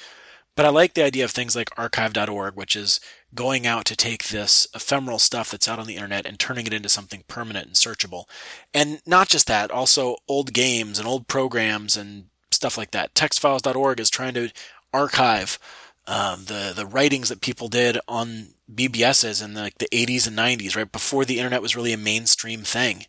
But 0.56 0.66
I 0.66 0.68
like 0.68 0.94
the 0.94 1.02
idea 1.02 1.24
of 1.24 1.32
things 1.32 1.56
like 1.56 1.76
archive.org, 1.76 2.54
which 2.54 2.76
is 2.76 3.00
going 3.34 3.66
out 3.66 3.84
to 3.86 3.96
take 3.96 4.28
this 4.28 4.68
ephemeral 4.72 5.18
stuff 5.18 5.50
that's 5.50 5.68
out 5.68 5.80
on 5.80 5.86
the 5.86 5.96
internet 5.96 6.26
and 6.26 6.38
turning 6.38 6.66
it 6.66 6.72
into 6.72 6.88
something 6.88 7.24
permanent 7.26 7.66
and 7.66 7.74
searchable. 7.74 8.24
And 8.72 9.02
not 9.04 9.28
just 9.28 9.48
that, 9.48 9.72
also 9.72 10.16
old 10.28 10.52
games 10.52 10.98
and 10.98 11.08
old 11.08 11.26
programs 11.26 11.96
and 11.96 12.26
stuff 12.52 12.78
like 12.78 12.92
that. 12.92 13.14
Textfiles.org 13.14 13.98
is 13.98 14.10
trying 14.10 14.34
to 14.34 14.50
archive 14.92 15.58
um, 16.06 16.44
the 16.44 16.72
the 16.74 16.86
writings 16.86 17.30
that 17.30 17.40
people 17.40 17.68
did 17.68 17.98
on 18.06 18.48
BBSs 18.72 19.44
in 19.44 19.54
the, 19.54 19.62
like 19.62 19.78
the 19.78 19.88
80s 19.88 20.26
and 20.26 20.38
90s, 20.38 20.76
right 20.76 20.90
before 20.90 21.24
the 21.24 21.38
internet 21.38 21.62
was 21.62 21.76
really 21.76 21.92
a 21.92 21.98
mainstream 21.98 22.62
thing. 22.62 23.06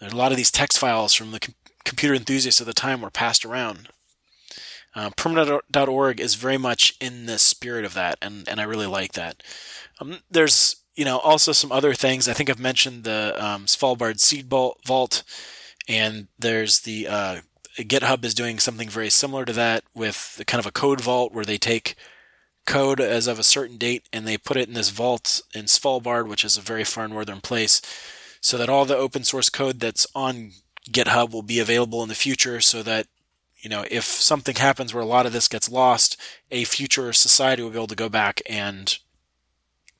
A 0.00 0.14
lot 0.14 0.32
of 0.32 0.38
these 0.38 0.50
text 0.50 0.78
files 0.78 1.14
from 1.14 1.30
the 1.30 1.40
com- 1.40 1.54
computer 1.84 2.14
enthusiasts 2.14 2.60
of 2.60 2.66
the 2.66 2.72
time 2.72 3.00
were 3.00 3.10
passed 3.10 3.44
around. 3.44 3.88
Uh, 4.94 5.10
permanent.org 5.16 6.20
is 6.20 6.34
very 6.34 6.58
much 6.58 6.96
in 7.00 7.26
the 7.26 7.38
spirit 7.38 7.84
of 7.84 7.94
that, 7.94 8.18
and, 8.20 8.48
and 8.48 8.60
I 8.60 8.64
really 8.64 8.86
like 8.86 9.12
that. 9.12 9.42
Um, 10.00 10.18
there's 10.30 10.76
you 10.96 11.04
know 11.04 11.18
also 11.18 11.52
some 11.52 11.70
other 11.70 11.94
things. 11.94 12.28
I 12.28 12.32
think 12.32 12.50
I've 12.50 12.58
mentioned 12.58 13.04
the 13.04 13.36
um, 13.38 13.66
Svalbard 13.66 14.18
Seed 14.18 14.48
Vault, 14.48 15.22
and 15.88 16.28
there's 16.38 16.80
the 16.80 17.06
uh, 17.06 17.40
GitHub 17.78 18.24
is 18.24 18.34
doing 18.34 18.58
something 18.58 18.88
very 18.88 19.10
similar 19.10 19.44
to 19.44 19.52
that 19.52 19.84
with 19.94 20.42
kind 20.46 20.58
of 20.58 20.66
a 20.66 20.72
code 20.72 21.00
vault 21.00 21.32
where 21.32 21.44
they 21.44 21.58
take 21.58 21.94
code 22.66 23.00
as 23.00 23.26
of 23.26 23.38
a 23.38 23.44
certain 23.44 23.76
date 23.76 24.08
and 24.12 24.26
they 24.26 24.36
put 24.36 24.56
it 24.56 24.68
in 24.68 24.74
this 24.74 24.90
vault 24.90 25.40
in 25.54 25.64
Svalbard, 25.64 26.28
which 26.28 26.44
is 26.44 26.56
a 26.56 26.62
very 26.62 26.84
far 26.84 27.08
northern 27.08 27.40
place, 27.40 27.80
so 28.40 28.56
that 28.56 28.68
all 28.68 28.84
the 28.84 28.96
open 28.96 29.24
source 29.24 29.48
code 29.48 29.80
that's 29.80 30.06
on 30.14 30.52
GitHub 30.90 31.32
will 31.32 31.42
be 31.42 31.58
available 31.58 32.02
in 32.02 32.08
the 32.08 32.14
future 32.14 32.60
so 32.60 32.82
that 32.82 33.06
you 33.58 33.68
know 33.68 33.84
if 33.90 34.04
something 34.04 34.56
happens 34.56 34.94
where 34.94 35.02
a 35.02 35.06
lot 35.06 35.26
of 35.26 35.32
this 35.32 35.48
gets 35.48 35.70
lost, 35.70 36.16
a 36.50 36.64
future 36.64 37.12
society 37.12 37.62
will 37.62 37.70
be 37.70 37.76
able 37.76 37.86
to 37.88 37.94
go 37.94 38.08
back 38.08 38.40
and 38.48 38.98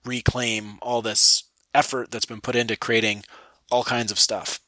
reclaim 0.04 0.78
all 0.80 1.02
this 1.02 1.44
effort 1.74 2.10
that's 2.10 2.26
been 2.26 2.40
put 2.40 2.56
into 2.56 2.76
creating 2.76 3.22
all 3.70 3.84
kinds 3.84 4.10
of 4.10 4.18
stuff. 4.18 4.60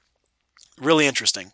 Really 0.78 1.06
interesting. 1.06 1.52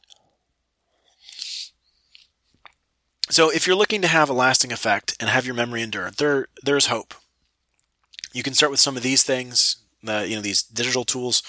So 3.31 3.51
if 3.51 3.67
you're 3.67 3.77
looking 3.77 4.03
to 4.03 4.09
have 4.09 4.31
a 4.31 4.35
lasting 4.35 4.73
effect 4.73 5.15
and 5.21 5.29
have 5.29 5.47
your 5.47 5.55
memory 5.55 5.83
endure, 5.83 6.11
there 6.11 6.49
there's 6.63 6.87
hope. 6.87 7.15
You 8.33 8.43
can 8.43 8.55
start 8.55 8.71
with 8.71 8.81
some 8.81 8.97
of 8.97 9.03
these 9.03 9.23
things, 9.23 9.77
you 10.03 10.37
know, 10.37 10.41
these 10.41 10.63
digital 10.63 11.05
tools. 11.05 11.43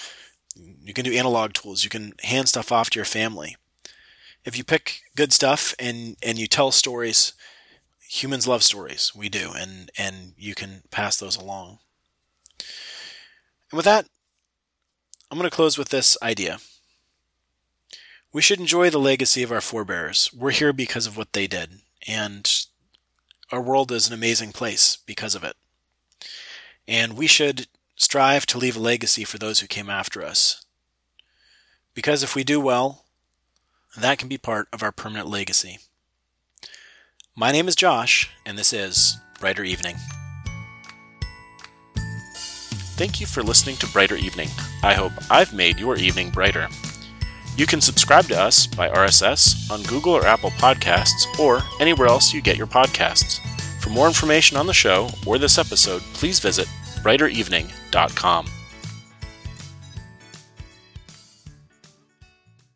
You 0.82 0.92
can 0.92 1.04
do 1.04 1.12
analog 1.12 1.52
tools. 1.52 1.84
You 1.84 1.90
can 1.90 2.14
hand 2.22 2.48
stuff 2.48 2.72
off 2.72 2.90
to 2.90 2.98
your 2.98 3.04
family. 3.04 3.56
If 4.44 4.56
you 4.56 4.64
pick 4.64 5.02
good 5.16 5.32
stuff 5.32 5.74
and 5.78 6.16
and 6.22 6.38
you 6.38 6.46
tell 6.46 6.70
stories, 6.70 7.34
humans 8.08 8.48
love 8.48 8.62
stories. 8.62 9.12
We 9.14 9.28
do, 9.28 9.52
and 9.54 9.90
and 9.96 10.32
you 10.36 10.54
can 10.54 10.82
pass 10.90 11.16
those 11.16 11.36
along. 11.36 11.78
And 13.70 13.76
with 13.76 13.84
that, 13.84 14.06
I'm 15.30 15.38
going 15.38 15.48
to 15.48 15.54
close 15.54 15.78
with 15.78 15.90
this 15.90 16.16
idea. 16.22 16.58
We 18.32 18.42
should 18.42 18.60
enjoy 18.60 18.90
the 18.90 18.98
legacy 18.98 19.42
of 19.42 19.52
our 19.52 19.60
forebears. 19.60 20.32
We're 20.32 20.50
here 20.50 20.72
because 20.72 21.06
of 21.06 21.16
what 21.16 21.32
they 21.32 21.46
did, 21.46 21.80
and 22.06 22.50
our 23.52 23.60
world 23.60 23.92
is 23.92 24.06
an 24.06 24.14
amazing 24.14 24.52
place 24.52 24.98
because 25.06 25.34
of 25.34 25.44
it. 25.44 25.56
And 26.86 27.16
we 27.16 27.26
should 27.26 27.66
strive 28.00 28.46
to 28.46 28.56
leave 28.56 28.76
a 28.76 28.80
legacy 28.80 29.24
for 29.24 29.36
those 29.36 29.60
who 29.60 29.66
came 29.66 29.90
after 29.90 30.24
us. 30.24 30.64
Because 31.92 32.22
if 32.22 32.34
we 32.34 32.42
do 32.42 32.58
well, 32.58 33.04
that 33.94 34.18
can 34.18 34.26
be 34.26 34.38
part 34.38 34.68
of 34.72 34.82
our 34.82 34.90
permanent 34.90 35.28
legacy. 35.28 35.78
My 37.36 37.52
name 37.52 37.68
is 37.68 37.76
Josh, 37.76 38.30
and 38.46 38.56
this 38.56 38.72
is 38.72 39.18
Brighter 39.38 39.64
Evening. 39.64 39.96
Thank 42.96 43.20
you 43.20 43.26
for 43.26 43.42
listening 43.42 43.76
to 43.76 43.86
Brighter 43.88 44.16
Evening. 44.16 44.48
I 44.82 44.94
hope 44.94 45.12
I've 45.30 45.52
made 45.52 45.78
your 45.78 45.96
evening 45.96 46.30
brighter. 46.30 46.68
You 47.56 47.66
can 47.66 47.82
subscribe 47.82 48.24
to 48.26 48.40
us 48.40 48.66
by 48.66 48.88
RSS 48.88 49.70
on 49.70 49.82
Google 49.82 50.14
or 50.14 50.24
Apple 50.24 50.50
Podcasts 50.52 51.38
or 51.38 51.60
anywhere 51.80 52.08
else 52.08 52.32
you 52.32 52.40
get 52.40 52.56
your 52.56 52.66
podcasts. 52.66 53.40
For 53.82 53.90
more 53.90 54.06
information 54.06 54.56
on 54.56 54.66
the 54.66 54.72
show 54.72 55.10
or 55.26 55.36
this 55.36 55.58
episode, 55.58 56.00
please 56.14 56.40
visit 56.40 56.66
brighter.evening.com. 57.02 58.59